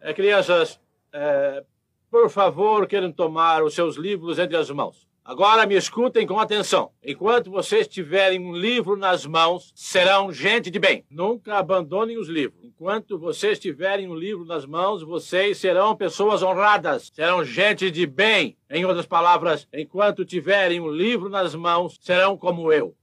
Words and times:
É, 0.00 0.14
crianças, 0.14 0.80
é, 1.12 1.64
por 2.10 2.30
favor, 2.30 2.86
queiram 2.86 3.12
tomar 3.12 3.62
os 3.62 3.74
seus 3.74 3.96
livros 3.96 4.38
entre 4.38 4.56
as 4.56 4.70
mãos. 4.70 5.08
Agora 5.28 5.66
me 5.66 5.76
escutem 5.76 6.26
com 6.26 6.40
atenção. 6.40 6.90
Enquanto 7.04 7.50
vocês 7.50 7.86
tiverem 7.86 8.40
um 8.40 8.56
livro 8.56 8.96
nas 8.96 9.26
mãos, 9.26 9.70
serão 9.74 10.32
gente 10.32 10.70
de 10.70 10.78
bem. 10.78 11.04
Nunca 11.10 11.58
abandonem 11.58 12.16
os 12.16 12.28
livros. 12.28 12.64
Enquanto 12.64 13.18
vocês 13.18 13.58
tiverem 13.58 14.08
um 14.08 14.14
livro 14.14 14.46
nas 14.46 14.64
mãos, 14.64 15.02
vocês 15.02 15.58
serão 15.58 15.94
pessoas 15.94 16.42
honradas. 16.42 17.10
Serão 17.12 17.44
gente 17.44 17.90
de 17.90 18.06
bem. 18.06 18.56
Em 18.70 18.86
outras 18.86 19.04
palavras, 19.04 19.68
enquanto 19.70 20.24
tiverem 20.24 20.80
um 20.80 20.90
livro 20.90 21.28
nas 21.28 21.54
mãos, 21.54 21.98
serão 22.00 22.34
como 22.34 22.72
eu. 22.72 22.94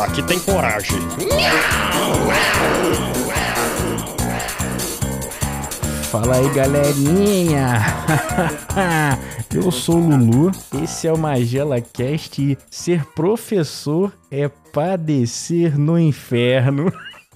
Aqui 0.00 0.22
tem 0.22 0.40
coragem. 0.40 0.98
Fala 6.10 6.36
aí, 6.36 6.48
galerinha! 6.54 7.80
Eu 9.54 9.70
sou 9.70 9.96
o 9.96 10.16
Lulu, 10.16 10.52
esse 10.82 11.06
é 11.06 11.12
o 11.12 11.18
Magela 11.18 11.82
Cast 11.82 12.40
e 12.40 12.56
ser 12.70 13.04
professor 13.14 14.10
é 14.30 14.48
padecer 14.48 15.78
no 15.78 15.98
inferno. 15.98 16.90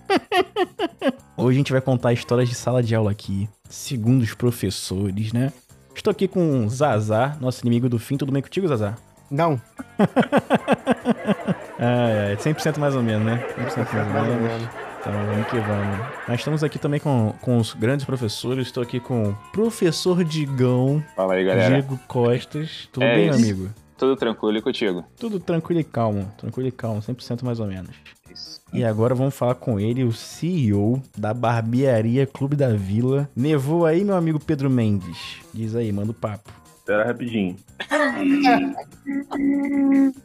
Hoje 1.36 1.56
a 1.56 1.58
gente 1.58 1.72
vai 1.72 1.82
contar 1.82 2.14
histórias 2.14 2.48
de 2.48 2.54
sala 2.54 2.82
de 2.82 2.94
aula 2.94 3.10
aqui, 3.10 3.46
segundo 3.68 4.22
os 4.22 4.32
professores, 4.32 5.34
né? 5.34 5.52
Estou 5.94 6.10
aqui 6.10 6.26
com 6.26 6.64
o 6.64 6.68
Zazar, 6.70 7.38
nosso 7.42 7.60
inimigo 7.60 7.90
do 7.90 7.98
fim. 7.98 8.16
Tudo 8.16 8.32
bem 8.32 8.40
contigo, 8.40 8.66
Zazar? 8.66 8.96
Não. 9.30 9.60
Ah, 11.78 12.30
é, 12.32 12.36
100% 12.36 12.78
mais 12.78 12.94
ou 12.94 13.02
menos, 13.02 13.26
né? 13.26 13.44
100% 13.58 14.12
mais 14.12 14.28
ou 14.28 14.36
menos. 14.40 14.68
Então, 15.00 15.12
vamos 15.12 15.46
que 15.48 15.58
vamos. 15.58 15.98
Nós 16.28 16.40
estamos 16.40 16.64
aqui 16.64 16.78
também 16.78 16.98
com, 16.98 17.34
com 17.42 17.58
os 17.58 17.74
grandes 17.74 18.06
professores. 18.06 18.66
Estou 18.66 18.82
aqui 18.82 18.98
com 19.00 19.30
o 19.30 19.34
professor 19.52 20.24
Digão, 20.24 21.04
Fala 21.14 21.34
aí, 21.34 21.44
galera. 21.44 21.68
Diego 21.68 21.98
Costas. 22.08 22.88
Tudo 22.90 23.04
É 23.04 23.14
bem, 23.14 23.28
isso. 23.28 23.38
amigo? 23.38 23.68
Tudo 23.98 24.16
tranquilo 24.16 24.56
e 24.58 24.62
contigo? 24.62 25.04
Tudo 25.18 25.38
tranquilo 25.38 25.80
e 25.80 25.84
calmo. 25.84 26.32
Tranquilo 26.38 26.68
e 26.68 26.72
calmo, 26.72 27.00
100% 27.02 27.42
mais 27.42 27.60
ou 27.60 27.66
menos. 27.66 27.90
Isso. 28.32 28.60
E 28.72 28.82
agora 28.84 29.14
vamos 29.14 29.36
falar 29.36 29.54
com 29.56 29.78
ele, 29.78 30.02
o 30.04 30.12
CEO 30.12 31.00
da 31.16 31.32
Barbearia 31.34 32.26
Clube 32.26 32.56
da 32.56 32.72
Vila. 32.72 33.28
Nevou 33.36 33.84
aí, 33.86 34.02
meu 34.04 34.16
amigo 34.16 34.40
Pedro 34.40 34.68
Mendes? 34.70 35.36
Diz 35.52 35.76
aí, 35.76 35.92
manda 35.92 36.10
o 36.10 36.14
papo. 36.14 36.50
Espera 36.78 37.04
rapidinho. 37.04 37.56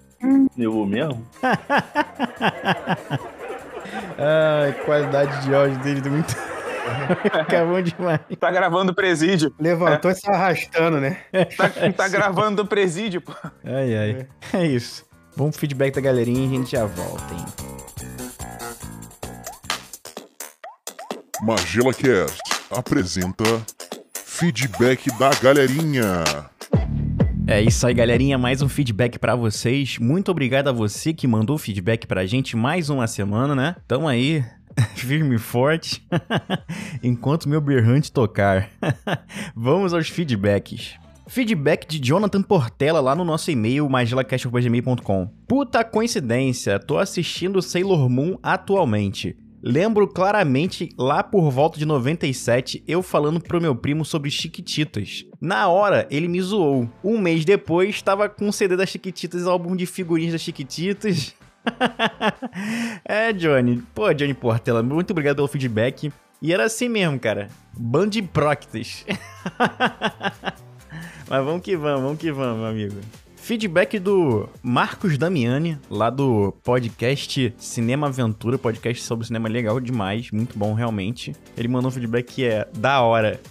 Nevou 0.55 0.85
mesmo? 0.85 1.25
Ai, 4.17 4.73
qualidade 4.85 5.45
de 5.45 5.55
áudio 5.55 5.79
dele 5.79 6.01
tá 6.01 6.09
muito. 6.09 6.35
Fica 7.21 7.65
bom 7.65 7.81
demais. 7.81 8.19
Tá 8.39 8.51
gravando 8.51 8.91
o 8.91 8.95
presídio. 8.95 9.53
Levantou 9.59 10.11
e 10.11 10.15
se 10.15 10.29
arrastando, 10.29 10.99
né? 10.99 11.17
Tá, 11.55 11.69
tá 11.95 12.07
gravando 12.09 12.63
o 12.63 12.67
presídio, 12.67 13.21
pô. 13.21 13.33
Ai, 13.63 13.95
ai. 13.95 14.27
É 14.53 14.65
isso. 14.65 15.05
Vamos 15.35 15.51
pro 15.55 15.61
feedback 15.61 15.95
da 15.95 16.01
galerinha 16.01 16.41
e 16.41 16.45
a 16.45 16.49
gente 16.49 16.71
já 16.71 16.85
volta, 16.85 17.33
hein? 17.33 17.45
Magela 21.41 21.93
Cast 21.93 22.41
apresenta 22.69 23.43
Feedback 24.13 25.09
da 25.17 25.29
Galerinha. 25.41 26.23
É 27.51 27.59
isso 27.63 27.87
aí, 27.87 27.95
galerinha. 27.95 28.37
Mais 28.37 28.61
um 28.61 28.69
feedback 28.69 29.17
pra 29.17 29.35
vocês. 29.35 29.97
Muito 29.97 30.29
obrigado 30.29 30.67
a 30.67 30.71
você 30.71 31.15
que 31.15 31.25
mandou 31.25 31.57
feedback 31.57 32.05
pra 32.05 32.23
gente 32.23 32.55
mais 32.55 32.91
uma 32.91 33.07
semana, 33.07 33.55
né? 33.55 33.75
Tamo 33.87 34.07
aí, 34.07 34.45
firme 34.93 35.33
e 35.33 35.39
forte, 35.39 36.07
enquanto 37.01 37.49
meu 37.49 37.59
berrante 37.59 38.11
tocar. 38.11 38.69
Vamos 39.55 39.95
aos 39.95 40.09
feedbacks. 40.09 40.93
Feedback 41.25 41.87
de 41.87 41.97
Jonathan 42.07 42.43
Portela 42.43 43.01
lá 43.01 43.15
no 43.15 43.25
nosso 43.25 43.49
e-mail 43.49 43.89
magelacast.gmail.com 43.89 45.31
Puta 45.47 45.83
coincidência, 45.83 46.77
tô 46.77 46.99
assistindo 46.99 47.63
Sailor 47.63 48.07
Moon 48.07 48.37
atualmente. 48.43 49.35
Lembro 49.61 50.07
claramente, 50.07 50.89
lá 50.97 51.21
por 51.21 51.51
volta 51.51 51.77
de 51.77 51.85
97, 51.85 52.83
eu 52.87 53.03
falando 53.03 53.41
pro 53.41 53.61
meu 53.61 53.75
primo 53.75 54.05
sobre 54.05 54.31
Chiquititas. 54.31 55.25
Na 55.39 55.67
hora, 55.67 56.07
ele 56.09 56.27
me 56.27 56.41
zoou. 56.41 56.89
Um 57.03 57.17
mês 57.17 57.43
depois, 57.43 57.89
estava 57.89 58.29
com 58.29 58.47
o 58.47 58.53
CD 58.53 58.77
das 58.77 58.89
Chiquititas, 58.89 59.45
álbum 59.45 59.75
de 59.75 59.85
figurinhas 59.85 60.33
das 60.33 60.41
Chiquititas. 60.41 61.35
é, 63.03 63.33
Johnny. 63.33 63.83
Pô, 63.93 64.13
Johnny 64.13 64.33
Portela, 64.33 64.81
muito 64.81 65.11
obrigado 65.11 65.37
pelo 65.37 65.47
feedback. 65.47 66.11
E 66.41 66.53
era 66.53 66.63
assim 66.63 66.87
mesmo, 66.87 67.19
cara. 67.19 67.49
Band 67.77 68.11
Proctas. 68.31 69.05
Mas 71.29 71.45
vamos 71.45 71.61
que 71.61 71.75
vamos, 71.75 72.01
vamos 72.01 72.17
que 72.17 72.31
vamos, 72.31 72.57
meu 72.57 72.67
amigo. 72.67 72.95
Feedback 73.49 73.97
do 73.97 74.47
Marcos 74.61 75.17
Damiani, 75.17 75.79
lá 75.89 76.11
do 76.11 76.51
podcast 76.63 77.51
Cinema 77.57 78.05
Aventura, 78.05 78.59
podcast 78.59 79.01
sobre 79.01 79.25
cinema 79.25 79.49
legal 79.49 79.79
demais, 79.79 80.29
muito 80.29 80.55
bom 80.55 80.75
realmente. 80.75 81.35
Ele 81.57 81.67
mandou 81.67 81.89
um 81.89 81.91
feedback 81.91 82.31
que 82.31 82.45
é 82.45 82.67
da 82.77 83.01
hora. 83.01 83.41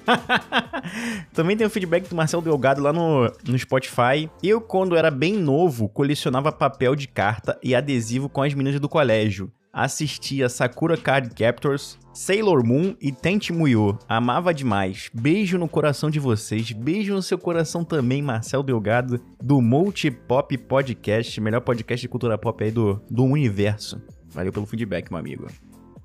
Também 1.34 1.58
tem 1.58 1.66
o 1.66 1.70
feedback 1.70 2.08
do 2.08 2.16
Marcelo 2.16 2.42
Delgado 2.42 2.80
lá 2.80 2.90
no, 2.90 3.30
no 3.46 3.58
Spotify. 3.58 4.30
Eu, 4.42 4.62
quando 4.62 4.96
era 4.96 5.10
bem 5.10 5.34
novo, 5.34 5.90
colecionava 5.90 6.50
papel 6.50 6.96
de 6.96 7.06
carta 7.06 7.58
e 7.62 7.74
adesivo 7.74 8.30
com 8.30 8.42
as 8.42 8.54
meninas 8.54 8.80
do 8.80 8.88
colégio. 8.88 9.52
Assistia 9.72 10.48
Sakura 10.48 10.96
Card 10.96 11.34
Captors, 11.34 11.98
Sailor 12.12 12.64
Moon 12.64 12.94
e 13.00 13.12
Tente 13.12 13.52
Muyo. 13.52 13.98
Amava 14.08 14.52
demais. 14.52 15.10
Beijo 15.14 15.58
no 15.58 15.68
coração 15.68 16.10
de 16.10 16.18
vocês. 16.18 16.72
Beijo 16.72 17.14
no 17.14 17.22
seu 17.22 17.38
coração 17.38 17.84
também, 17.84 18.22
Marcel 18.22 18.62
Delgado, 18.62 19.20
do 19.42 19.60
Multipop 19.60 20.56
Podcast, 20.58 21.40
melhor 21.40 21.60
podcast 21.60 22.02
de 22.02 22.08
cultura 22.08 22.38
pop 22.38 22.62
aí 22.64 22.70
do, 22.70 23.00
do 23.10 23.24
universo. 23.24 24.00
Valeu 24.28 24.52
pelo 24.52 24.66
feedback, 24.66 25.10
meu 25.10 25.18
amigo. 25.18 25.46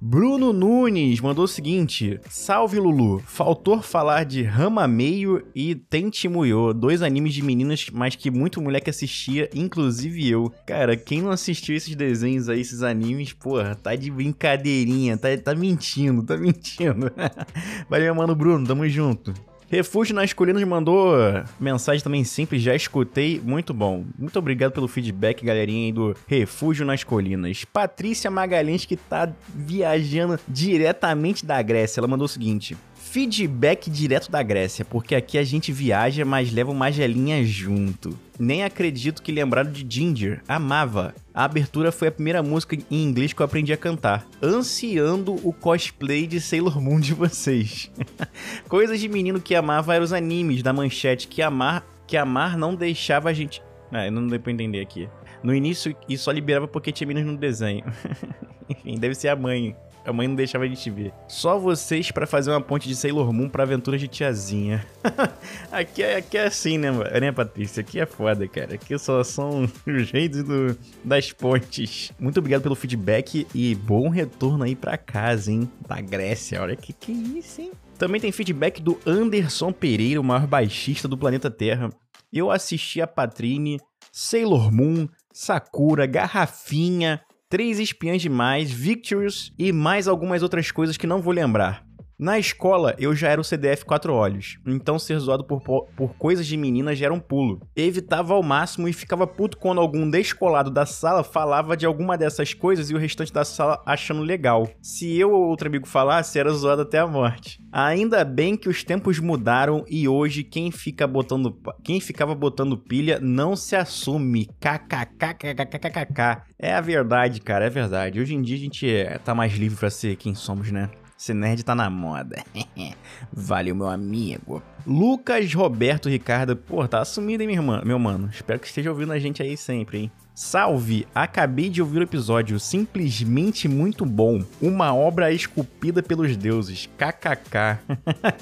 Bruno 0.05 0.51
Nunes 0.51 1.21
mandou 1.21 1.45
o 1.45 1.47
seguinte: 1.47 2.19
Salve 2.29 2.77
Lulu, 2.77 3.23
faltou 3.25 3.81
falar 3.81 4.25
de 4.25 4.43
Rama 4.43 4.85
Meio 4.85 5.47
e 5.55 5.75
Tente 5.75 6.27
Muyo, 6.27 6.73
dois 6.73 7.01
animes 7.01 7.33
de 7.33 7.41
meninas, 7.41 7.87
mas 7.89 8.13
que 8.13 8.29
muito 8.29 8.61
moleque 8.61 8.89
assistia, 8.89 9.49
inclusive 9.55 10.29
eu. 10.29 10.51
Cara, 10.67 10.97
quem 10.97 11.21
não 11.21 11.31
assistiu 11.31 11.73
esses 11.73 11.95
desenhos 11.95 12.49
aí, 12.49 12.59
esses 12.59 12.83
animes, 12.83 13.31
porra, 13.31 13.75
tá 13.75 13.95
de 13.95 14.11
brincadeirinha, 14.11 15.15
tá, 15.15 15.29
tá 15.41 15.55
mentindo, 15.55 16.21
tá 16.21 16.35
mentindo. 16.35 17.09
Valeu, 17.89 18.13
mano 18.13 18.35
Bruno, 18.35 18.67
tamo 18.67 18.85
junto. 18.89 19.33
Refúgio 19.73 20.13
nas 20.13 20.31
Colinas 20.33 20.63
mandou 20.65 21.15
mensagem 21.59 22.03
também 22.03 22.23
simples, 22.23 22.61
já 22.61 22.75
escutei, 22.75 23.41
muito 23.43 23.73
bom. 23.73 24.05
Muito 24.19 24.37
obrigado 24.37 24.71
pelo 24.71 24.87
feedback, 24.87 25.43
galerinha 25.43 25.87
aí 25.87 25.91
do 25.91 26.15
Refúgio 26.27 26.85
nas 26.85 27.03
Colinas. 27.03 27.65
Patrícia 27.65 28.29
Magalhães, 28.29 28.85
que 28.85 28.95
tá 28.95 29.27
viajando 29.51 30.39
diretamente 30.47 31.43
da 31.43 31.59
Grécia, 31.59 31.99
ela 31.99 32.07
mandou 32.07 32.25
o 32.25 32.29
seguinte: 32.29 32.77
feedback 33.13 33.91
direto 33.91 34.31
da 34.31 34.41
Grécia, 34.41 34.83
porque 34.83 35.13
aqui 35.13 35.37
a 35.37 35.43
gente 35.43 35.71
viaja, 35.71 36.25
mas 36.25 36.51
leva 36.51 36.71
uma 36.71 36.91
gelinha 36.91 37.45
junto. 37.45 38.17
Nem 38.39 38.63
acredito 38.63 39.21
que 39.21 39.31
lembraram 39.31 39.71
de 39.71 39.85
Ginger, 39.87 40.41
amava. 40.47 41.13
A 41.31 41.43
abertura 41.43 41.91
foi 41.91 42.07
a 42.07 42.11
primeira 42.11 42.41
música 42.41 42.75
em 42.75 43.03
inglês 43.03 43.31
que 43.31 43.39
eu 43.39 43.45
aprendi 43.45 43.71
a 43.71 43.77
cantar, 43.77 44.25
ansiando 44.41 45.35
o 45.47 45.53
cosplay 45.53 46.25
de 46.25 46.41
Sailor 46.41 46.81
Moon 46.81 46.99
de 46.99 47.13
vocês. 47.13 47.91
Coisas 48.67 48.99
de 48.99 49.07
menino 49.07 49.39
que 49.39 49.53
amava 49.53 49.93
eram 49.93 50.05
os 50.05 50.11
animes 50.11 50.63
da 50.63 50.73
manchete, 50.73 51.27
que 51.27 51.43
amar, 51.43 51.85
que 52.07 52.17
amar 52.17 52.57
não 52.57 52.73
deixava 52.73 53.29
a 53.29 53.33
gente. 53.33 53.61
Ah, 53.91 54.09
não 54.09 54.25
deu 54.25 54.39
pra 54.39 54.51
entender 54.51 54.81
aqui. 54.81 55.07
No 55.43 55.53
início, 55.53 55.95
isso 56.09 56.23
só 56.23 56.31
liberava 56.31 56.67
porque 56.67 56.91
tinha 56.91 57.07
meninos 57.07 57.31
no 57.31 57.37
desenho. 57.37 57.85
Enfim, 58.67 58.97
deve 58.97 59.13
ser 59.13 59.27
a 59.27 59.35
mãe. 59.35 59.75
A 60.05 60.11
mãe 60.11 60.27
não 60.27 60.35
deixava 60.35 60.65
a 60.65 60.67
gente 60.67 60.89
ver. 60.89 61.13
Só 61.27 61.57
vocês 61.57 62.11
pra 62.11 62.27
fazer 62.27 62.51
uma 62.51 62.59
ponte 62.59 62.87
de 62.87 62.95
Sailor 62.95 63.31
Moon 63.31 63.47
pra 63.47 63.63
aventuras 63.63 64.01
de 64.01 64.07
tiazinha. 64.07 64.85
aqui, 65.71 66.03
é, 66.03 66.17
aqui 66.17 66.37
é 66.37 66.45
assim, 66.45 66.77
né, 66.77 66.91
né, 67.19 67.31
Patrícia? 67.31 67.81
Aqui 67.81 67.99
é 67.99 68.05
foda, 68.05 68.47
cara. 68.47 68.75
Aqui 68.75 68.97
só 68.97 69.23
são 69.23 69.63
os 69.87 70.11
reis 70.11 70.43
do, 70.43 70.77
das 71.03 71.31
pontes. 71.31 72.11
Muito 72.19 72.39
obrigado 72.39 72.63
pelo 72.63 72.75
feedback 72.75 73.47
e 73.55 73.75
bom 73.75 74.09
retorno 74.09 74.65
aí 74.65 74.75
pra 74.75 74.97
casa, 74.97 75.51
hein? 75.51 75.69
Da 75.87 76.01
Grécia. 76.01 76.61
Olha 76.61 76.75
que 76.75 76.91
que 76.91 77.11
é 77.11 77.39
isso, 77.39 77.61
hein? 77.61 77.71
Também 77.97 78.19
tem 78.19 78.31
feedback 78.31 78.81
do 78.81 78.99
Anderson 79.05 79.71
Pereira, 79.71 80.19
o 80.19 80.23
maior 80.23 80.47
baixista 80.47 81.07
do 81.07 81.17
planeta 81.17 81.49
Terra. 81.49 81.89
Eu 82.31 82.51
assisti 82.51 82.99
a 83.01 83.07
Patrine, 83.07 83.79
Sailor 84.11 84.71
Moon, 84.71 85.07
Sakura, 85.31 86.05
Garrafinha, 86.05 87.21
Três 87.53 87.79
Espiãs 87.79 88.19
Demais, 88.19 88.71
Victorious 88.71 89.53
e 89.59 89.71
mais 89.71 90.07
algumas 90.07 90.41
outras 90.41 90.71
coisas 90.71 90.97
que 90.97 91.05
não 91.05 91.21
vou 91.21 91.31
lembrar. 91.31 91.85
Na 92.17 92.37
escola, 92.39 92.95
eu 92.99 93.15
já 93.15 93.29
era 93.29 93.41
o 93.41 93.43
CDF 93.43 93.83
quatro 93.85 94.13
olhos, 94.13 94.57
então 94.65 94.97
ser 94.99 95.17
zoado 95.19 95.43
por, 95.43 95.61
po- 95.61 95.87
por 95.95 96.13
coisas 96.15 96.45
de 96.45 96.55
menina 96.55 96.95
já 96.95 97.05
era 97.05 97.13
um 97.13 97.19
pulo. 97.19 97.59
Evitava 97.75 98.33
ao 98.33 98.43
máximo 98.43 98.87
e 98.87 98.93
ficava 98.93 99.25
puto 99.27 99.57
quando 99.57 99.81
algum 99.81 100.09
descolado 100.09 100.69
da 100.71 100.85
sala 100.85 101.23
falava 101.23 101.75
de 101.75 101.85
alguma 101.85 102.17
dessas 102.17 102.53
coisas 102.53 102.89
e 102.89 102.93
o 102.93 102.97
restante 102.99 103.33
da 103.33 103.43
sala 103.43 103.81
achando 103.85 104.21
legal. 104.21 104.69
Se 104.81 105.17
eu 105.17 105.31
ou 105.31 105.47
outro 105.47 105.67
amigo 105.67 105.87
falasse, 105.87 106.37
era 106.39 106.51
zoado 106.51 106.83
até 106.83 106.99
a 106.99 107.07
morte. 107.07 107.59
Ainda 107.71 108.23
bem 108.23 108.55
que 108.55 108.69
os 108.69 108.83
tempos 108.83 109.19
mudaram 109.19 109.83
e 109.89 110.07
hoje 110.07 110.43
quem 110.43 110.71
fica 110.71 111.07
botando 111.07 111.57
quem 111.83 111.99
ficava 111.99 112.35
botando 112.35 112.77
pilha 112.77 113.19
não 113.19 113.55
se 113.55 113.75
assume. 113.75 114.47
KKKKKKKK. 114.61 116.43
É 116.59 116.73
a 116.73 116.81
verdade, 116.81 117.41
cara, 117.41 117.65
é 117.65 117.69
verdade. 117.69 118.19
Hoje 118.19 118.35
em 118.35 118.41
dia 118.41 118.55
a 118.55 118.59
gente 118.59 118.89
é, 118.89 119.17
tá 119.17 119.33
mais 119.35 119.53
livre 119.53 119.77
pra 119.77 119.89
ser 119.89 120.15
quem 120.15 120.35
somos, 120.35 120.71
né? 120.71 120.89
Ser 121.17 121.33
nerd 121.33 121.63
tá 121.63 121.73
na 121.73 121.89
moda. 121.89 122.43
Valeu, 123.31 123.75
meu 123.75 123.87
amigo. 123.87 124.61
Lucas 124.85 125.53
Roberto 125.53 126.09
Ricardo. 126.09 126.55
Pô, 126.55 126.87
tá 126.87 127.01
assumido, 127.01 127.43
hein, 127.43 127.47
meu, 127.47 127.57
irmão, 127.57 127.81
meu 127.85 127.99
mano? 127.99 128.29
Espero 128.31 128.59
que 128.59 128.67
esteja 128.67 128.89
ouvindo 128.89 129.13
a 129.13 129.19
gente 129.19 129.41
aí 129.41 129.55
sempre, 129.55 129.99
hein? 129.99 130.11
Salve! 130.35 131.07
Acabei 131.13 131.69
de 131.69 131.79
ouvir 131.79 131.99
o 131.99 132.03
episódio, 132.03 132.59
simplesmente 132.59 133.67
muito 133.67 134.03
bom. 134.03 134.43
Uma 134.59 134.93
obra 134.93 135.31
esculpida 135.31 136.01
pelos 136.01 136.35
deuses. 136.35 136.89
KKK. 136.97 137.79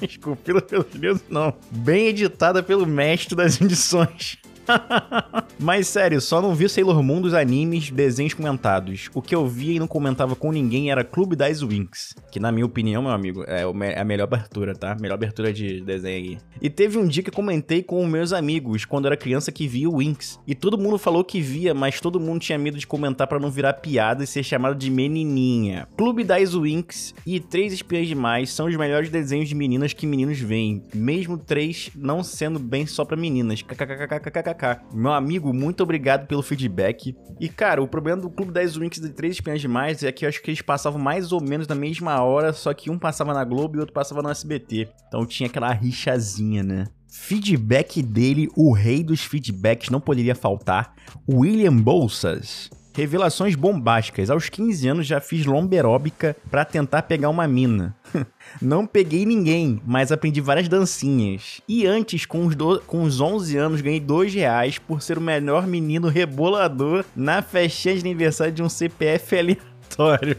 esculpida 0.00 0.62
pelos 0.62 0.86
deuses, 0.86 1.22
não. 1.28 1.54
Bem 1.70 2.08
editada 2.08 2.62
pelo 2.62 2.86
mestre 2.86 3.36
das 3.36 3.60
edições. 3.60 4.38
Mas 5.58 5.86
sério, 5.86 6.20
só 6.20 6.40
não 6.42 6.54
vi 6.54 6.68
Sailor 6.68 7.02
Moon 7.02 7.20
dos 7.20 7.34
animes, 7.34 7.90
desenhos 7.90 8.34
comentados. 8.34 9.08
O 9.14 9.22
que 9.22 9.34
eu 9.34 9.46
via 9.46 9.74
e 9.74 9.78
não 9.78 9.86
comentava 9.86 10.34
com 10.34 10.50
ninguém 10.50 10.90
era 10.90 11.04
Clube 11.04 11.36
das 11.36 11.62
Winx, 11.62 12.14
que 12.32 12.40
na 12.40 12.50
minha 12.50 12.66
opinião, 12.66 13.02
meu 13.02 13.12
amigo, 13.12 13.44
é 13.46 13.70
me- 13.72 13.94
a 13.94 14.04
melhor 14.04 14.24
abertura, 14.24 14.74
tá? 14.74 14.96
Melhor 15.00 15.14
abertura 15.14 15.52
de 15.52 15.80
desenho 15.80 16.16
aí. 16.32 16.38
E 16.60 16.68
teve 16.68 16.98
um 16.98 17.06
dia 17.06 17.22
que 17.22 17.30
comentei 17.30 17.82
com 17.82 18.04
meus 18.06 18.32
amigos, 18.32 18.84
quando 18.84 19.06
era 19.06 19.16
criança, 19.16 19.52
que 19.52 19.68
via 19.68 19.88
o 19.88 19.98
Winx. 19.98 20.40
E 20.46 20.54
todo 20.54 20.76
mundo 20.78 20.98
falou 20.98 21.22
que 21.22 21.40
via, 21.40 21.72
mas 21.74 22.00
todo 22.00 22.18
mundo 22.18 22.40
tinha 22.40 22.58
medo 22.58 22.76
de 22.78 22.86
comentar 22.86 23.26
pra 23.28 23.38
não 23.38 23.50
virar 23.50 23.74
piada 23.74 24.24
e 24.24 24.26
ser 24.26 24.42
chamado 24.42 24.74
de 24.74 24.90
menininha. 24.90 25.86
Clube 25.96 26.24
das 26.24 26.54
Winx 26.54 27.14
e 27.24 27.38
Três 27.38 27.72
Espiãs 27.72 28.08
Demais 28.08 28.50
são 28.50 28.66
os 28.66 28.76
melhores 28.76 29.10
desenhos 29.10 29.48
de 29.48 29.54
meninas 29.54 29.92
que 29.92 30.06
meninos 30.06 30.38
veem, 30.40 30.82
mesmo 30.94 31.38
três 31.38 31.90
não 31.94 32.24
sendo 32.24 32.58
bem 32.58 32.84
só 32.86 33.04
pra 33.04 33.16
meninas. 33.16 33.62
KKKKKKK. 34.54 34.94
Meu 34.94 35.12
amigo, 35.12 35.52
muito 35.52 35.82
obrigado 35.82 36.26
pelo 36.26 36.42
feedback. 36.42 37.16
E 37.40 37.48
cara, 37.48 37.82
o 37.82 37.88
problema 37.88 38.22
do 38.22 38.30
Clube 38.30 38.52
das 38.52 38.76
Winx 38.76 38.98
e 38.98 39.08
Três 39.10 39.34
Espiãs 39.34 39.60
Demais 39.60 40.02
é 40.02 40.12
que 40.12 40.24
eu 40.24 40.28
acho 40.28 40.42
que 40.42 40.50
eles 40.50 40.62
passavam 40.62 41.00
mais 41.00 41.32
ou 41.32 41.42
menos 41.42 41.66
na 41.66 41.74
mesma 41.74 42.22
hora, 42.22 42.52
só 42.52 42.72
que 42.72 42.90
um 42.90 42.98
passava 42.98 43.34
na 43.34 43.44
Globo 43.44 43.76
e 43.76 43.80
outro 43.80 43.92
passava 43.92 44.22
no 44.22 44.30
SBT. 44.30 44.88
Então 45.08 45.26
tinha 45.26 45.48
aquela 45.48 45.72
rixazinha, 45.72 46.62
né? 46.62 46.86
Feedback 47.08 48.02
dele, 48.02 48.48
o 48.56 48.72
rei 48.72 49.02
dos 49.02 49.22
feedbacks, 49.22 49.90
não 49.90 50.00
poderia 50.00 50.34
faltar. 50.34 50.94
William 51.28 51.76
Bolsas. 51.76 52.70
Revelações 52.94 53.54
bombásticas. 53.54 54.28
Aos 54.30 54.48
15 54.48 54.88
anos 54.88 55.06
já 55.06 55.20
fiz 55.20 55.46
lomberóbica 55.46 56.36
pra 56.50 56.64
tentar 56.64 57.02
pegar 57.02 57.28
uma 57.30 57.48
mina. 57.48 57.94
Não 58.60 58.86
peguei 58.86 59.24
ninguém, 59.24 59.80
mas 59.86 60.12
aprendi 60.12 60.40
várias 60.40 60.68
dancinhas. 60.68 61.60
E 61.66 61.86
antes, 61.86 62.26
com 62.26 62.44
os, 62.46 62.54
do- 62.54 62.80
com 62.86 63.02
os 63.02 63.20
11 63.20 63.56
anos, 63.56 63.80
ganhei 63.80 64.00
2 64.00 64.34
reais 64.34 64.78
por 64.78 65.00
ser 65.00 65.16
o 65.16 65.22
melhor 65.22 65.66
menino 65.66 66.08
rebolador 66.08 67.04
na 67.16 67.40
festinha 67.40 67.94
de 67.94 68.00
aniversário 68.02 68.52
de 68.52 68.62
um 68.62 68.68
CPF 68.68 69.36
aleatório. 69.98 70.36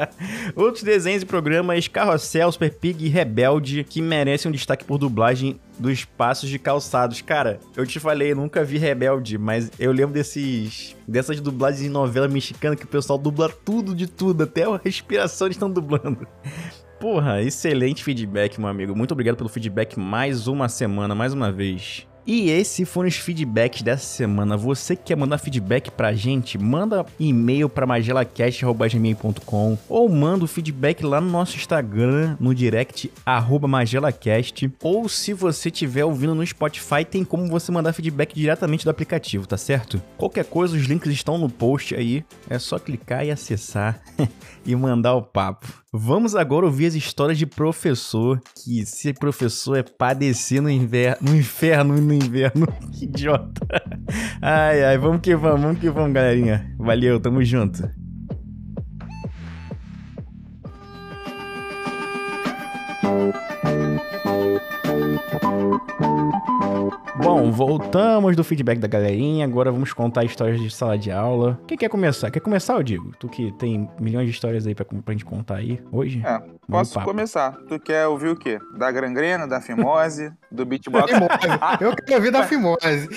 Outros 0.54 0.82
desenhos 0.82 1.22
e 1.22 1.26
programas, 1.26 1.88
Carrossel, 1.88 2.50
Super 2.52 2.72
Pig 2.72 3.04
e 3.04 3.08
Rebelde, 3.08 3.84
que 3.84 4.00
merecem 4.00 4.48
um 4.48 4.52
destaque 4.52 4.84
por 4.84 4.98
dublagem 4.98 5.60
dos 5.78 6.04
passos 6.04 6.48
de 6.48 6.58
calçados. 6.58 7.20
Cara, 7.20 7.58
eu 7.76 7.86
te 7.86 7.98
falei, 8.00 8.34
nunca 8.34 8.64
vi 8.64 8.78
Rebelde, 8.78 9.38
mas 9.38 9.70
eu 9.78 9.92
lembro 9.92 10.14
desses 10.14 10.96
dessas 11.06 11.40
dublagens 11.40 11.82
de 11.82 11.88
novela 11.88 12.28
mexicana 12.28 12.76
que 12.76 12.84
o 12.84 12.88
pessoal 12.88 13.18
dubla 13.18 13.48
tudo 13.48 13.94
de 13.94 14.06
tudo, 14.06 14.44
até 14.44 14.64
a 14.64 14.80
respiração 14.82 15.46
eles 15.46 15.56
estão 15.56 15.70
dublando. 15.70 16.26
Porra, 17.00 17.42
excelente 17.42 18.02
feedback, 18.02 18.58
meu 18.58 18.68
amigo. 18.68 18.96
Muito 18.96 19.12
obrigado 19.12 19.36
pelo 19.36 19.48
feedback 19.48 19.98
mais 19.98 20.46
uma 20.46 20.68
semana, 20.68 21.14
mais 21.14 21.34
uma 21.34 21.52
vez. 21.52 22.06
E 22.26 22.48
esses 22.48 22.88
foram 22.88 23.08
os 23.08 23.16
feedbacks 23.16 23.82
dessa 23.82 24.06
semana. 24.06 24.56
Você 24.56 24.96
que 24.96 25.04
quer 25.04 25.16
mandar 25.16 25.36
feedback 25.36 25.90
pra 25.90 26.14
gente, 26.14 26.56
manda 26.56 27.04
e-mail 27.20 27.68
pra 27.68 27.86
magelacast.gmail.com 27.86 29.78
ou 29.88 30.08
manda 30.08 30.44
o 30.44 30.48
feedback 30.48 31.04
lá 31.04 31.20
no 31.20 31.30
nosso 31.30 31.56
Instagram, 31.56 32.36
no 32.40 32.54
direct, 32.54 33.12
arroba 33.26 33.68
magelacast. 33.68 34.72
Ou 34.82 35.06
se 35.08 35.34
você 35.34 35.68
estiver 35.68 36.04
ouvindo 36.04 36.34
no 36.34 36.46
Spotify, 36.46 37.04
tem 37.04 37.24
como 37.24 37.46
você 37.46 37.70
mandar 37.70 37.92
feedback 37.92 38.34
diretamente 38.34 38.84
do 38.84 38.90
aplicativo, 38.90 39.46
tá 39.46 39.58
certo? 39.58 40.02
Qualquer 40.16 40.46
coisa, 40.46 40.76
os 40.76 40.84
links 40.84 41.12
estão 41.12 41.36
no 41.36 41.50
post 41.50 41.94
aí. 41.94 42.24
É 42.48 42.58
só 42.58 42.78
clicar 42.78 43.26
e 43.26 43.30
acessar 43.30 44.00
e 44.64 44.74
mandar 44.74 45.14
o 45.14 45.22
papo. 45.22 45.84
Vamos 45.96 46.34
agora 46.34 46.66
ouvir 46.66 46.86
as 46.86 46.94
histórias 46.94 47.38
de 47.38 47.46
professor, 47.46 48.40
que 48.56 48.84
ser 48.84 49.14
professor 49.14 49.76
é 49.76 49.82
padecer 49.84 50.60
no 50.60 50.68
inverno, 50.68 51.18
no 51.20 51.36
inferno 51.36 51.96
e 51.96 52.00
no 52.00 52.13
inverno. 52.14 52.66
Que 52.92 53.06
idiota. 53.06 53.66
Ai, 54.40 54.84
ai, 54.84 54.98
vamos 54.98 55.20
que 55.20 55.34
vamos, 55.34 55.60
vamos 55.60 55.78
que 55.78 55.90
vamos, 55.90 56.12
galerinha. 56.12 56.74
Valeu, 56.78 57.20
tamo 57.20 57.44
junto. 57.44 57.88
Bom, 67.16 67.50
voltamos 67.50 68.36
do 68.36 68.44
feedback 68.44 68.78
da 68.78 68.88
galerinha. 68.88 69.44
Agora 69.44 69.70
vamos 69.70 69.92
contar 69.92 70.24
histórias 70.24 70.60
de 70.60 70.70
sala 70.70 70.98
de 70.98 71.10
aula. 71.10 71.58
Quem 71.66 71.76
quer 71.78 71.88
começar? 71.88 72.30
Quer 72.30 72.40
começar, 72.40 72.82
Diego? 72.82 73.12
Tu 73.18 73.28
que 73.28 73.52
tem 73.52 73.88
milhões 74.00 74.26
de 74.26 74.32
histórias 74.32 74.66
aí 74.66 74.74
pra, 74.74 74.84
pra 74.84 75.12
gente 75.12 75.24
contar 75.24 75.56
aí 75.56 75.80
hoje? 75.92 76.22
É, 76.24 76.42
posso 76.68 76.94
papo. 76.94 77.06
começar. 77.06 77.52
Tu 77.68 77.78
quer 77.78 78.06
ouvir 78.06 78.28
o 78.28 78.36
quê? 78.36 78.58
Da 78.76 78.90
gangrena, 78.90 79.46
da 79.46 79.60
fimose, 79.60 80.32
do 80.50 80.64
beatbox? 80.66 81.12
Eu 81.80 81.94
quero 81.96 82.16
ouvir 82.16 82.30
da 82.30 82.42
Fimose. 82.44 83.08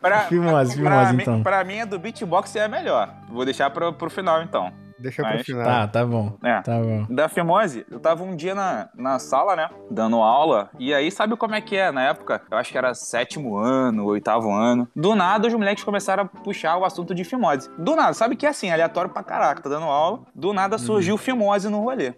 pra, 0.00 0.20
Fimose, 0.22 0.80
pra 0.80 0.90
fimose, 0.90 1.16
mim, 1.16 1.22
então. 1.22 1.42
pra 1.42 1.64
mim, 1.64 1.80
a 1.80 1.84
do 1.84 1.98
beatbox 1.98 2.54
é 2.56 2.64
a 2.64 2.68
melhor. 2.68 3.12
Vou 3.30 3.44
deixar 3.44 3.70
pro, 3.70 3.92
pro 3.92 4.10
final, 4.10 4.42
então. 4.42 4.72
Deixa 4.98 5.22
pro 5.22 5.32
Mas 5.32 5.46
final. 5.46 5.64
Tá, 5.64 5.88
tá 5.88 6.04
bom. 6.04 6.36
É. 6.42 6.60
Tá 6.62 6.78
bom. 6.78 7.06
Da 7.08 7.28
fimose, 7.28 7.86
eu 7.90 8.00
tava 8.00 8.22
um 8.22 8.34
dia 8.34 8.54
na, 8.54 8.88
na 8.94 9.18
sala, 9.18 9.54
né? 9.54 9.68
Dando 9.90 10.16
aula. 10.16 10.70
E 10.78 10.92
aí, 10.94 11.10
sabe 11.10 11.36
como 11.36 11.54
é 11.54 11.60
que 11.60 11.76
é? 11.76 11.90
Na 11.92 12.02
época, 12.02 12.42
eu 12.50 12.56
acho 12.56 12.72
que 12.72 12.78
era 12.78 12.94
sétimo 12.94 13.56
ano, 13.56 14.04
oitavo 14.06 14.50
ano. 14.50 14.88
Do 14.94 15.14
nada, 15.14 15.46
os 15.46 15.54
moleques 15.54 15.84
começaram 15.84 16.24
a 16.24 16.26
puxar 16.26 16.76
o 16.76 16.84
assunto 16.84 17.14
de 17.14 17.24
fimose. 17.24 17.70
Do 17.78 17.94
nada, 17.94 18.12
sabe 18.14 18.36
que 18.36 18.46
é 18.46 18.48
assim, 18.48 18.70
aleatório 18.70 19.10
pra 19.10 19.22
caraca, 19.22 19.62
tá 19.62 19.68
dando 19.68 19.86
aula. 19.86 20.20
Do 20.34 20.52
nada 20.52 20.78
surgiu 20.78 21.16
fimose 21.16 21.68
no 21.68 21.82
rolê. 21.82 22.14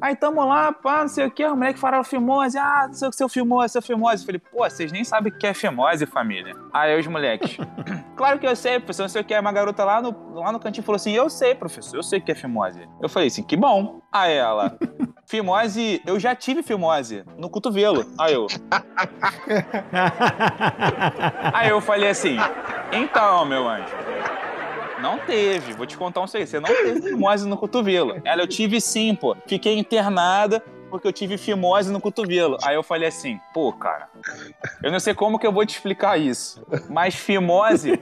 Aí 0.00 0.14
tamo 0.14 0.44
lá, 0.44 0.72
pá, 0.72 1.00
não 1.00 1.08
sei 1.08 1.26
o 1.26 1.30
que, 1.30 1.44
o 1.44 1.56
moleque 1.56 1.78
falaram 1.78 2.04
fimose, 2.04 2.56
ah, 2.56 2.84
não 2.86 2.94
sei 2.94 3.08
o 3.08 3.10
que, 3.10 3.16
seu 3.16 3.28
fimose, 3.28 3.72
seu 3.72 3.82
fimose. 3.82 4.22
Eu 4.22 4.26
falei, 4.26 4.40
pô, 4.40 4.58
vocês 4.58 4.92
nem 4.92 5.02
sabem 5.02 5.32
o 5.32 5.36
que 5.36 5.46
é 5.46 5.52
fimose, 5.52 6.06
família. 6.06 6.54
Aí 6.72 6.98
os 6.98 7.06
moleques, 7.06 7.56
claro 8.16 8.38
que 8.38 8.46
eu 8.46 8.54
sei, 8.54 8.78
professor, 8.78 9.02
não 9.02 9.08
sei 9.08 9.22
o 9.22 9.24
que. 9.24 9.34
Aí 9.34 9.40
uma 9.40 9.52
garota 9.52 9.84
lá 9.84 10.00
no, 10.00 10.34
lá 10.34 10.52
no 10.52 10.60
cantinho 10.60 10.84
falou 10.84 10.96
assim, 10.96 11.12
eu 11.12 11.28
sei, 11.28 11.54
professor, 11.54 11.96
eu 11.96 12.02
sei 12.02 12.20
o 12.20 12.22
que 12.22 12.30
é 12.30 12.34
fimose. 12.34 12.88
Eu 13.02 13.08
falei 13.08 13.28
assim, 13.28 13.42
que 13.42 13.56
bom. 13.56 14.00
Aí 14.12 14.34
ela, 14.34 14.78
fimose, 15.26 16.00
eu 16.06 16.20
já 16.20 16.34
tive 16.34 16.62
fimose 16.62 17.24
no 17.36 17.50
cotovelo. 17.50 18.06
Aí 18.18 18.34
eu, 18.34 18.46
aí 21.52 21.68
eu 21.70 21.80
falei 21.80 22.08
assim, 22.08 22.36
então, 22.92 23.44
meu 23.44 23.68
anjo, 23.68 23.94
não 25.00 25.18
teve, 25.18 25.72
vou 25.72 25.86
te 25.86 25.96
contar 25.96 26.20
um 26.20 26.26
segredo. 26.26 26.48
Você 26.48 26.60
não 26.60 26.68
teve 26.68 27.02
fimose 27.02 27.46
no 27.46 27.56
cotovelo. 27.56 28.20
Ela, 28.24 28.42
eu 28.42 28.46
tive 28.46 28.80
sim, 28.80 29.14
pô. 29.14 29.36
Fiquei 29.46 29.78
internada 29.78 30.62
porque 30.90 31.06
eu 31.06 31.12
tive 31.12 31.36
fimose 31.36 31.92
no 31.92 32.00
cotovelo. 32.00 32.56
Aí 32.62 32.74
eu 32.74 32.82
falei 32.82 33.08
assim, 33.08 33.38
pô, 33.52 33.72
cara, 33.72 34.08
eu 34.82 34.90
não 34.90 34.98
sei 34.98 35.14
como 35.14 35.38
que 35.38 35.46
eu 35.46 35.52
vou 35.52 35.64
te 35.64 35.74
explicar 35.74 36.18
isso, 36.18 36.66
mas 36.88 37.14
fimose 37.14 37.92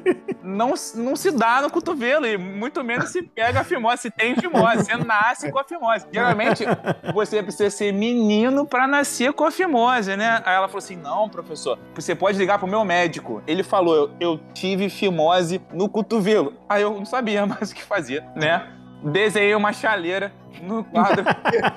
não, 0.47 0.75
não 0.95 1.17
se 1.17 1.31
dá 1.31 1.61
no 1.61 1.71
cotovelo 1.71 2.27
e 2.27 2.39
muito 2.39 2.83
menos 2.85 3.11
se 3.11 3.23
pega 3.23 3.61
a 3.61 3.65
fimose, 3.65 4.03
se 4.03 4.11
tem 4.11 4.37
fimose. 4.37 4.85
Você 4.85 4.97
nasce 4.97 5.51
com 5.51 5.59
a 5.59 5.65
fimose. 5.65 6.07
Geralmente, 6.13 6.65
você 7.13 7.43
precisa 7.43 7.69
ser 7.71 7.93
menino 7.93 8.65
pra 8.67 8.87
nascer 8.87 9.33
com 9.33 9.45
a 9.45 9.51
fimose, 9.51 10.17
né? 10.17 10.41
Aí 10.45 10.55
ela 10.55 10.69
falou 10.69 10.79
assim, 10.79 10.97
não, 10.97 11.29
professor, 11.29 11.79
você 11.95 12.15
pode 12.15 12.39
ligar 12.39 12.59
pro 12.59 12.69
meu 12.69 12.85
médico. 12.85 13.43
Ele 13.47 13.63
falou, 13.63 13.97
eu, 13.97 14.11
eu 14.21 14.41
tive 14.55 14.89
fimose 14.89 15.61
no 15.73 15.89
cotovelo. 15.89 16.55
Aí 16.69 16.83
eu 16.83 16.93
não 16.93 17.05
sabia 17.05 17.45
mais 17.47 17.73
o 17.73 17.75
que 17.75 17.83
fazer, 17.83 18.25
né? 18.35 18.73
Desenhei 19.03 19.55
uma 19.55 19.73
chaleira 19.73 20.33
no 20.63 20.83
quadro. 20.83 21.25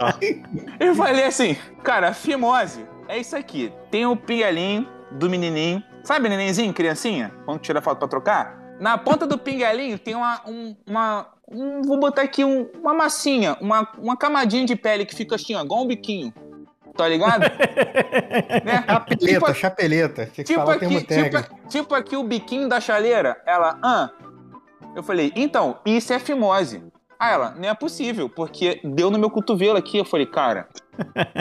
Eu 0.79 0.95
falei 0.95 1.25
assim, 1.25 1.55
cara, 1.83 2.13
fimose 2.13 2.87
é 3.09 3.17
isso 3.17 3.35
aqui. 3.35 3.73
Tem 3.89 4.05
o 4.05 4.15
pingalinho 4.15 4.87
do 5.11 5.29
menininho. 5.29 5.83
Sabe 6.03 6.29
nenenzinho, 6.29 6.73
criancinha? 6.73 7.31
Quando 7.45 7.59
tira 7.59 7.81
foto 7.81 7.99
pra 7.99 8.07
trocar? 8.07 8.57
Na 8.79 8.97
ponta 8.97 9.27
do 9.27 9.37
pingalinho 9.37 9.99
tem 9.99 10.15
uma... 10.15 10.41
um- 10.47 10.75
uma 10.87 11.27
um- 11.51 11.81
vou 11.81 11.99
botar 11.99 12.21
aqui 12.21 12.43
um- 12.45 12.69
uma 12.81 12.93
massinha, 12.93 13.57
uma, 13.59 13.87
uma 13.97 14.15
camadinha 14.15 14.65
de 14.65 14.75
pele 14.75 15.03
que 15.05 15.15
fica 15.15 15.35
assim, 15.35 15.55
ó, 15.55 15.63
igual 15.63 15.81
um 15.83 15.87
biquinho. 15.87 16.31
Tá 16.95 17.07
ligado? 17.07 17.41
né? 18.63 18.83
Chapeleta, 18.87 19.15
Tipo- 19.17 19.53
chapeleta. 19.53 20.21
Tinha 20.25 20.33
que 20.35 20.43
Tipo 20.43 20.59
falar 20.59 20.73
aqui, 20.75 21.03
tipo, 21.05 21.67
tipo 21.69 21.95
aqui 21.95 22.15
o 22.15 22.23
biquinho 22.23 22.67
da 22.69 22.79
chaleira. 22.79 23.41
Ela, 23.45 23.77
ah. 23.81 24.09
Eu 24.95 25.03
falei, 25.03 25.31
então, 25.35 25.77
isso 25.85 26.11
é 26.13 26.19
fimose. 26.19 26.83
Ah, 27.17 27.31
ela, 27.31 27.51
não 27.57 27.69
é 27.69 27.73
possível, 27.73 28.29
porque 28.29 28.79
deu 28.83 29.09
no 29.11 29.17
meu 29.19 29.29
cotovelo 29.29 29.77
aqui. 29.77 29.97
Eu 29.97 30.05
falei, 30.05 30.25
cara, 30.25 30.67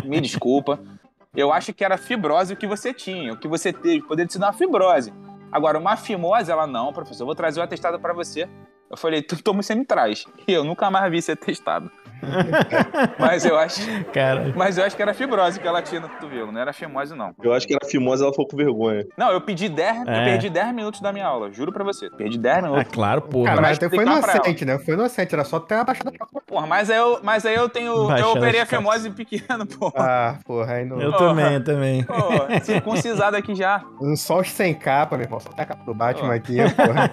me 0.04 0.20
desculpa. 0.20 0.78
Eu 1.38 1.52
acho 1.52 1.72
que 1.72 1.84
era 1.84 1.96
fibrose 1.96 2.52
o 2.52 2.56
que 2.56 2.66
você 2.66 2.92
tinha. 2.92 3.32
O 3.32 3.36
que 3.36 3.46
você 3.46 3.72
teve 3.72 4.02
poderia 4.02 4.28
ser 4.28 4.38
uma 4.38 4.52
fibrose. 4.52 5.12
Agora, 5.52 5.78
uma 5.78 5.96
fimose, 5.96 6.50
ela, 6.50 6.66
não, 6.66 6.92
professor, 6.92 7.22
eu 7.22 7.26
vou 7.26 7.34
trazer 7.36 7.60
o 7.60 7.62
atestado 7.62 8.00
pra 8.00 8.12
você. 8.12 8.48
Eu 8.90 8.96
falei, 8.96 9.22
tu 9.22 9.40
toma 9.40 9.62
você 9.62 9.72
me 9.72 9.84
traz. 9.84 10.24
E 10.48 10.52
eu 10.52 10.64
nunca 10.64 10.90
mais 10.90 11.08
vi 11.08 11.18
esse 11.18 11.30
atestado. 11.30 11.88
mas 13.18 13.44
eu 13.44 13.58
acho, 13.58 13.80
Cara, 14.12 14.52
mas 14.56 14.78
eu 14.78 14.84
acho 14.84 14.96
que 14.96 15.02
era 15.02 15.14
fibrose 15.14 15.58
que 15.60 15.66
ela 15.66 15.82
tinha 15.82 16.00
no 16.00 16.08
cotovelo, 16.08 16.52
não 16.52 16.60
era 16.60 16.72
fimose, 16.72 17.14
não. 17.14 17.34
Eu 17.42 17.52
acho 17.52 17.66
que 17.66 17.74
era 17.74 17.86
fimosa 17.86 18.24
ela 18.24 18.32
ficou 18.32 18.46
com 18.46 18.56
vergonha. 18.56 19.06
Não, 19.16 19.30
eu 19.30 19.40
pedi 19.40 19.68
10, 19.68 20.06
eu 20.06 20.12
É. 20.12 20.24
perdi 20.24 20.50
10 20.50 20.74
minutos 20.74 21.00
da 21.00 21.12
minha 21.12 21.26
aula, 21.26 21.52
juro 21.52 21.72
pra 21.72 21.84
você. 21.84 22.10
Perdi 22.10 22.38
10 22.38 22.58
ah, 22.58 22.62
minutos. 22.62 22.92
claro, 22.92 23.22
porra. 23.22 23.50
Cara, 23.50 23.60
mas 23.60 23.76
até 23.76 23.88
foi 23.88 24.04
inocente, 24.04 24.64
né? 24.64 24.78
Foi 24.78 24.94
inocente, 24.94 25.34
era 25.34 25.44
só 25.44 25.60
ter 25.60 25.76
abaixado 25.76 26.10
a. 26.18 26.40
Porra, 26.46 26.66
mas 26.66 26.90
aí 26.90 26.96
eu, 26.96 27.20
mas 27.22 27.44
aí 27.44 27.54
eu 27.54 27.68
tenho. 27.68 28.06
Baixar 28.06 28.26
eu 28.26 28.32
operei 28.32 28.60
a 28.60 28.66
fimose 28.66 29.10
pequeno, 29.10 29.66
porra. 29.78 29.92
Ah, 29.96 30.38
porra, 30.44 30.74
aí 30.74 30.84
não. 30.84 31.00
Eu 31.00 31.12
Porra. 31.12 31.28
também, 31.28 31.54
eu 31.54 31.64
também. 31.64 32.04
Pô, 32.04 32.14
circuncisado 32.62 33.36
aqui 33.36 33.54
já. 33.54 33.82
Um 34.00 34.16
sol 34.16 34.44
sem 34.44 34.74
capa, 34.74 35.16
meu 35.16 35.24
irmão. 35.24 35.40
Só 35.40 35.50
tá 35.50 35.62
a 35.62 35.66
capa 35.66 35.84
do 35.84 35.94
Batman 35.94 36.34
aqui, 36.34 36.56
porra. 36.74 37.10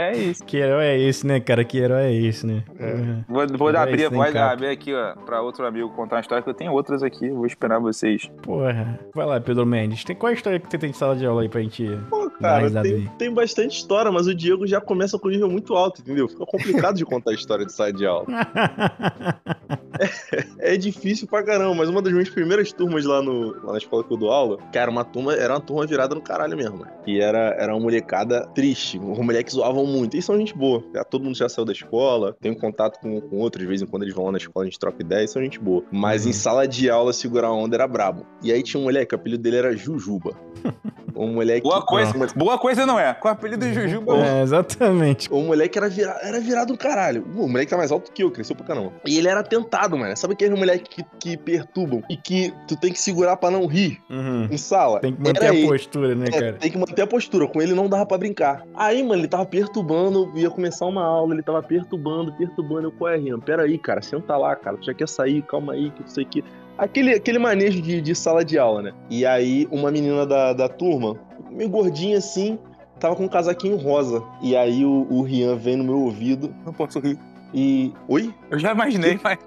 É 0.00 0.16
isso. 0.16 0.44
Que 0.44 0.56
herói 0.58 0.84
é 0.86 0.98
esse, 0.98 1.26
né, 1.26 1.40
cara? 1.40 1.64
Que 1.64 1.78
herói 1.78 2.02
é 2.04 2.12
esse, 2.12 2.46
né? 2.46 2.62
É. 2.78 2.90
Porra. 2.92 3.24
Vou, 3.28 3.46
vou 3.58 3.72
Vai 3.72 3.82
abrir, 3.82 4.00
sem 4.00 4.10
vou 4.10 4.24
capa. 4.26 4.52
abrir 4.52 4.68
aqui, 4.68 4.94
ó, 4.94 5.14
pra 5.26 5.42
outro 5.42 5.66
amigo 5.66 5.88
contar 5.90 6.16
uma 6.16 6.20
história, 6.20 6.42
que 6.42 6.48
eu 6.50 6.54
tenho 6.54 6.72
outras 6.72 7.02
aqui, 7.02 7.28
vou 7.28 7.46
esperar 7.46 7.78
vocês. 7.78 8.30
Porra. 8.42 8.98
Vai 9.14 9.26
lá, 9.26 9.40
Pedro 9.40 9.66
Mendes. 9.66 10.04
Tem 10.04 10.16
qual 10.16 10.30
a 10.30 10.34
história 10.34 10.58
que 10.58 10.70
você 10.70 10.78
tem 10.78 10.90
de 10.90 10.96
sala 10.96 11.16
de 11.16 11.26
aula 11.26 11.42
aí 11.42 11.48
pra 11.48 11.60
gente. 11.60 11.86
Pô, 12.08 12.29
cara, 12.40 12.82
tem, 12.82 13.06
tem 13.18 13.32
bastante 13.32 13.76
história, 13.76 14.10
mas 14.10 14.26
o 14.26 14.34
Diego 14.34 14.66
já 14.66 14.80
começa 14.80 15.18
com 15.18 15.28
nível 15.28 15.48
muito 15.50 15.74
alto, 15.74 16.00
entendeu? 16.00 16.28
Fica 16.28 16.44
complicado 16.46 16.96
de 16.96 17.04
contar 17.04 17.30
a 17.32 17.34
história 17.34 17.64
de 17.66 17.72
sala 17.72 17.92
de 17.92 18.06
aula. 18.06 18.26
É 20.58 20.76
difícil 20.78 21.26
pra 21.26 21.42
caramba, 21.42 21.74
mas 21.74 21.88
uma 21.90 22.00
das 22.00 22.12
minhas 22.12 22.30
primeiras 22.30 22.72
turmas 22.72 23.04
lá, 23.04 23.20
no, 23.20 23.54
lá 23.64 23.72
na 23.72 23.78
escola 23.78 24.02
que 24.02 24.10
eu 24.12 24.16
dou 24.16 24.30
aula, 24.30 24.58
cara, 24.72 24.90
uma 24.90 25.04
turma, 25.04 25.34
era 25.34 25.52
uma 25.54 25.60
turma 25.60 25.86
virada 25.86 26.14
no 26.14 26.22
caralho 26.22 26.56
mesmo. 26.56 26.78
né? 26.78 26.90
E 27.06 27.20
era, 27.20 27.54
era 27.58 27.74
uma 27.74 27.80
molecada 27.80 28.46
triste, 28.54 28.98
os 28.98 29.18
moleques 29.18 29.54
zoavam 29.54 29.84
muito. 29.86 30.16
E 30.16 30.22
são 30.22 30.38
gente 30.38 30.54
boa. 30.56 30.82
Já, 30.94 31.04
todo 31.04 31.24
mundo 31.24 31.36
já 31.36 31.48
saiu 31.48 31.66
da 31.66 31.72
escola, 31.72 32.34
tem 32.40 32.54
contato 32.54 32.98
com, 33.00 33.20
com 33.20 33.36
outros, 33.38 33.62
de 33.62 33.68
vez 33.68 33.82
em 33.82 33.86
quando 33.86 34.04
eles 34.04 34.14
vão 34.14 34.24
lá 34.26 34.32
na 34.32 34.38
escola, 34.38 34.64
a 34.64 34.68
gente 34.68 34.78
troca 34.78 35.02
ideia, 35.02 35.24
e 35.24 35.28
são 35.28 35.42
gente 35.42 35.58
boa. 35.60 35.82
Mas 35.92 36.24
Uhum. 36.24 36.30
em 36.30 36.32
sala 36.32 36.66
de 36.68 36.88
aula, 36.88 37.12
segurar 37.12 37.48
a 37.48 37.52
onda 37.52 37.76
era 37.76 37.86
brabo. 37.86 38.24
E 38.42 38.50
aí 38.52 38.62
tinha 38.62 38.80
um 38.80 38.84
moleque, 38.84 39.14
o 39.14 39.18
apelido 39.18 39.42
dele 39.42 39.56
era 39.56 39.76
Jujuba. 39.76 40.32
Um 41.16 41.34
moleque. 41.34 41.62
Boa 41.62 41.84
coisa, 41.84 42.12
Mas- 42.16 42.29
boa 42.34 42.58
coisa 42.58 42.84
não 42.86 42.98
é. 42.98 43.14
Com 43.14 43.28
o 43.28 43.30
apelido 43.30 43.64
de 43.66 43.72
Jujuba. 43.74 44.16
É, 44.18 44.42
exatamente. 44.42 45.28
o 45.32 45.40
moleque 45.42 45.78
era, 45.78 45.88
vira... 45.88 46.18
era 46.22 46.40
virado 46.40 46.72
um 46.72 46.76
caralho. 46.76 47.24
O 47.36 47.48
moleque 47.48 47.70
tá 47.70 47.76
mais 47.76 47.90
alto 47.92 48.12
que 48.12 48.22
eu, 48.22 48.30
cresceu 48.30 48.54
pra 48.56 48.66
caramba. 48.66 48.92
E 49.06 49.18
ele 49.18 49.28
era 49.28 49.42
tentado, 49.42 49.96
mano. 49.96 50.16
Sabe 50.16 50.34
aquele 50.34 50.54
moleque 50.54 51.02
que, 51.02 51.04
que 51.18 51.36
perturbam 51.36 52.02
e 52.08 52.16
que 52.16 52.52
tu 52.68 52.76
tem 52.78 52.92
que 52.92 53.00
segurar 53.00 53.36
pra 53.36 53.50
não 53.50 53.66
rir 53.66 53.98
Uhum. 54.10 54.48
em 54.50 54.56
sala? 54.56 55.00
Tem 55.00 55.12
que 55.14 55.20
manter 55.22 55.42
Era 55.44 55.52
a 55.52 55.56
ele. 55.56 55.66
postura, 55.68 56.14
né, 56.14 56.26
É, 56.28 56.30
cara? 56.30 56.52
tem 56.54 56.70
que 56.70 56.78
manter 56.78 57.02
a 57.02 57.06
postura. 57.06 57.46
Com 57.46 57.60
ele 57.62 57.74
não 57.74 57.88
dava 57.88 58.06
pra 58.06 58.18
brincar. 58.18 58.62
Aí, 58.74 59.02
mano, 59.02 59.20
ele 59.20 59.28
tava 59.28 59.44
perturbando, 59.46 60.30
ia 60.34 60.50
começar 60.50 60.86
uma 60.86 61.04
aula, 61.04 61.34
ele 61.34 61.42
tava 61.42 61.62
perturbando, 61.62 62.32
perturbando. 62.34 62.88
Eu, 62.88 62.92
qual 62.92 63.12
é, 63.12 63.16
Rian? 63.16 63.38
Pera 63.40 63.62
aí, 63.62 63.78
cara, 63.78 64.02
senta 64.02 64.36
lá, 64.36 64.54
cara. 64.56 64.76
Tu 64.76 64.86
já 64.86 64.94
quer 64.94 65.08
sair, 65.08 65.42
calma 65.42 65.72
aí, 65.72 65.90
que 65.90 66.00
não 66.02 66.08
sei 66.08 66.24
o 66.24 66.26
que. 66.26 66.44
Aquele, 66.80 67.14
aquele 67.14 67.38
manejo 67.38 67.82
de, 67.82 68.00
de 68.00 68.14
sala 68.14 68.42
de 68.42 68.58
aula, 68.58 68.80
né? 68.80 68.92
E 69.10 69.26
aí, 69.26 69.68
uma 69.70 69.90
menina 69.90 70.24
da, 70.24 70.54
da 70.54 70.66
turma, 70.68 71.14
meio 71.50 71.68
gordinha 71.68 72.16
assim, 72.16 72.58
tava 72.98 73.14
com 73.14 73.24
um 73.24 73.28
casaquinho 73.28 73.76
rosa. 73.76 74.22
E 74.42 74.56
aí, 74.56 74.82
o, 74.82 75.06
o 75.10 75.20
Rian 75.22 75.56
vem 75.56 75.76
no 75.76 75.84
meu 75.84 76.00
ouvido 76.00 76.54
Não 76.64 76.72
posso 76.72 76.98
rir. 76.98 77.18
e. 77.52 77.92
Oi? 78.08 78.34
Eu 78.50 78.58
já 78.58 78.72
imaginei, 78.72 79.20
mas. 79.22 79.38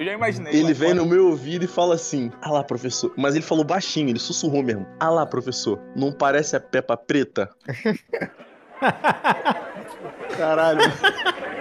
Eu 0.00 0.04
já 0.04 0.12
imaginei. 0.14 0.52
Ele 0.52 0.74
vem 0.74 0.88
pode. 0.88 0.98
no 1.00 1.06
meu 1.06 1.28
ouvido 1.28 1.64
e 1.64 1.68
fala 1.68 1.94
assim: 1.94 2.28
Ah 2.42 2.50
lá, 2.50 2.64
professor. 2.64 3.12
Mas 3.16 3.36
ele 3.36 3.44
falou 3.44 3.64
baixinho, 3.64 4.08
ele 4.08 4.18
sussurrou 4.18 4.62
mesmo. 4.62 4.84
Ah 4.98 5.10
lá, 5.10 5.24
professor. 5.24 5.78
Não 5.94 6.10
parece 6.10 6.56
a 6.56 6.60
Peppa 6.60 6.96
preta? 6.96 7.48
Caralho. 10.36 10.80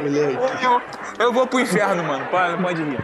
Moleque. 0.01 0.37
Eu, 0.63 1.25
eu 1.25 1.33
vou 1.33 1.47
pro 1.47 1.59
inferno, 1.59 2.03
mano. 2.03 2.25
Não 2.25 2.63
pode 2.63 2.83
rir. 2.83 3.03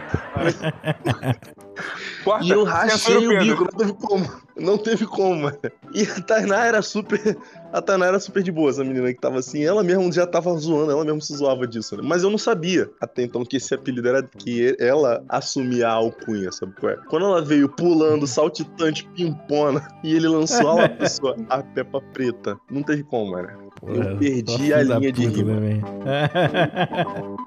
Corta. 2.24 2.44
E 2.44 2.50
eu 2.50 2.64
rachei 2.64 3.26
o 3.26 3.38
bico, 3.38 3.64
não 3.64 3.70
teve 3.78 3.92
como. 3.94 4.32
Não 4.56 4.78
teve 4.78 5.06
como, 5.06 5.42
mano. 5.42 5.58
E 5.94 6.02
a 6.02 6.20
Tainá 6.22 6.64
era 6.64 6.82
super. 6.82 7.36
A 7.72 7.82
Tainá 7.82 8.06
era 8.06 8.18
super 8.18 8.42
de 8.42 8.50
boa, 8.50 8.70
essa 8.70 8.82
menina 8.82 9.12
que 9.12 9.20
tava 9.20 9.38
assim. 9.38 9.64
Ela 9.64 9.84
mesmo 9.84 10.10
já 10.10 10.26
tava 10.26 10.56
zoando, 10.56 10.90
ela 10.90 11.04
mesmo 11.04 11.20
se 11.20 11.36
zoava 11.36 11.66
disso, 11.66 11.96
né? 11.96 12.02
Mas 12.04 12.22
eu 12.22 12.30
não 12.30 12.38
sabia 12.38 12.90
até 13.00 13.22
então 13.22 13.44
que 13.44 13.58
esse 13.58 13.74
apelido 13.74 14.08
era 14.08 14.22
que 14.22 14.74
ela 14.80 15.22
assumia 15.28 15.88
a 15.88 15.92
alcunha, 15.92 16.50
sabe 16.50 16.72
qual 16.80 16.92
é? 16.92 16.96
Quando 17.08 17.26
ela 17.26 17.42
veio 17.42 17.68
pulando, 17.68 18.26
saltitante, 18.26 19.06
pimpona, 19.14 19.86
e 20.02 20.14
ele 20.14 20.28
lançou 20.28 20.80
a 20.80 20.88
pessoa, 20.90 21.36
a 21.50 21.62
Peppa 21.62 22.00
Preta. 22.12 22.58
Não 22.70 22.82
teve 22.82 23.04
como, 23.04 23.32
mano. 23.32 23.65
Porra, 23.80 23.94
Eu 23.94 24.18
perdi 24.18 24.74
a 24.74 24.82
linha 24.82 25.12
de 25.12 25.26
rima. 25.26 25.54
também. 25.54 25.82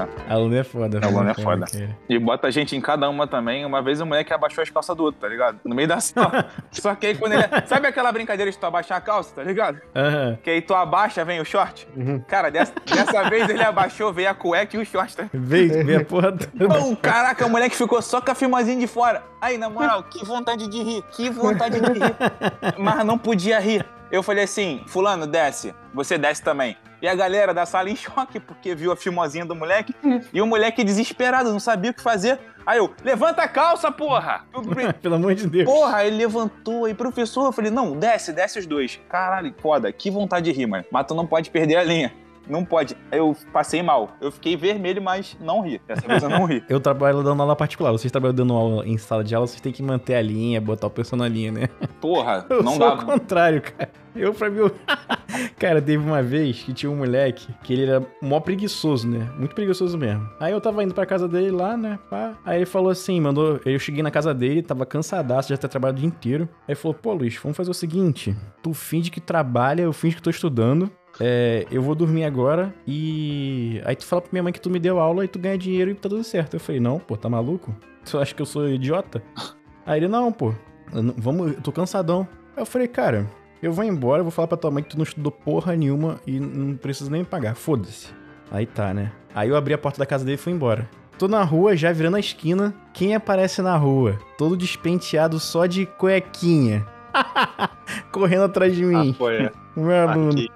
é 0.00 0.06
foda. 0.06 0.24
Aluno 0.28 0.56
é 0.56 0.64
foda. 0.64 1.06
Aluno 1.06 1.30
é 1.30 1.34
foda. 1.34 1.66
cara. 1.66 1.96
E 2.08 2.18
bota 2.18 2.48
a 2.48 2.50
gente 2.50 2.76
em 2.76 2.80
cada 2.80 3.08
uma 3.08 3.26
também. 3.26 3.64
Uma 3.64 3.82
vez 3.82 4.00
o 4.00 4.06
moleque 4.06 4.32
abaixou 4.32 4.62
as 4.62 4.70
calças 4.70 4.96
do 4.96 5.04
outro, 5.04 5.20
tá 5.20 5.28
ligado? 5.28 5.58
No 5.64 5.74
meio 5.74 5.88
da 5.88 5.98
sala. 6.00 6.46
Só 6.70 6.94
que 6.94 7.06
aí 7.06 7.14
quando 7.16 7.32
ele. 7.34 7.44
Sabe 7.66 7.86
aquela 7.86 8.10
brincadeira 8.12 8.50
de 8.50 8.58
tu 8.58 8.66
abaixar 8.66 8.98
a 8.98 9.00
calça, 9.00 9.34
tá 9.34 9.42
ligado? 9.42 9.80
Aham. 9.94 10.38
Que 10.42 10.50
aí 10.50 10.62
tu 10.62 10.74
abaixa, 10.74 11.24
vem 11.24 11.40
o 11.40 11.44
short. 11.44 11.86
Uhum. 11.96 12.20
Cara, 12.20 12.50
dessa, 12.50 12.72
dessa 12.84 13.22
vez 13.30 13.48
ele 13.48 13.62
abaixou, 13.62 14.12
veio 14.12 14.30
a 14.30 14.34
cueca 14.34 14.76
e 14.76 14.80
o 14.80 14.84
short. 14.84 15.16
Tá? 15.16 15.28
Veio, 15.32 15.84
veio 15.84 16.00
a 16.00 16.04
porra 16.04 16.32
toda. 16.32 16.68
Pô, 16.68 16.96
caraca, 16.96 17.46
o 17.46 17.50
moleque 17.50 17.76
ficou 17.76 18.00
só 18.02 18.20
com 18.20 18.30
a 18.30 18.34
filmazinha 18.34 18.78
de 18.78 18.86
fora. 18.86 19.22
Aí, 19.40 19.58
na 19.58 19.68
moral, 19.68 20.04
que 20.04 20.24
vontade 20.24 20.68
de 20.68 20.82
rir, 20.82 21.02
que 21.12 21.28
vontade 21.30 21.80
de 21.80 21.86
rir. 21.92 22.14
Mas 22.78 23.04
não 23.04 23.18
podia 23.18 23.58
rir. 23.58 23.84
Eu 24.12 24.22
falei 24.22 24.44
assim, 24.44 24.82
fulano, 24.86 25.26
desce. 25.26 25.74
Você 25.94 26.18
desce 26.18 26.42
também. 26.42 26.76
E 27.00 27.08
a 27.08 27.14
galera 27.14 27.54
da 27.54 27.64
sala 27.64 27.88
em 27.88 27.96
choque, 27.96 28.38
porque 28.38 28.74
viu 28.74 28.92
a 28.92 28.96
filmozinha 28.96 29.46
do 29.46 29.56
moleque. 29.56 29.94
E 30.30 30.42
o 30.42 30.46
moleque 30.46 30.84
desesperado, 30.84 31.50
não 31.50 31.58
sabia 31.58 31.92
o 31.92 31.94
que 31.94 32.02
fazer. 32.02 32.38
Aí 32.66 32.76
eu, 32.76 32.92
levanta 33.02 33.42
a 33.42 33.48
calça, 33.48 33.90
porra! 33.90 34.44
Pelo 35.00 35.14
amor 35.14 35.34
de 35.34 35.46
Deus. 35.48 35.64
Porra, 35.64 36.04
ele 36.04 36.16
levantou 36.16 36.84
aí, 36.84 36.92
professor. 36.92 37.46
Eu 37.46 37.52
falei, 37.52 37.70
não, 37.70 37.98
desce, 37.98 38.34
desce 38.34 38.58
os 38.58 38.66
dois. 38.66 39.00
Caralho, 39.08 39.54
foda, 39.58 39.90
que 39.90 40.10
vontade 40.10 40.52
de 40.52 40.56
rir, 40.56 40.66
mano. 40.66 40.84
Mas 40.92 41.06
tu 41.06 41.14
não 41.14 41.26
pode 41.26 41.48
perder 41.48 41.76
a 41.76 41.82
linha. 41.82 42.12
Não 42.52 42.66
pode. 42.66 42.94
Eu 43.10 43.34
passei 43.50 43.82
mal. 43.82 44.10
Eu 44.20 44.30
fiquei 44.30 44.58
vermelho, 44.58 45.00
mas 45.00 45.34
não 45.40 45.62
ri. 45.62 45.80
Dessa 45.88 46.06
vez 46.06 46.22
eu 46.22 46.28
não 46.28 46.44
ri. 46.44 46.62
Eu 46.68 46.78
trabalho 46.80 47.22
dando 47.22 47.40
aula 47.40 47.56
particular. 47.56 47.92
Vocês 47.92 48.12
trabalham 48.12 48.34
dando 48.34 48.52
aula 48.52 48.86
em 48.86 48.98
sala 48.98 49.24
de 49.24 49.34
aula, 49.34 49.46
vocês 49.46 49.60
têm 49.60 49.72
que 49.72 49.82
manter 49.82 50.16
a 50.16 50.22
linha, 50.22 50.60
botar 50.60 50.86
o 50.86 50.90
pessoal 50.90 51.18
na 51.18 51.28
linha, 51.28 51.50
né? 51.50 51.68
Porra, 51.98 52.44
Eu 52.50 52.62
não 52.62 52.72
sou 52.72 52.80
dá. 52.80 52.94
o 52.94 53.06
contrário, 53.06 53.62
cara. 53.62 53.90
Eu, 54.14 54.34
pra 54.34 54.50
mim, 54.50 54.58
eu... 54.58 54.70
cara, 55.58 55.80
teve 55.80 56.04
uma 56.04 56.22
vez 56.22 56.62
que 56.62 56.74
tinha 56.74 56.90
um 56.90 56.96
moleque 56.96 57.48
que 57.62 57.72
ele 57.72 57.86
era 57.86 58.06
mó 58.20 58.38
preguiçoso, 58.40 59.08
né? 59.08 59.30
Muito 59.38 59.54
preguiçoso 59.54 59.96
mesmo. 59.96 60.28
Aí 60.38 60.52
eu 60.52 60.60
tava 60.60 60.84
indo 60.84 60.92
pra 60.92 61.06
casa 61.06 61.26
dele 61.26 61.50
lá, 61.50 61.74
né? 61.76 61.98
Pá. 62.10 62.34
Aí 62.44 62.58
ele 62.58 62.66
falou 62.66 62.90
assim, 62.90 63.18
mandou. 63.18 63.60
Eu 63.64 63.78
cheguei 63.78 64.02
na 64.02 64.10
casa 64.10 64.34
dele, 64.34 64.62
tava 64.62 64.84
cansadaço, 64.84 65.48
já 65.48 65.56
ter 65.56 65.68
trabalhado 65.68 65.96
o 65.96 66.00
dia 66.00 66.08
inteiro. 66.08 66.48
Aí 66.68 66.72
ele 66.72 66.74
falou: 66.76 66.94
pô, 66.94 67.14
Luiz, 67.14 67.36
vamos 67.42 67.56
fazer 67.56 67.70
o 67.70 67.74
seguinte: 67.74 68.36
tu 68.62 68.74
finge 68.74 69.10
que 69.10 69.20
trabalha, 69.20 69.82
eu 69.82 69.92
finge 69.92 70.16
que 70.16 70.22
tô 70.22 70.30
estudando. 70.30 70.90
É, 71.24 71.66
eu 71.70 71.80
vou 71.80 71.94
dormir 71.94 72.24
agora 72.24 72.74
e. 72.84 73.80
Aí 73.84 73.94
tu 73.94 74.04
fala 74.04 74.22
pra 74.22 74.30
minha 74.32 74.42
mãe 74.42 74.52
que 74.52 74.60
tu 74.60 74.68
me 74.68 74.80
deu 74.80 74.98
aula 74.98 75.24
e 75.24 75.28
tu 75.28 75.38
ganha 75.38 75.56
dinheiro 75.56 75.90
e 75.92 75.94
tá 75.94 76.08
tudo 76.08 76.24
certo. 76.24 76.54
Eu 76.54 76.60
falei, 76.60 76.80
não, 76.80 76.98
pô, 76.98 77.16
tá 77.16 77.28
maluco? 77.28 77.72
Tu 78.04 78.18
acha 78.18 78.34
que 78.34 78.42
eu 78.42 78.46
sou 78.46 78.68
idiota? 78.68 79.22
Aí 79.86 80.00
ele, 80.00 80.08
não, 80.08 80.32
pô, 80.32 80.52
eu 80.92 81.00
não- 81.02 81.14
vamos, 81.16 81.52
eu 81.54 81.60
tô 81.60 81.70
cansadão. 81.70 82.26
Aí 82.56 82.62
eu 82.62 82.66
falei, 82.66 82.88
cara, 82.88 83.24
eu 83.62 83.72
vou 83.72 83.84
embora, 83.84 84.18
eu 84.20 84.24
vou 84.24 84.32
falar 84.32 84.48
pra 84.48 84.56
tua 84.56 84.70
mãe 84.72 84.82
que 84.82 84.88
tu 84.90 84.96
não 84.96 85.04
estudou 85.04 85.30
porra 85.30 85.76
nenhuma 85.76 86.18
e 86.26 86.40
não 86.40 86.76
precisa 86.76 87.08
nem 87.08 87.20
me 87.20 87.26
pagar, 87.26 87.54
foda-se. 87.54 88.08
Aí 88.50 88.66
tá, 88.66 88.92
né? 88.92 89.12
Aí 89.32 89.48
eu 89.48 89.56
abri 89.56 89.72
a 89.74 89.78
porta 89.78 89.98
da 90.00 90.06
casa 90.06 90.24
dele 90.24 90.34
e 90.34 90.38
fui 90.38 90.52
embora. 90.52 90.88
Tô 91.18 91.28
na 91.28 91.44
rua, 91.44 91.76
já 91.76 91.92
virando 91.92 92.16
a 92.16 92.20
esquina. 92.20 92.74
Quem 92.92 93.14
aparece 93.14 93.62
na 93.62 93.76
rua? 93.76 94.18
Todo 94.36 94.56
despenteado 94.56 95.38
só 95.38 95.66
de 95.66 95.86
cuequinha. 95.86 96.84
Correndo 98.10 98.42
atrás 98.44 98.74
de 98.74 98.84
mim. 98.84 99.14
foi, 99.16 99.36
é. 99.44 99.52
O 99.76 99.80
meu 99.80 100.08
aluno. 100.08 100.32
Aqui. 100.32 100.48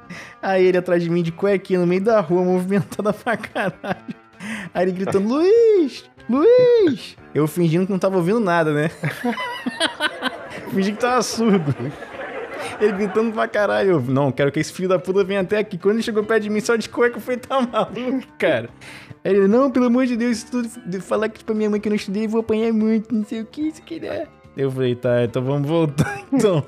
Aí 0.42 0.66
ele 0.66 0.78
atrás 0.78 1.02
de 1.02 1.10
mim 1.10 1.22
de 1.22 1.32
cuequinha 1.32 1.80
no 1.80 1.86
meio 1.86 2.02
da 2.02 2.20
rua, 2.20 2.42
movimentada 2.42 3.12
pra 3.12 3.36
caralho. 3.36 4.14
Aí 4.74 4.84
ele 4.84 4.92
gritando, 4.92 5.28
Luiz! 5.28 6.04
Luiz! 6.28 7.16
Eu 7.34 7.46
fingindo 7.46 7.86
que 7.86 7.92
não 7.92 7.98
tava 7.98 8.16
ouvindo 8.16 8.40
nada, 8.40 8.72
né? 8.72 8.90
Fingi 10.72 10.92
que 10.92 10.98
tava 10.98 11.22
surdo. 11.22 11.74
Ele 12.80 12.92
gritando 12.92 13.32
pra 13.32 13.48
caralho. 13.48 13.92
Eu, 13.92 14.00
não, 14.00 14.32
quero 14.32 14.50
que 14.50 14.60
esse 14.60 14.72
filho 14.72 14.88
da 14.88 14.98
puta 14.98 15.24
venha 15.24 15.40
até 15.40 15.58
aqui. 15.58 15.78
Quando 15.78 15.96
ele 15.96 16.02
chegou 16.02 16.24
perto 16.24 16.42
de 16.42 16.50
mim, 16.50 16.60
só 16.60 16.76
de 16.76 16.88
cueca, 16.88 17.16
eu 17.16 17.20
falei, 17.20 17.38
tá 17.40 17.60
maluco, 17.60 18.26
cara. 18.38 18.68
Aí 19.24 19.32
ele, 19.34 19.48
não, 19.48 19.70
pelo 19.70 19.86
amor 19.86 20.06
de 20.06 20.16
Deus, 20.16 20.38
se 20.38 20.50
tu 20.50 21.00
falar 21.00 21.28
que 21.28 21.44
pra 21.44 21.54
minha 21.54 21.70
mãe 21.70 21.80
que 21.80 21.88
eu 21.88 21.90
não 21.90 21.96
estudei, 21.96 22.26
eu 22.26 22.28
vou 22.28 22.40
apanhar 22.40 22.72
muito, 22.72 23.14
não 23.14 23.24
sei 23.24 23.40
o 23.40 23.46
que, 23.46 23.70
se 23.70 23.82
quiser. 23.82 24.28
Eu 24.56 24.70
falei, 24.70 24.94
tá, 24.94 25.22
então 25.24 25.42
vamos 25.42 25.68
voltar, 25.68 26.18
então. 26.32 26.64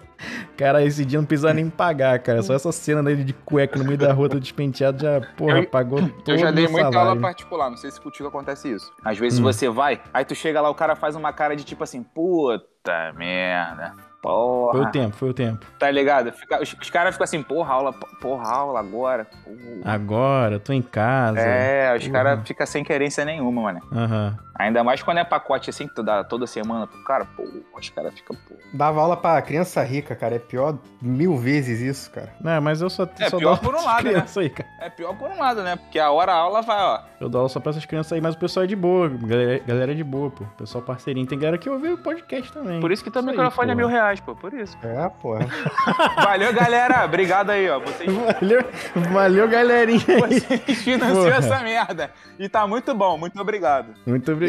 Cara, 0.57 0.83
esse 0.85 1.05
dia 1.05 1.19
não 1.21 1.25
precisava 1.27 1.55
nem 1.55 1.71
pagar, 1.71 2.19
cara. 2.19 2.43
Só 2.43 2.53
essa 2.53 2.73
cena 2.73 3.03
dele 3.03 3.23
de 3.23 3.33
cueca 3.33 3.79
no 3.79 3.85
meio 3.85 3.97
da 3.97 4.13
rua, 4.13 4.29
todo 4.29 4.41
despenteado, 4.41 5.01
já, 5.01 5.21
porra, 5.37 5.59
Eu- 5.61 5.69
pagou 5.69 6.01
todo 6.01 6.29
Eu 6.33 6.37
já 6.39 6.51
dei 6.51 6.67
muita 6.67 6.91
salário. 6.91 7.11
aula 7.11 7.21
particular, 7.21 7.71
não 7.71 7.77
sei 7.77 7.91
se 7.93 8.01
contigo 8.01 8.29
acontece 8.29 8.69
isso. 8.73 8.93
Às 9.05 9.17
vezes 9.17 9.39
Hum. 9.39 9.45
você 9.45 9.69
vai, 9.71 10.01
aí 10.13 10.25
tu 10.25 10.35
chega 10.35 10.61
lá, 10.61 10.69
o 10.69 10.75
cara 10.75 10.97
faz 10.97 11.15
uma 11.15 11.33
cara 11.33 11.55
de 11.55 11.63
tipo 11.65 11.85
assim, 11.85 12.03
puta 12.03 13.13
merda. 13.17 13.95
Foi 14.21 14.33
o 14.33 14.71
Porra. 14.73 14.91
tempo, 14.91 15.17
foi 15.17 15.31
o 15.31 15.35
tempo. 15.35 15.65
Tá 15.79 15.89
ligado? 15.93 16.33
Fica- 16.33 16.61
os, 16.61 16.75
os 16.83 16.91
caras 16.91 17.15
ficam 17.15 17.25
assim, 17.25 17.41
porra, 17.41 17.73
aula, 17.73 17.93
porra, 18.21 18.51
aula 18.51 18.81
agora. 18.81 19.25
porra. 19.45 19.95
Agora, 19.95 20.59
tô 20.59 20.73
em 20.73 20.83
casa. 20.83 21.39
É, 21.39 21.95
os 21.97 22.03
porra. 22.03 22.13
caras 22.13 22.41
ficam 22.49 22.67
sem 22.67 22.83
querência 22.83 23.25
nenhuma, 23.25 23.63
mano. 23.63 23.81
Aham. 23.93 24.37
Ainda 24.59 24.83
mais 24.83 25.03
quando 25.03 25.19
é 25.19 25.25
pacote 25.25 25.71
assim, 25.71 25.87
que 25.87 25.95
tu 25.95 26.03
dá 26.03 26.25
toda 26.25 26.47
semana 26.47 26.87
pro 26.87 27.03
cara, 27.05 27.25
pô, 27.25 27.45
os 27.77 27.89
caras 27.91 28.13
ficam, 28.15 28.37
pô. 28.49 28.55
Dava 28.75 29.01
aula 29.01 29.17
pra 29.17 29.41
criança 29.41 29.83
rica, 29.83 30.17
cara. 30.17 30.35
É 30.35 30.39
pior 30.39 30.77
mil 31.01 31.37
vezes 31.37 31.81
isso, 31.81 32.11
cara. 32.11 32.35
Não, 32.41 32.61
mas 32.61 32.81
eu 32.83 32.91
só, 32.91 33.09
É, 33.19 33.31
só 33.31 33.39
pior 33.39 33.55
dou 33.55 33.59
por 33.71 33.75
um 33.75 33.79
aula 33.79 33.93
lado, 33.93 34.11
né? 34.13 34.25
aí, 34.37 34.51
cara. 34.51 34.69
É 34.81 34.91
pior 34.91 35.15
por 35.17 35.31
um 35.31 35.39
lado, 35.39 35.63
né? 35.63 35.77
Porque 35.77 35.99
a 35.99 36.11
hora 36.11 36.33
a 36.33 36.37
aula 36.37 36.61
vai, 36.63 36.77
ó. 36.83 37.01
Eu 37.21 37.29
dou 37.29 37.41
aula 37.41 37.49
só 37.49 37.61
pra 37.61 37.71
essas 37.71 37.85
crianças 37.87 38.13
aí, 38.13 38.21
mas 38.21 38.35
o 38.35 38.39
pessoal 38.39 38.65
é 38.65 38.67
de 38.67 38.75
boa. 38.77 39.09
Galera, 39.09 39.63
galera 39.65 39.93
é 39.93 39.95
de 39.95 40.05
boa, 40.05 40.31
pô. 40.31 40.45
Pessoal 40.57 40.83
parceirinho. 40.83 41.27
Tem 41.27 41.39
galera 41.39 41.57
que 41.57 41.71
ouve 41.71 41.89
o 41.93 41.99
podcast 41.99 42.53
também. 42.53 42.81
Por 42.81 42.91
isso 42.91 43.05
que 43.05 43.11
teu 43.11 43.21
Isso 43.21 43.31
aí, 43.31 43.37
microfone 43.37 43.71
é 43.71 43.75
mil 43.77 43.87
reais, 43.89 44.19
pô, 44.21 44.35
por 44.35 44.53
isso. 44.55 44.77
É, 44.83 45.09
porra. 45.23 45.47
Valeu, 46.23 46.53
galera. 46.53 47.05
Obrigado 47.05 47.51
aí, 47.51 47.69
ó. 47.71 47.79
Vocês, 47.81 48.11
Valeu, 48.13 48.65
valeu, 49.13 49.49
galerinha. 49.49 50.01
aí. 50.09 50.41
vocês 50.41 50.79
financiam 50.83 51.25
Porra. 51.25 51.37
essa 51.37 51.59
merda. 51.61 52.11
E 52.39 52.49
tá 52.49 52.67
muito 52.67 52.95
bom, 52.95 53.17
muito 53.17 53.41
obrigado. 53.41 53.95
Muito 54.07 54.31
obrigado. 54.33 54.48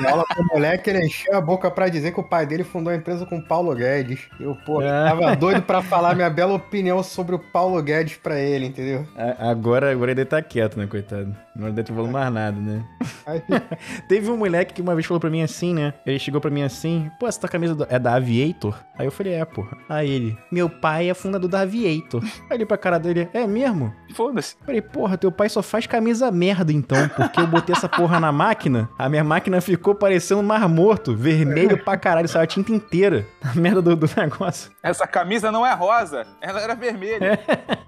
Na 0.00 0.10
aula 0.10 0.24
com 0.34 0.42
o 0.42 0.46
moleque, 0.54 0.90
ele 0.90 1.04
encheu 1.06 1.36
a 1.36 1.40
boca 1.40 1.70
pra 1.70 1.88
dizer 1.88 2.12
que 2.12 2.20
o 2.20 2.24
pai 2.24 2.46
dele 2.46 2.64
fundou 2.64 2.92
a 2.92 2.96
empresa 2.96 3.24
com 3.26 3.38
o 3.38 3.42
Paulo 3.44 3.74
Guedes. 3.74 4.20
Eu, 4.40 4.54
pô, 4.66 4.82
É. 4.82 5.08
tava 5.08 5.34
doido 5.36 5.62
pra 5.62 5.82
falar 5.82 6.14
minha 6.14 6.30
bela 6.30 6.54
opinião 6.54 7.02
sobre 7.02 7.34
o 7.34 7.38
Paulo 7.38 7.82
Guedes 7.82 8.16
pra 8.16 8.38
ele, 8.38 8.66
entendeu? 8.66 9.06
Agora, 9.38 9.90
agora 9.92 10.10
ele 10.10 10.24
tá 10.24 10.40
quieto, 10.42 10.78
né, 10.78 10.86
coitado? 10.86 11.34
Não 11.56 11.70
deve 11.70 11.84
ter 11.88 11.92
falado 11.92 12.12
mais 12.12 12.32
nada, 12.32 12.56
né? 12.60 12.84
Teve 14.08 14.30
um 14.30 14.36
moleque 14.36 14.74
que 14.74 14.82
uma 14.82 14.94
vez 14.94 15.06
falou 15.06 15.20
pra 15.20 15.30
mim 15.30 15.42
assim, 15.42 15.74
né? 15.74 15.92
Ele 16.06 16.18
chegou 16.18 16.40
pra 16.40 16.50
mim 16.50 16.62
assim, 16.62 17.10
pô, 17.18 17.26
essa 17.26 17.40
tua 17.40 17.48
camisa 17.48 17.76
é 17.90 17.98
da 17.98 18.14
Aviator? 18.14 18.78
Aí 18.98 19.06
eu 19.06 19.10
falei, 19.12 19.34
é, 19.34 19.44
porra. 19.44 19.76
Aí 19.88 20.08
ele, 20.10 20.38
meu 20.52 20.68
pai 20.68 21.10
é 21.10 21.14
fundador 21.14 21.48
da 21.50 21.60
Aviator. 21.60 22.22
Aí 22.48 22.56
ele 22.56 22.66
pra 22.66 22.76
cara 22.78 22.98
dele, 22.98 23.28
é 23.32 23.46
mesmo? 23.46 23.92
Foda-se. 24.14 24.56
Falei, 24.64 24.80
porra, 24.80 25.16
teu 25.18 25.32
pai 25.32 25.48
só 25.48 25.62
faz 25.62 25.86
camisa 25.86 26.30
merda 26.30 26.72
então, 26.72 27.08
porque 27.08 27.40
eu 27.40 27.46
botei 27.46 27.74
essa 27.74 27.88
porra 27.88 28.20
na 28.20 28.30
máquina, 28.32 28.88
a 28.98 29.08
minha 29.08 29.24
máquina 29.24 29.37
ficou 29.60 29.94
parecendo 29.94 30.40
um 30.40 30.44
mar 30.44 30.68
morto, 30.68 31.14
vermelho 31.16 31.82
pra 31.84 31.96
caralho, 31.96 32.28
saiu 32.28 32.42
a 32.44 32.46
tinta 32.46 32.72
inteira. 32.72 33.26
A 33.48 33.54
merda 33.58 33.80
do, 33.80 33.96
do 33.96 34.08
negócio. 34.16 34.70
Essa 34.82 35.06
camisa 35.06 35.50
não 35.50 35.64
é 35.66 35.72
rosa, 35.72 36.26
ela 36.40 36.60
era 36.60 36.74
vermelha. 36.74 37.38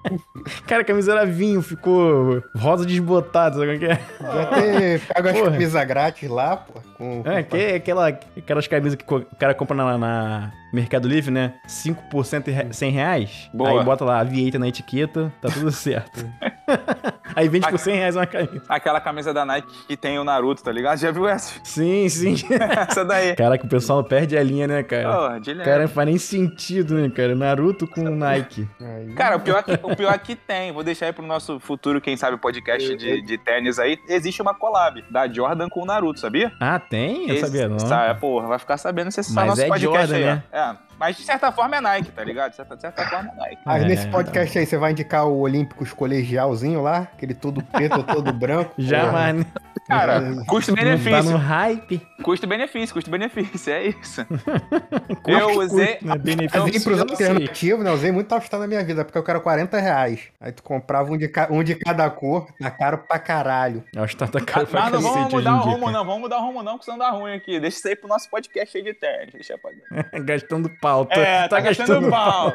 Cara, 0.67 0.83
a 0.83 0.85
camisa 0.85 1.13
era 1.13 1.27
vinho, 1.27 1.61
ficou 1.61 2.43
rosa 2.57 2.87
desbotado, 2.87 3.59
sabe 3.59 3.77
o 3.77 3.79
que 3.79 3.85
é? 3.85 3.97
Podia 3.97 4.47
ter 4.47 5.01
pego 5.15 5.29
as 5.29 5.41
camisas 5.41 5.85
grátis 5.87 6.31
lá, 6.31 6.57
pô. 6.57 6.81
Com, 6.97 7.23
É, 7.27 7.43
que 7.43 7.57
é 7.57 7.75
aquela, 7.77 8.09
aquelas 8.09 8.67
camisas 8.67 8.95
que 8.97 9.15
o 9.15 9.25
cara 9.39 9.55
compra 9.55 9.77
na, 9.77 9.99
na 9.99 10.53
Mercado 10.73 11.07
Livre, 11.09 11.31
né? 11.31 11.55
5 11.67 12.05
por 12.11 12.25
cento 12.25 12.49
e 12.49 12.53
re- 12.53 12.73
100 12.73 12.91
reais. 12.91 13.51
Boa. 13.53 13.71
Aí 13.81 13.85
bota 13.85 14.05
lá 14.05 14.21
Aviator 14.21 14.59
na 14.61 14.69
etiqueta, 14.69 15.33
tá 15.43 15.49
tudo 15.51 15.71
certo. 15.71 16.25
Aí 17.35 17.49
vende 17.49 17.69
por 17.69 17.79
100 17.79 17.97
reais 17.97 18.17
uma 18.17 18.27
camisa. 18.27 18.63
Aquela 18.69 19.01
camisa 19.01 19.33
da 19.33 19.45
Nike 19.45 19.69
que 19.87 19.97
tem 19.97 20.19
o 20.19 20.25
Naruto, 20.25 20.63
tá 20.63 20.73
ligado? 20.73 20.99
Já 20.99 21.11
viu 21.11 21.29
essa? 21.29 21.61
Sim, 21.65 22.09
sim. 22.09 22.35
essa 22.89 23.05
daí. 23.05 23.35
Caraca, 23.37 23.65
o 23.65 23.69
pessoal 23.69 24.03
perde 24.05 24.37
a 24.37 24.43
linha, 24.43 24.67
né, 24.67 24.83
cara? 24.83 25.13
Porra, 25.13 25.41
de 25.41 25.53
leve. 25.53 25.69
Cara, 25.69 25.83
não 25.83 25.89
faz 25.89 26.07
nem 26.09 26.19
sentido, 26.19 26.95
né, 26.95 27.09
cara? 27.11 27.35
Naruto 27.35 27.87
com 27.87 28.03
Nike. 28.11 28.69
Aí, 28.81 29.13
Cara, 29.15 29.37
o 29.37 29.41
pior, 29.41 29.63
que, 29.63 29.79
o 29.83 29.97
pior 29.97 30.19
que 30.19 30.35
tem, 30.37 30.73
vou 30.73 30.83
deixar 30.83 31.07
aí 31.07 31.13
pro 31.13 31.25
nosso 31.25 31.59
futuro, 31.61 32.01
quem 32.01 32.17
sabe, 32.17 32.37
podcast 32.37 32.97
de, 32.97 33.23
de 33.23 33.39
tênis 33.39 33.79
aí, 33.79 33.99
existe 34.09 34.41
uma 34.43 34.55
collab 34.55 35.05
da 35.11 35.29
Jordan 35.29 35.69
com 35.69 35.83
o 35.83 35.87
Naruto, 35.87 36.21
sabia? 36.21 36.53
Ah, 36.61 36.79
tem? 36.79 37.29
Eu 37.29 37.35
Esse- 37.35 37.47
sabia, 37.47 37.69
não. 37.69 37.79
Sabe, 37.79 38.21
porra, 38.21 38.49
vai 38.49 38.59
ficar 38.59 38.77
sabendo 38.77 39.11
se 39.11 39.21
acessar 39.21 39.47
Mas 39.47 39.59
nosso 39.59 39.63
é 39.63 39.69
podcast 39.69 40.09
Jordan, 40.13 40.17
aí, 40.17 40.25
né? 40.25 40.43
É, 40.53 40.90
mas 41.01 41.17
de 41.17 41.23
certa 41.25 41.51
forma 41.51 41.77
é 41.77 41.81
Nike, 41.81 42.13
tá 42.13 42.23
ligado? 42.23 42.51
De 42.51 42.57
certa, 42.57 42.77
de 42.77 42.83
certa 42.83 43.05
forma 43.09 43.31
é 43.33 43.35
Nike. 43.37 43.63
Mas 43.67 43.83
É, 43.83 43.87
nesse 43.87 44.07
podcast 44.09 44.59
aí, 44.59 44.67
você 44.67 44.77
vai 44.77 44.93
indicar 44.93 45.27
o 45.27 45.39
Olímpicos 45.41 45.93
colegialzinho 45.93 46.83
lá? 46.83 46.99
Aquele 47.15 47.35
todo 47.35 47.61
preto, 47.65 48.03
todo 48.05 48.33
branco? 48.33 48.75
Jamais, 48.79 49.37
né? 49.39 49.47
Cara, 49.89 50.21
Não 50.21 50.37
tá 50.45 50.45
custo-benefício. 50.45 51.31
no 51.33 51.37
hype. 51.39 52.07
Custo-benefício, 52.23 52.95
custo-benefício, 52.95 53.73
é 53.73 53.87
isso. 53.89 54.25
Custo, 55.23 55.31
Eu 55.31 55.59
usei- 55.59 55.87
custo, 55.95 56.07
né? 56.07 56.19
Benefício, 56.19 56.59
Eu 56.59 56.65
usei 56.65 56.81
pros 56.81 56.97
não 56.99 57.07
alternativos, 57.09 57.85
né? 57.85 57.91
Usei 57.91 58.13
muito 58.13 58.33
All-Star 58.33 58.61
na 58.61 58.67
minha 58.69 58.85
vida, 58.85 59.05
porque 59.05 59.19
eu 59.19 59.23
quero 59.25 59.41
40 59.41 59.79
reais. 59.81 60.29
Aí 60.41 60.53
tu 60.53 60.63
comprava 60.63 61.11
um 61.11 61.17
de, 61.17 61.27
ca- 61.29 61.49
um 61.51 61.63
de 61.65 61.75
cada 61.75 62.09
cor, 62.11 62.47
tá 62.61 62.71
caro 62.71 62.99
pra 62.99 63.19
caralho. 63.19 63.83
Acho 63.97 64.17
que 64.17 64.27
tá 64.29 64.41
caro 64.41 64.67
pra 64.67 64.83
Mas 64.83 64.93
não 64.93 65.01
vamos 65.01 65.17
cacete 65.17 65.35
mudar 65.35 65.55
o 65.55 65.59
rumo, 65.61 65.91
não. 65.91 66.05
Vamos 66.05 66.21
mudar 66.21 66.39
o 66.39 66.43
rumo, 66.47 66.63
não, 66.63 66.79
que 66.79 66.85
senão 66.85 66.99
dá 66.99 67.11
ruim 67.11 67.35
aqui. 67.35 67.59
Deixa 67.59 67.79
isso 67.79 67.89
aí 67.89 67.97
pro 67.97 68.09
nosso 68.09 68.31
podcast 68.31 68.77
aí 68.77 68.85
de 68.85 68.95
tênis. 68.95 69.33
Deixa 69.33 69.59
cara. 69.59 70.07
Gastando 70.23 70.71
pauta. 70.91 71.21
É, 71.21 71.49
tá, 71.49 71.61
gastando 71.61 72.09
pau. 72.11 72.53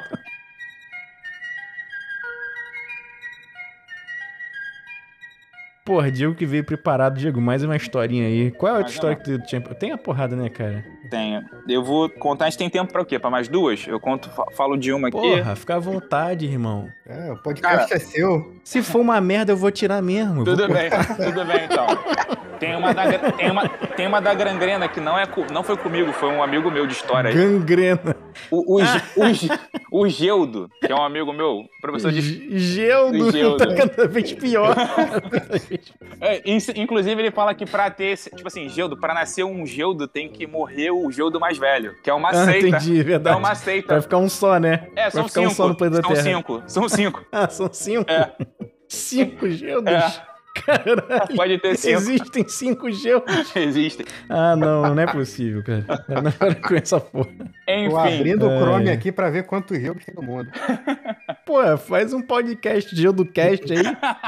Porra, 5.85 6.09
Diego 6.09 6.33
que 6.33 6.47
veio 6.47 6.63
preparado. 6.63 7.15
Diego, 7.19 7.39
mais 7.39 7.63
uma 7.63 7.75
historinha 7.75 8.25
aí. 8.25 8.49
Qual 8.49 8.67
é 8.67 8.75
a 8.75 8.77
outra 8.79 8.85
Mais 8.85 8.93
história 8.93 9.15
que 9.15 9.23
tu 9.23 9.45
tinha? 9.45 9.61
Tem 9.61 9.91
a 9.91 9.97
porrada, 9.97 10.35
né, 10.35 10.49
cara? 10.49 10.83
Tenho. 11.11 11.45
Eu 11.69 11.83
vou 11.83 12.09
contar, 12.09 12.45
a 12.45 12.49
gente 12.49 12.57
tem 12.57 12.69
tempo 12.71 12.91
pra 12.91 13.03
o 13.03 13.05
quê? 13.05 13.19
Pra 13.19 13.29
mais 13.29 13.47
duas? 13.47 13.85
Eu 13.87 13.99
conto, 13.99 14.27
fa- 14.31 14.47
falo 14.53 14.75
de 14.77 14.91
uma 14.91 15.09
aqui. 15.09 15.17
Porra, 15.17 15.55
fica 15.55 15.75
à 15.75 15.79
vontade, 15.79 16.47
irmão. 16.47 16.89
É, 17.05 17.31
o 17.31 17.37
podcast 17.37 17.93
é 17.93 17.99
seu. 17.99 18.55
Se 18.63 18.81
for 18.81 18.99
uma 18.99 19.21
merda, 19.21 19.51
eu 19.51 19.57
vou 19.57 19.69
tirar 19.69 20.01
mesmo. 20.01 20.43
Tudo 20.43 20.65
vou- 20.65 20.75
bem, 20.75 20.89
tudo 20.89 21.45
bem 21.45 21.65
então. 21.65 21.85
Tem 22.59 22.75
uma 22.75 22.93
da, 22.93 23.19
tem 23.31 23.51
uma, 23.51 23.69
tem 23.69 24.07
uma 24.07 24.21
da 24.21 24.33
gangrena 24.33 24.87
que 24.87 24.99
não, 24.99 25.17
é, 25.17 25.27
não 25.51 25.63
foi 25.63 25.77
comigo, 25.77 26.11
foi 26.13 26.29
um 26.29 26.41
amigo 26.43 26.69
meu 26.71 26.85
de 26.87 26.93
história. 26.93 27.31
Gangrena. 27.31 28.15
O, 28.51 28.75
o, 28.77 28.83
Ge- 28.83 29.01
o, 29.91 30.01
o 30.01 30.07
Geudo, 30.09 30.69
que 30.85 30.91
é 30.91 30.95
um 30.95 31.03
amigo 31.03 31.31
meu, 31.33 31.63
professor 31.81 32.11
de. 32.11 32.21
G- 32.21 32.57
Geldo. 32.57 33.31
Geldo. 33.31 33.57
Tá 33.57 33.73
cada 33.75 34.07
vez 34.07 34.33
pior. 34.33 34.75
É, 36.21 36.41
in- 36.49 36.57
inclusive, 36.77 37.21
ele 37.21 37.29
fala 37.31 37.53
que 37.53 37.65
pra 37.65 37.89
ter, 37.91 38.17
tipo 38.17 38.47
assim, 38.47 38.69
Geudo, 38.69 38.97
pra 38.97 39.13
nascer 39.13 39.43
um 39.43 39.65
Geudo 39.65 40.07
tem 40.07 40.29
que 40.29 40.47
morrer 40.47 40.89
o 40.89 41.11
Geudo 41.11 41.39
mais 41.39 41.57
velho, 41.57 41.93
que 42.01 42.09
é 42.09 42.13
uma 42.13 42.29
ah, 42.29 42.45
seita. 42.45 42.67
entendi, 42.67 42.99
É 43.01 43.03
verdade. 43.03 43.37
uma 43.37 43.53
seita. 43.53 43.93
Vai 43.93 44.01
ficar 44.01 44.17
um 44.17 44.29
só, 44.29 44.57
né? 44.57 44.87
É, 44.95 45.09
são 45.09 45.23
Vai 45.23 45.29
ficar 45.29 45.41
cinco. 45.41 45.51
um 45.51 45.55
só 45.55 45.67
no 45.67 45.75
planeta 45.75 46.01
são 46.01 46.11
Terra. 46.13 46.23
cinco. 46.23 46.63
São 46.67 46.89
cinco. 46.89 47.25
Ah, 47.31 47.49
são 47.49 47.69
cinco? 47.71 48.09
É. 48.09 48.31
Cinco 48.87 49.49
Geldos? 49.49 49.91
É. 49.93 50.34
Caralho. 50.55 51.35
Pode 51.35 51.57
ter 51.59 51.75
cinco. 51.77 51.97
Existem 51.97 52.47
cinco 52.47 52.91
Geldos? 52.91 53.53
Existem. 53.55 54.05
Ah, 54.29 54.55
não, 54.55 54.95
não 54.95 55.01
é 55.03 55.05
possível, 55.05 55.63
cara. 55.63 55.85
Não 56.21 56.31
para 56.31 56.55
com 56.55 56.75
essa 56.75 56.99
porra. 56.99 57.29
Enfim. 57.67 57.89
Tô 57.89 57.97
abrindo 57.97 58.49
É. 58.49 58.55
o 58.55 58.59
Chrome 58.59 58.89
aqui 58.89 59.11
pra 59.11 59.29
ver 59.29 59.45
quantos 59.45 59.79
jogos 59.81 60.05
tem 60.05 60.15
no 60.15 60.21
mundo. 60.23 60.49
Pô, 61.45 61.77
faz 61.77 62.13
um 62.13 62.21
podcast 62.21 62.95
Geldocast 62.95 63.71
aí 63.71 63.83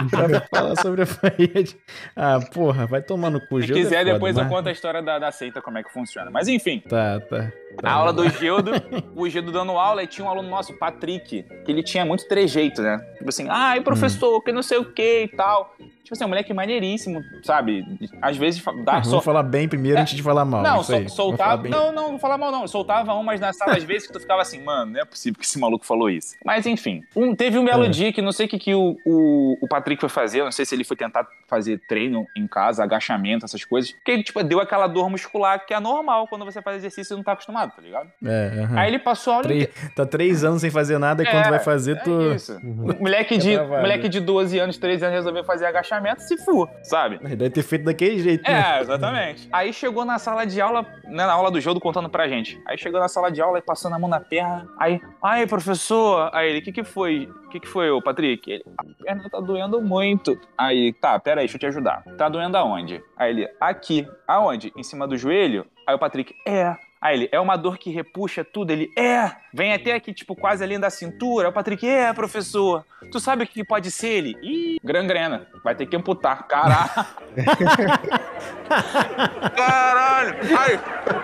pra 0.09 0.41
falar 0.53 0.75
sobre 0.75 1.03
a 1.03 1.05
parede. 1.07 1.75
Ah, 2.15 2.39
porra, 2.53 2.85
vai 2.85 3.01
tomar 3.01 3.29
no 3.31 3.39
cu. 3.47 3.61
Se 3.63 3.71
é 3.71 3.75
quiser, 3.75 3.99
foda, 3.99 4.13
depois 4.13 4.37
eu 4.37 4.43
mas- 4.43 4.51
conto 4.53 4.69
a 4.69 4.71
história 4.71 5.01
da, 5.01 5.17
da 5.17 5.31
seita, 5.31 5.61
como 5.61 5.77
é 5.77 5.83
que 5.83 5.91
funciona. 5.91 6.29
Mas 6.29 6.47
enfim, 6.47 6.83
Tá, 6.87 7.19
tá. 7.21 7.51
tá. 7.81 7.89
a 7.89 7.91
aula 7.91 8.13
do 8.13 8.27
Gildo, 8.29 8.71
o 9.15 9.27
Gildo 9.27 9.51
dando 9.51 9.71
aula, 9.71 10.03
e 10.03 10.07
tinha 10.07 10.25
um 10.25 10.29
aluno 10.29 10.47
nosso, 10.49 10.73
Patrick, 10.77 11.43
que 11.65 11.71
ele 11.71 11.81
tinha 11.81 12.05
muito 12.05 12.27
trejeito, 12.27 12.81
né? 12.81 12.97
Tipo 13.17 13.29
assim, 13.29 13.47
ai, 13.49 13.81
professor, 13.81 14.41
que 14.43 14.51
não 14.51 14.61
sei 14.61 14.77
o 14.77 14.85
que 14.85 15.23
e 15.23 15.27
tal. 15.29 15.75
Tipo 16.07 16.15
assim, 16.15 16.23
um 16.23 16.29
moleque 16.29 16.53
maneiríssimo, 16.53 17.21
sabe? 17.43 17.83
Às 18.21 18.37
vezes 18.37 18.63
dá 18.85 19.03
só. 19.03 19.19
falar 19.19 19.43
bem 19.43 19.67
primeiro 19.67 19.97
É. 19.97 20.01
antes 20.01 20.15
de 20.15 20.23
falar 20.23 20.45
mal. 20.45 20.63
Não, 20.63 20.81
sol- 20.81 21.09
soltava. 21.09 21.57
bem. 21.63 21.69
Não, 21.69 21.91
não, 21.91 22.03
não 22.03 22.09
vou 22.11 22.19
falar 22.19 22.37
mal, 22.37 22.49
não. 22.49 22.61
Eu 22.61 22.67
soltava 22.69 23.13
umas 23.13 23.41
na 23.41 23.51
sala 23.51 23.73
às 23.75 23.83
vezes 23.83 24.07
que 24.07 24.13
tu 24.13 24.19
ficava 24.21 24.41
assim, 24.41 24.63
mano, 24.63 24.93
não 24.93 25.01
é 25.01 25.03
possível 25.03 25.37
que 25.37 25.45
esse 25.45 25.59
maluco 25.59 25.85
falou 25.85 26.09
isso. 26.09 26.35
Mas 26.45 26.65
enfim. 26.65 27.03
Um, 27.13 27.35
teve 27.35 27.57
um 27.57 27.65
belo 27.65 27.83
É. 27.85 27.89
dia 27.89 28.13
que 28.13 28.21
não 28.21 28.31
sei 28.31 28.45
o 28.45 28.49
que, 28.49 28.57
que 28.57 28.73
o, 28.73 28.95
o, 29.05 29.57
o 29.61 29.67
Patrick 29.67 29.99
foi 29.99 30.07
fazer, 30.07 30.41
não 30.45 30.51
sei 30.51 30.63
se 30.65 30.73
ele 30.73 30.85
foi 30.85 30.95
tentar 30.95 31.27
fazer 31.45 31.81
treino 31.89 32.25
em 32.37 32.47
casa, 32.47 32.81
agachamento, 32.85 33.43
essas 33.43 33.65
coisas. 33.65 33.93
Que 34.05 34.11
ele, 34.11 34.23
tipo, 34.23 34.41
deu 34.43 34.61
aquela 34.61 34.87
dor 34.87 35.09
muscular 35.09 35.65
que 35.65 35.73
é 35.73 35.79
normal 35.81 36.25
quando 36.29 36.45
você 36.45 36.61
faz 36.61 36.77
exercício 36.77 37.15
e 37.15 37.17
não 37.17 37.23
tá 37.23 37.33
acostumado, 37.33 37.73
tá 37.75 37.81
ligado? 37.81 38.09
É, 38.23 38.61
aham. 38.63 38.79
Aí 38.79 38.87
ele 38.89 38.99
passou 38.99 39.33
a 39.33 39.35
aula 39.37 39.47
Três- 39.47 39.63
inteira. 39.65 39.91
Tá 39.93 40.05
três 40.05 40.43
anos 40.45 40.61
sem 40.61 40.71
fazer 40.71 40.97
nada 40.97 41.21
e 41.21 41.27
É, 41.27 41.31
quando 41.31 41.49
vai 41.49 41.59
fazer, 41.59 42.01
tu. 42.01 42.31
É 42.31 42.35
isso. 42.35 42.57
O 42.63 42.93
moleque, 43.03 43.37
de, 43.37 43.55
É 43.55 43.61
moleque 43.81 44.07
de 44.07 44.21
12 44.21 44.57
anos, 44.57 44.77
13 44.77 45.03
anos 45.03 45.15
resolveu 45.17 45.43
fazer 45.43 45.65
agachamento. 45.65 45.96
Se 46.21 46.37
for, 46.37 46.69
sabe? 46.83 47.17
Deve 47.17 47.49
ter 47.49 47.63
feito 47.63 47.85
daquele 47.85 48.19
jeito, 48.19 48.49
né? 48.49 48.77
É, 48.77 48.81
exatamente. 48.81 49.47
Aí 49.53 49.73
chegou 49.73 50.05
na 50.05 50.19
sala 50.19 50.45
de 50.45 50.59
aula, 50.59 50.85
né, 51.05 51.25
na 51.25 51.33
aula 51.33 51.51
do 51.51 51.59
jogo, 51.59 51.79
contando 51.79 52.09
pra 52.09 52.27
gente. 52.27 52.61
Aí 52.65 52.77
chegou 52.77 52.99
na 52.99 53.07
sala 53.07 53.31
de 53.31 53.41
aula 53.41 53.59
e 53.59 53.61
passando 53.61 53.95
a 53.95 53.99
mão 53.99 54.09
na 54.09 54.19
perna. 54.19 54.67
Aí, 54.79 55.01
ai, 55.23 55.45
professor. 55.47 56.29
Aí 56.33 56.49
ele, 56.49 56.59
o 56.59 56.61
que 56.61 56.71
que 56.71 56.83
foi? 56.83 57.29
O 57.45 57.49
que 57.49 57.59
que 57.59 57.67
foi, 57.67 57.89
ô 57.89 58.01
Patrick? 58.01 58.49
Ele, 58.51 58.63
a 58.77 58.83
perna 59.03 59.29
tá 59.29 59.39
doendo 59.39 59.81
muito. 59.81 60.39
Aí, 60.57 60.93
tá, 60.93 61.19
pera 61.19 61.41
aí, 61.41 61.45
deixa 61.45 61.55
eu 61.55 61.59
te 61.59 61.65
ajudar. 61.67 62.03
Tá 62.17 62.29
doendo 62.29 62.57
aonde? 62.57 63.01
Aí 63.15 63.31
ele, 63.31 63.49
aqui. 63.59 64.07
Aonde? 64.27 64.73
Em 64.75 64.83
cima 64.83 65.07
do 65.07 65.17
joelho? 65.17 65.65
Aí 65.85 65.95
o 65.95 65.99
Patrick, 65.99 66.33
é. 66.45 66.75
Aí 67.07 67.15
ele, 67.15 67.29
é 67.31 67.39
uma 67.39 67.55
dor 67.55 67.77
que 67.77 67.89
repuxa 67.89 68.43
tudo? 68.43 68.71
Ele, 68.71 68.91
é. 68.97 69.31
Vem 69.53 69.73
até 69.73 69.93
aqui, 69.93 70.13
tipo, 70.13 70.35
quase 70.35 70.61
ali 70.61 70.77
da 70.77 70.89
cintura. 70.89 71.47
O 71.47 71.53
Patrick, 71.53 71.87
é, 71.87 72.11
professor. 72.11 72.83
Tu 73.11 73.19
sabe 73.19 73.45
o 73.45 73.47
que 73.47 73.63
pode 73.63 73.89
ser 73.91 74.09
ele? 74.09 74.35
Ih, 74.41 74.77
gangrena. 74.83 75.47
Vai 75.63 75.73
ter 75.73 75.85
que 75.85 75.95
amputar. 75.95 76.45
Caralho. 76.47 76.89
Caralho. 79.55 80.35
Aí, 80.59 80.77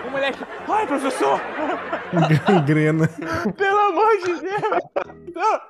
o 0.06 0.10
moleque, 0.10 0.38
ai, 0.68 0.86
professor. 0.86 1.40
Gangrena. 2.46 3.08
Pelo 3.56 3.78
amor 3.78 4.16
de 4.24 4.40
Deus! 4.40 4.84
Não. 5.34 5.60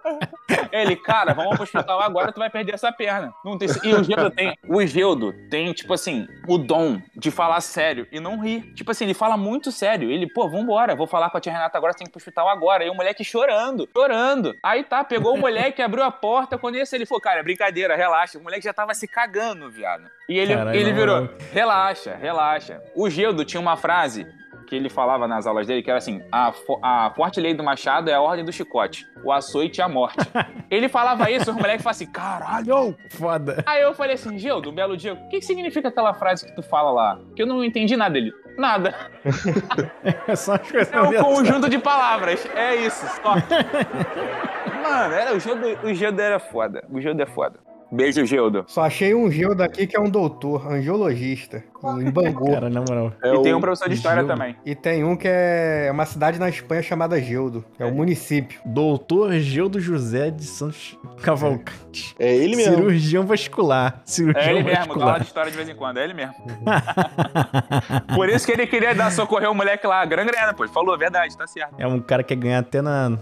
Ele, 0.71 0.95
cara, 0.97 1.33
vamos 1.33 1.55
pro 1.55 1.65
hospital 1.65 2.01
agora, 2.01 2.31
tu 2.31 2.39
vai 2.39 2.51
perder 2.51 2.75
essa 2.75 2.93
perna. 2.93 3.33
Não 3.45 3.57
tem... 3.57 3.69
E 3.83 3.95
o 3.95 4.05
Geudo 4.05 4.31
tem. 4.31 4.57
O 4.69 4.87
Geudo 4.87 5.35
tem, 5.51 5.73
tipo 5.73 5.93
assim, 5.93 6.27
o 6.47 6.59
dom 6.59 7.01
de 7.17 7.31
falar 7.31 7.61
sério 7.61 8.07
e 8.13 8.21
não 8.21 8.41
rir. 8.41 8.73
Tipo 8.75 8.91
assim, 8.91 9.05
ele 9.05 9.15
fala 9.15 9.37
muito 9.37 9.73
sério. 9.73 10.04
Ele, 10.11 10.27
pô, 10.27 10.49
vambora, 10.49 10.95
vou 10.95 11.07
falar 11.07 11.31
com 11.31 11.37
a 11.37 11.41
tia 11.41 11.53
Renata 11.53 11.77
agora, 11.79 11.93
você 11.93 11.99
tem 11.99 12.07
que 12.07 12.11
ir 12.11 12.13
pro 12.13 12.19
hospital 12.19 12.49
agora. 12.49 12.85
E 12.85 12.91
o 12.91 12.95
moleque 12.95 13.25
chorando, 13.25 13.89
chorando. 13.97 14.55
Aí 14.63 14.83
tá, 14.85 15.03
pegou 15.05 15.35
o 15.35 15.39
moleque, 15.39 15.83
abriu 15.83 16.03
a 16.05 16.11
porta. 16.11 16.57
Quando 16.59 16.77
esse 16.77 16.95
ele 16.97 17.07
falou, 17.07 17.21
cara, 17.21 17.43
brincadeira, 17.43 17.97
relaxa. 17.97 18.39
O 18.39 18.43
moleque 18.43 18.65
já 18.65 18.73
tava 18.73 18.95
se 18.95 19.07
cagando, 19.09 19.71
viado. 19.71 20.05
E 20.29 20.39
ele, 20.39 20.55
Caralho, 20.55 20.79
ele 20.79 20.93
virou, 20.93 21.21
não. 21.23 21.29
relaxa, 21.53 22.15
relaxa. 22.15 22.81
O 22.95 23.09
Geudo 23.11 23.45
tinha 23.45 23.61
uma 23.61 23.77
frase 23.77 24.27
que 24.67 24.75
ele 24.75 24.89
falava 24.89 25.29
nas 25.29 25.47
aulas 25.47 25.67
dele, 25.67 25.83
que 25.83 25.91
era 25.91 25.99
assim: 25.99 26.23
a, 26.33 26.51
fo- 26.51 26.81
a 26.83 27.13
forte 27.15 27.39
lei 27.39 27.53
do 27.53 27.63
machado 27.63 28.09
é 28.11 28.15
a 28.15 28.21
ordem 28.23 28.43
do 28.45 28.51
chicote, 28.53 29.07
o 29.23 29.31
açoite 29.31 29.83
é 29.83 29.85
a 29.85 29.89
morte. 29.89 30.17
ele 30.71 30.89
falava 30.89 31.31
isso, 31.31 31.51
os 31.51 31.57
moleques 31.57 31.83
falavam 31.83 31.91
assim: 31.91 32.07
caralho! 32.11 32.97
Foda. 33.11 33.63
Aí 33.67 33.83
eu 33.83 33.93
falei 33.95 34.15
assim: 34.15 34.39
Gildo, 34.39 34.71
um 34.71 34.75
belo 34.75 34.97
dia, 34.97 35.13
o 35.13 35.29
que, 35.29 35.39
que 35.41 35.45
significa 35.45 35.89
aquela 35.89 36.15
frase 36.15 36.47
que 36.47 36.53
tu 36.55 36.63
fala 36.63 36.91
lá? 36.91 37.21
Que 37.37 37.43
eu 37.43 37.47
não 37.47 37.63
entendi 37.63 37.95
nada 37.95 38.15
dele. 38.15 38.33
Nada. 38.57 38.95
É 40.27 40.37
só 40.37 40.55
as 40.55 40.71
coisas 40.71 40.93
É 40.93 41.01
um 41.01 41.13
conjunto 41.23 41.69
de 41.69 41.79
palavras. 41.79 42.47
É 42.55 42.77
isso, 42.77 43.07
só. 43.23 43.35
Mano, 44.83 45.15
era, 45.15 45.35
o, 45.35 45.41
Gildo, 45.41 45.67
o 45.83 45.95
Gildo 45.95 46.21
era 46.21 46.39
foda. 46.39 46.85
O 46.91 47.01
Gildo 47.01 47.23
é 47.23 47.27
foda. 47.27 47.59
Beijo, 47.95 48.25
Gildo. 48.27 48.65
Só 48.67 48.83
achei 48.83 49.15
um 49.15 49.31
Gildo 49.31 49.63
aqui 49.63 49.87
que 49.87 49.97
é 49.97 50.01
um 50.01 50.09
doutor, 50.11 50.67
angiologista, 50.71 51.63
em 52.01 52.11
Bangu. 52.13 52.51
Cara, 52.51 52.69
na 52.69 52.81
moral. 52.81 53.13
É 53.23 53.35
e 53.35 53.43
tem 53.43 53.55
um 53.55 53.61
professor 53.61 53.89
de 53.89 53.95
história 53.95 54.19
Gildo. 54.23 54.33
também. 54.35 54.57
E 54.67 54.75
tem 54.75 55.05
um 55.05 55.17
que 55.17 55.29
é 55.29 55.89
uma 55.93 56.05
cidade 56.05 56.39
na 56.39 56.49
Espanha 56.49 56.83
chamada 56.83 57.21
Gildo. 57.21 57.65
É 57.79 57.85
o 57.85 57.93
município. 57.95 58.61
Doutor 58.65 59.33
Geudo 59.35 59.79
José 59.81 60.31
de 60.31 60.45
Santos 60.45 60.99
Cavalcante. 61.23 62.15
É 62.19 62.35
ele 62.35 62.57
mesmo. 62.57 62.75
Cirurgião 62.77 63.27
vascular. 63.27 64.03
Cirurgião 64.05 64.43
É 64.45 64.51
ele 64.51 64.63
mesmo, 64.65 64.73
dá 64.73 64.81
aula 64.81 64.87
vascular. 64.89 65.21
de 65.21 65.27
história 65.27 65.51
de 65.51 65.57
vez 65.57 65.69
em 65.69 65.75
quando, 65.75 65.99
é 65.99 66.05
ele 66.05 66.15
mesmo. 66.15 66.35
Por 68.15 68.29
isso 68.29 68.47
que 68.47 68.53
ele 68.53 68.67
queria 68.67 68.95
dar 68.95 69.11
socorrer 69.13 69.51
o 69.51 69.55
moleque 69.55 69.87
lá, 69.87 70.05
gangrena, 70.05 70.53
pô. 70.55 70.65
Ele 70.65 70.73
falou, 70.73 70.97
verdade, 70.99 71.37
tá 71.37 71.47
certo. 71.47 71.75
É 71.79 71.87
um 71.87 72.01
cara 72.01 72.23
que 72.23 72.35
quer 72.35 72.41
ganhar 72.41 72.59
até 72.59 72.81
na. 72.83 73.19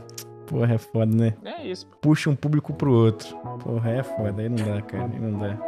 Porra, 0.53 0.75
é 0.75 0.79
foda, 0.79 1.07
né? 1.17 1.33
É 1.45 1.67
isso. 1.67 1.87
pô. 1.87 1.97
Puxa 2.03 2.29
um 2.29 2.37
público 2.37 2.75
pro 2.75 2.93
outro. 2.93 3.35
Porra, 3.65 3.91
é 3.91 4.03
foda. 4.03 4.43
Aí 4.43 4.49
não 4.51 4.57
dá, 4.57 4.83
cara. 4.83 5.05
Aí 5.11 5.19
não 5.19 5.39
dá. 5.39 5.59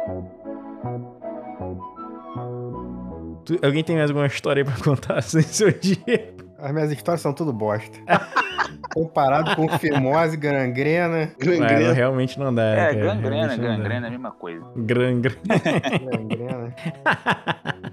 Tu- 3.45 3.59
alguém 3.65 3.83
tem 3.83 3.95
mais 3.95 4.09
alguma 4.09 4.27
história 4.27 4.61
aí 4.61 4.65
pra 4.65 4.83
contar 4.83 5.21
sem 5.21 5.41
seu 5.43 5.71
dia? 5.71 6.35
As 6.59 6.71
minhas 6.71 6.91
histórias 6.91 7.21
são 7.21 7.33
tudo 7.33 7.51
bosta. 7.51 7.97
Comparado 8.93 9.55
com 9.55 9.67
fimose, 9.77 10.37
gangrena. 10.37 11.31
Gangrena. 11.39 11.91
realmente 11.93 12.39
não 12.39 12.53
dá. 12.53 12.63
É, 12.63 12.75
cara. 12.93 12.95
gangrena, 13.15 13.57
não 13.57 13.63
gangrena 13.63 14.05
é 14.05 14.07
a 14.07 14.11
mesma 14.11 14.31
coisa. 14.31 14.65
Gangrena. 14.75 15.35
gangrena. 16.11 16.75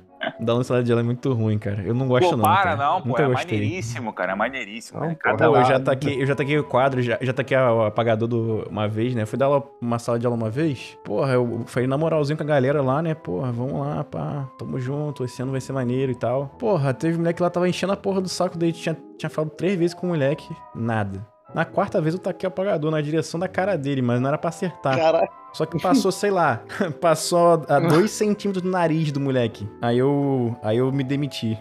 Dá 0.41 0.55
uma 0.55 0.65
salada 0.65 0.85
de 0.85 0.93
ela 0.93 1.01
é 1.01 1.05
muito 1.05 1.33
ruim, 1.33 1.59
cara. 1.59 1.83
Eu 1.83 1.95
não 1.95 2.07
gosto 2.09 2.31
Pô, 2.31 2.37
não. 2.37 2.45
para 2.45 2.63
cara. 2.63 2.77
não, 2.77 3.03
pô. 3.03 3.09
Nunca 3.09 3.23
É 3.23 3.27
gostei. 3.27 3.59
maneiríssimo, 3.59 4.13
cara. 4.13 4.33
É 4.33 4.35
maneiríssimo. 4.35 5.01
Não, 5.01 5.09
né? 5.09 5.15
pô, 5.15 5.21
Cada 5.21 5.37
Pô, 5.39 5.45
eu 5.45 5.53
lá- 5.53 5.63
já 5.65 5.81
taquei, 5.81 6.23
eu 6.23 6.27
já 6.27 6.35
taquei 6.35 6.59
o 6.59 6.65
quadro, 6.65 7.03
já, 7.03 7.19
já 7.21 7.33
taquei 7.33 7.57
o 7.57 7.83
apagador 7.87 8.29
do, 8.29 8.67
uma 8.71 8.87
vez, 8.89 9.15
né? 9.15 9.27
Fui 9.27 9.39
dar 9.39 9.47
aula, 9.47 9.65
uma 9.81 9.99
sala 9.99 10.19
de 10.19 10.27
aula 10.27 10.37
uma 10.37 10.51
vez. 10.51 10.97
Porra, 11.05 11.33
eu 11.35 11.63
falei 11.67 11.87
na 11.89 11.97
moralzinho 11.99 12.37
com 12.37 12.43
a 12.43 12.47
galera 12.47 12.83
lá, 12.83 13.03
né? 13.03 13.15
Porra, 13.15 13.51
vamos 13.53 13.81
lá, 13.87 14.05
pá. 14.05 14.49
Tamo 14.59 14.79
junto, 14.79 15.25
esse 15.25 15.43
ano 15.43 15.53
vai 15.53 15.61
ser 15.61 15.73
maneiro 15.73 16.13
e 16.13 16.15
tal. 16.17 16.47
Porra, 16.59 16.93
teve 16.95 17.15
um 17.17 17.19
moleque 17.19 17.43
lá 17.43 17.51
tava 17.51 17.69
enchendo 17.69 17.93
a 17.93 17.97
porra 17.97 18.21
do 18.21 18.29
saco 18.29 18.57
dele. 18.57 18.73
Tinha, 18.73 18.97
tinha 19.19 19.31
falado 19.31 19.51
três 19.51 19.79
vezes 19.79 19.95
com 19.95 20.07
o 20.07 20.11
moleque. 20.11 20.49
Nada. 20.75 21.27
Na 21.55 21.65
quarta 21.65 22.01
vez 22.01 22.15
eu 22.15 22.21
taquei 22.21 22.47
o 22.47 22.49
apagador 22.49 22.91
na 22.91 23.01
direção 23.01 23.39
da 23.39 23.49
cara 23.49 23.77
dele, 23.77 24.01
mas 24.01 24.21
não 24.21 24.29
era 24.29 24.39
pra 24.39 24.49
acertar. 24.49 24.97
Caralho. 24.97 25.29
Só 25.53 25.67
que 25.67 25.81
passou, 25.81 26.11
sei 26.11 26.31
lá, 26.31 26.63
passou 27.01 27.63
a 27.69 27.79
dois 27.79 28.11
centímetros 28.11 28.63
do 28.63 28.71
nariz 28.71 29.13
do 29.13 29.21
moleque. 29.21 29.69
Aí 29.83 29.99
eu, 29.99 30.57
aí 30.63 30.79
eu 30.79 30.91
me 30.91 31.05
demiti. 31.05 31.59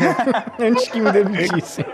Antes 0.58 0.88
que 0.88 0.98
me 0.98 1.12
demitisse. 1.12 1.84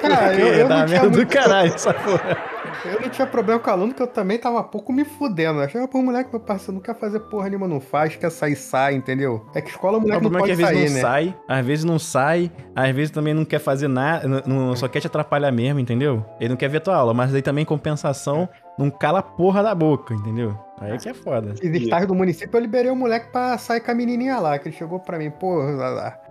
Cara, 0.00 0.28
Porque 0.28 0.42
eu, 0.42 0.46
eu, 0.46 0.68
dá 0.68 0.84
do 0.84 1.26
caralho 1.26 1.74
essa 1.74 1.92
porra. 1.92 2.53
Eu 2.84 3.00
não 3.00 3.08
tinha 3.08 3.26
problema 3.26 3.60
com 3.60 3.70
aluno, 3.70 3.94
que 3.94 4.02
eu 4.02 4.06
também 4.06 4.38
tava 4.38 4.62
pouco 4.62 4.92
me 4.92 5.04
fudendo. 5.04 5.58
Eu 5.60 5.64
achava, 5.64 5.88
pô, 5.88 6.02
moleque, 6.02 6.30
meu 6.30 6.40
parceiro, 6.40 6.72
não 6.74 6.80
quer 6.80 6.94
fazer 6.94 7.20
porra 7.20 7.48
nenhuma, 7.48 7.66
não 7.68 7.80
faz, 7.80 8.16
quer 8.16 8.30
sair, 8.30 8.56
sai, 8.56 8.94
entendeu? 8.94 9.44
É 9.54 9.60
que 9.60 9.70
escola 9.70 9.98
o 9.98 10.00
O 10.00 10.02
moleque 10.02 10.22
não 10.22 10.30
problema 10.30 10.46
é 10.46 10.56
que 10.56 10.56
pode 10.56 10.62
às 10.64 10.70
vezes 10.70 10.74
sair, 10.80 10.88
não 10.88 10.94
né? 10.94 11.00
sai, 11.00 11.36
às 11.48 11.66
vezes 11.66 11.84
não 11.84 11.98
sai, 11.98 12.52
às 12.74 12.90
vezes 12.94 13.10
também 13.10 13.34
não 13.34 13.44
quer 13.44 13.58
fazer 13.58 13.88
nada, 13.88 14.26
não- 14.28 14.42
não- 14.46 14.76
só 14.76 14.88
quer 14.88 15.00
te 15.00 15.06
atrapalhar 15.06 15.50
mesmo, 15.52 15.80
entendeu? 15.80 16.24
Ele 16.40 16.50
não 16.50 16.56
quer 16.56 16.68
ver 16.68 16.80
tua 16.80 16.96
aula, 16.96 17.14
mas 17.14 17.32
daí 17.32 17.42
também 17.42 17.62
em 17.62 17.66
compensação, 17.66 18.48
não 18.78 18.90
cala 18.90 19.20
a 19.20 19.22
porra 19.22 19.62
da 19.62 19.74
boca, 19.74 20.14
entendeu? 20.14 20.58
Aí 20.80 20.98
que 20.98 21.08
é 21.08 21.14
foda. 21.14 21.54
Fiz 21.56 21.82
estágio 21.82 22.08
do 22.08 22.14
município, 22.14 22.56
eu 22.56 22.60
liberei 22.60 22.90
o 22.90 22.96
moleque 22.96 23.30
pra 23.30 23.56
sair 23.58 23.80
com 23.80 23.92
a 23.92 23.94
menininha 23.94 24.38
lá, 24.38 24.58
que 24.58 24.68
ele 24.68 24.76
chegou 24.76 24.98
pra 24.98 25.18
mim, 25.18 25.30
pô, 25.30 25.60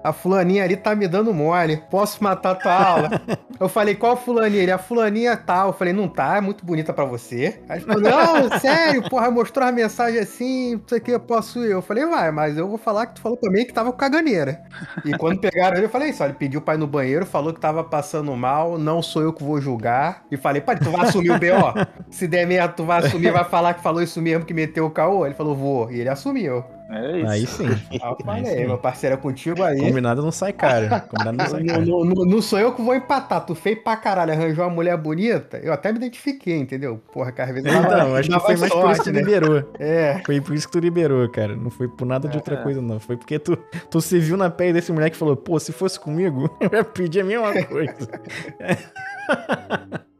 a, 0.03 0.11
fulaninha 0.11 0.63
ali 0.63 0.75
tá 0.75 0.93
me 0.93 1.07
dando 1.07 1.33
mole, 1.33 1.77
posso 1.89 2.21
matar 2.21 2.55
tua 2.55 2.73
aula? 2.73 3.09
eu 3.57 3.69
falei, 3.69 3.95
qual 3.95 4.17
fulaninha? 4.17 4.61
Ele, 4.61 4.71
a 4.71 4.77
fulaninha 4.77 5.37
tal. 5.37 5.67
Eu 5.67 5.73
falei, 5.73 5.93
não 5.93 6.09
tá, 6.09 6.37
é 6.37 6.41
muito 6.41 6.65
bonita 6.65 6.91
pra 6.91 7.05
você. 7.05 7.61
Aí 7.69 7.79
ele 7.79 7.85
falou, 7.85 8.01
não, 8.01 8.49
sério, 8.59 9.09
porra, 9.09 9.31
mostrou 9.31 9.65
a 9.65 9.71
mensagem 9.71 10.19
assim, 10.19 10.75
não 10.75 10.83
sei 10.87 10.97
o 10.97 11.01
que, 11.01 11.11
eu 11.11 11.19
posso 11.21 11.63
ir. 11.63 11.71
Eu 11.71 11.81
falei, 11.81 12.05
vai, 12.05 12.29
mas 12.31 12.57
eu 12.57 12.67
vou 12.67 12.77
falar 12.77 13.07
que 13.07 13.15
tu 13.15 13.21
falou 13.21 13.39
mim 13.43 13.65
que 13.65 13.73
tava 13.73 13.91
com 13.91 13.97
caganeira. 13.97 14.61
E 15.05 15.17
quando 15.17 15.39
pegaram 15.39 15.77
ele, 15.77 15.85
eu 15.85 15.89
falei 15.89 16.09
isso, 16.09 16.23
ele 16.23 16.33
pediu 16.33 16.59
pra 16.59 16.75
ir 16.75 16.77
no 16.77 16.87
banheiro, 16.87 17.25
falou 17.25 17.53
que 17.53 17.59
tava 17.59 17.83
passando 17.83 18.35
mal, 18.35 18.77
não 18.77 19.01
sou 19.01 19.21
eu 19.21 19.31
que 19.31 19.43
vou 19.43 19.61
julgar. 19.61 20.23
E 20.29 20.35
falei, 20.35 20.61
pai, 20.61 20.77
tu 20.77 20.91
vai 20.91 21.05
assumir 21.05 21.31
o 21.31 21.39
B.O.? 21.39 21.73
Se 22.09 22.27
der 22.33 22.45
merda, 22.47 22.73
tu 22.73 22.83
vai 22.83 22.99
assumir, 22.99 23.31
vai 23.31 23.43
falar 23.45 23.73
que 23.75 23.81
falou 23.83 24.01
isso 24.01 24.21
mesmo, 24.21 24.43
que 24.45 24.53
meteu 24.53 24.85
o 24.85 24.89
caô? 24.89 25.25
Ele 25.25 25.35
falou, 25.35 25.55
vou. 25.55 25.91
E 25.91 25.99
ele 25.99 26.09
assumiu. 26.09 26.63
É 26.89 27.17
isso. 27.17 27.27
Aí 27.31 27.47
sim. 27.47 27.67
Aí 27.91 27.99
eu 27.99 28.07
Aí 28.07 28.15
falei, 28.23 28.45
sim. 28.45 28.65
meu 28.67 28.77
parceiro 28.77 29.15
é 29.15 29.17
contigo 29.17 29.63
aí. 29.63 29.79
Combinado 29.79 30.21
não 30.21 30.31
sai 30.31 30.53
caro. 30.53 30.87
Combinado 31.09 31.37
não 31.37 31.45
sai 31.47 31.63
caro. 31.63 31.85
não- 31.85 32.05
não- 32.05 32.25
não 32.25 32.41
sou 32.41 32.59
eu 32.59 32.71
que 32.73 32.81
vou 32.83 32.93
empatar. 32.93 33.43
Tu 33.45 33.55
feio 33.55 33.81
pra 33.83 33.95
caralho, 33.95 34.31
arranjou 34.33 34.63
uma 34.65 34.69
mulher 34.69 34.95
bonita. 34.97 35.57
Eu 35.57 35.73
até 35.73 35.91
me 35.91 35.97
identifiquei, 35.97 36.57
entendeu? 36.57 37.01
Porra, 37.11 37.31
que 37.31 37.41
às 37.41 37.49
vezes 37.49 37.65
Então, 37.73 38.15
acho 38.15 38.29
que 38.29 38.39
foi 38.39 38.55
mais 38.57 38.71
por 38.73 38.81
sorte, 38.81 38.93
isso 38.93 39.03
que 39.03 39.09
tu 39.09 39.13
né? 39.13 39.19
liberou. 39.21 39.69
É. 39.79 40.21
Foi 40.25 40.41
por 40.41 40.53
isso 40.53 40.67
que 40.67 40.73
tu 40.73 40.79
liberou, 40.79 41.27
cara. 41.29 41.55
Não 41.55 41.71
foi 41.71 41.87
por 41.87 42.05
nada 42.05 42.27
de 42.27 42.37
outra 42.37 42.55
É. 42.55 42.61
coisa, 42.63 42.79
não. 42.81 42.99
Foi 42.99 43.17
porque 43.17 43.39
tu, 43.39 43.57
tu 43.89 43.99
se 44.01 44.19
viu 44.19 44.37
na 44.37 44.49
pele 44.51 44.73
desse 44.73 44.91
moleque 44.91 45.15
e 45.15 45.19
falou, 45.19 45.35
pô, 45.35 45.59
se 45.59 45.71
fosse 45.71 45.99
comigo, 45.99 46.47
eu 46.61 46.69
ia 46.77 46.83
pedir 46.83 47.21
a 47.21 47.23
mesma 47.23 47.51
coisa. 47.65 48.07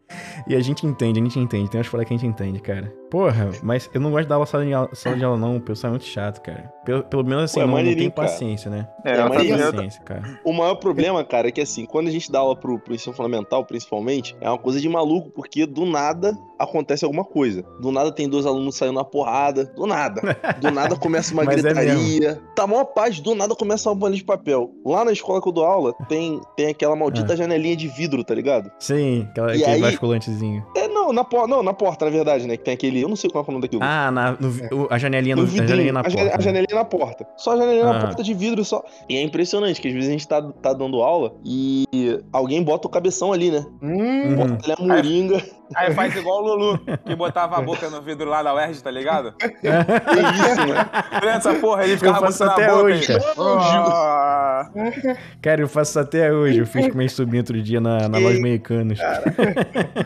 e 0.48 0.56
a 0.56 0.60
gente 0.60 0.86
entende, 0.86 1.20
a 1.20 1.24
gente 1.24 1.40
entende. 1.40 1.70
Tem 1.70 1.80
umas 1.80 1.88
falas 1.88 2.08
que 2.08 2.14
a 2.14 2.18
gente 2.18 2.28
entende, 2.28 2.60
cara. 2.60 2.92
Porra, 3.10 3.52
mas 3.62 3.90
eu 3.94 4.02
não 4.02 4.10
gosto 4.10 4.24
de 4.24 4.30
dar 4.30 4.36
aula 4.36 4.46
sala 4.48 4.66
de 4.66 4.74
aula, 4.74 4.90
sala 4.94 5.16
de 5.16 5.24
aula 5.24 5.38
não. 5.38 5.58
O 5.58 5.62
pessoal 5.62 5.90
é 5.90 5.92
muito 5.92 6.06
chato, 6.06 6.42
cara. 6.42 6.72
Pelo, 6.84 7.04
pelo 7.04 7.24
menos 7.24 7.44
assim, 7.44 7.60
Pô, 7.60 7.62
é 7.62 7.68
não, 7.84 7.90
não 7.92 7.96
tem 7.96 8.10
paciência, 8.10 8.72
né? 8.72 8.88
É, 9.06 9.12
É, 9.12 9.18
Não 9.22 9.30
tem 9.30 9.50
paciência, 9.56 10.02
cara. 10.04 10.40
O 10.44 10.52
maior 10.52 10.76
problema, 10.76 11.24
cara, 11.24 11.48
é 11.48 11.52
que 11.52 11.62
assim, 11.62 11.86
quando 11.86 12.08
a 12.08 12.12
gente 12.12 12.32
dá 12.32 12.40
aula 12.40 12.56
pro, 12.56 12.80
pro 12.80 12.94
ensino 12.96 13.16
fundamental, 13.16 13.64
principalmente, 13.66 14.36
é 14.42 14.50
uma 14.50 14.58
coisa 14.58 14.82
de 14.82 14.90
maluco, 14.90 15.30
porque 15.30 15.66
do 15.68 15.86
nada 15.86 16.36
acontece 16.58 17.06
alguma 17.06 17.24
coisa. 17.24 17.64
Do 17.80 17.92
nada 17.92 18.12
tem 18.12 18.28
dois 18.28 18.46
alunos 18.48 18.76
saindo 18.76 18.96
na 18.96 19.04
porrada. 19.06 19.66
Do 19.76 19.86
nada. 19.86 20.36
Do 20.60 20.72
nada 20.72 20.96
começa 20.96 21.34
uma 21.36 21.44
é 21.44 21.46
gritaria. 21.46 22.42
tá 22.56 22.66
maior 22.66 22.86
paz, 22.86 23.20
do 23.20 23.36
nada 23.36 23.56
começa 23.56 23.88
uma 23.90 23.96
bolinha 23.96 24.18
de 24.18 24.24
papel. 24.26 24.72
Lá 24.84 25.06
na 25.06 25.12
escola 25.12 25.40
que 25.40 25.48
eu 25.48 25.52
dou 25.54 25.66
aula, 25.66 25.94
tem, 26.10 26.42
tem 26.58 26.68
aquela 26.68 26.96
maldita 26.96 27.38
janelinha 27.38 27.76
de 27.76 27.88
vidro, 27.88 28.24
tá 28.24 28.34
ligado? 28.34 28.72
Sim, 28.80 29.28
aquela, 29.30 29.56
E 29.56 29.62
aquele 29.64 29.86
aí- 29.86 29.92
basculantezinho. 30.34 30.66
É, 30.76 30.88
não, 31.08 31.14
na 31.14 31.24
porta, 31.24 31.48
não, 31.48 31.62
na 31.64 31.74
porta, 31.74 32.06
na 32.06 32.12
verdade, 32.12 32.48
né? 32.48 32.56
Que 32.58 32.64
tem 32.64 32.74
aquele. 32.74 33.02
Eu 33.02 33.10
não 33.10 33.16
sei 33.16 33.30
qual 33.30 33.44
é 33.44 33.48
o 33.48 33.52
nome 33.52 33.62
daquilo. 33.64 33.82
Ah, 33.84 34.10
na, 34.12 34.32
no- 34.40 34.84
o- 34.84 34.88
a 34.90 34.98
janelinha, 34.98 35.36
no, 35.36 35.42
No 35.44 35.48
a 35.48 35.52
vidrinho, 35.52 35.70
janelinha 35.70 35.94
na 35.94 36.00
a, 36.00 36.04
porta. 36.04 36.38
a 36.38 36.42
janelinha 36.42 36.76
na 36.76 36.86
porta. 36.86 37.28
Só 37.38 37.52
a 37.54 37.58
janelinha 37.58 37.86
Ah. 37.86 37.94
na 37.94 38.00
porta 38.02 38.24
de 38.24 38.34
vidro 38.34 38.64
só. 38.64 38.84
E 39.10 39.18
é 39.18 39.22
impressionante 39.22 39.82
que 39.82 39.88
às 39.88 39.94
vezes 39.94 40.10
a 40.10 40.12
gente 40.14 40.28
tá, 40.28 40.42
tá 40.42 40.74
dando 40.74 41.02
aula 41.02 41.34
e 41.44 41.86
alguém 42.32 42.64
bota 42.64 42.88
o 42.88 42.92
cabeção 42.92 43.34
ali, 43.34 43.52
né? 43.52 43.66
Hum. 43.82 44.36
Bota 44.36 44.58
ali 44.64 44.74
a 44.78 44.84
moringa. 44.96 45.44
Aí 45.76 45.92
faz 45.94 46.16
igual 46.16 46.44
o 46.44 46.48
Lulu, 46.56 46.80
que 47.04 47.16
botava 47.16 47.58
a 47.58 47.62
boca 47.62 47.90
no 47.90 48.00
vidro 48.02 48.30
lá 48.30 48.44
da 48.44 48.54
UERJ, 48.54 48.84
tá 48.84 48.92
ligado? 48.92 49.34
Que 49.34 49.48
isso, 49.58 50.68
né? 50.68 51.34
Essa 51.36 51.56
porra? 51.56 51.84
Ele 51.86 51.98
ficava 51.98 52.18
Eu 52.18 52.22
faço 52.32 52.44
botando 52.44 52.52
até 52.54 52.66
a 52.68 52.76
boca. 52.76 52.84
hoje, 52.84 53.12
aí. 53.12 53.20
cara. 53.20 53.34
Ah, 53.40 54.70
Cara, 55.42 55.62
eu 55.62 55.68
faço 55.68 55.92
isso 55.92 56.00
até 56.00 56.32
hoje. 56.32 56.60
Eu 56.60 56.68
fiz 56.68 56.88
com 56.90 56.98
meu 56.98 57.10
sobrinho 57.10 57.42
outro 57.42 57.60
dia 57.62 57.82
na, 57.82 58.08
na 58.08 58.18
loja 58.20 58.38
Americanas. 58.38 59.00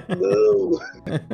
Não. 0.09 0.79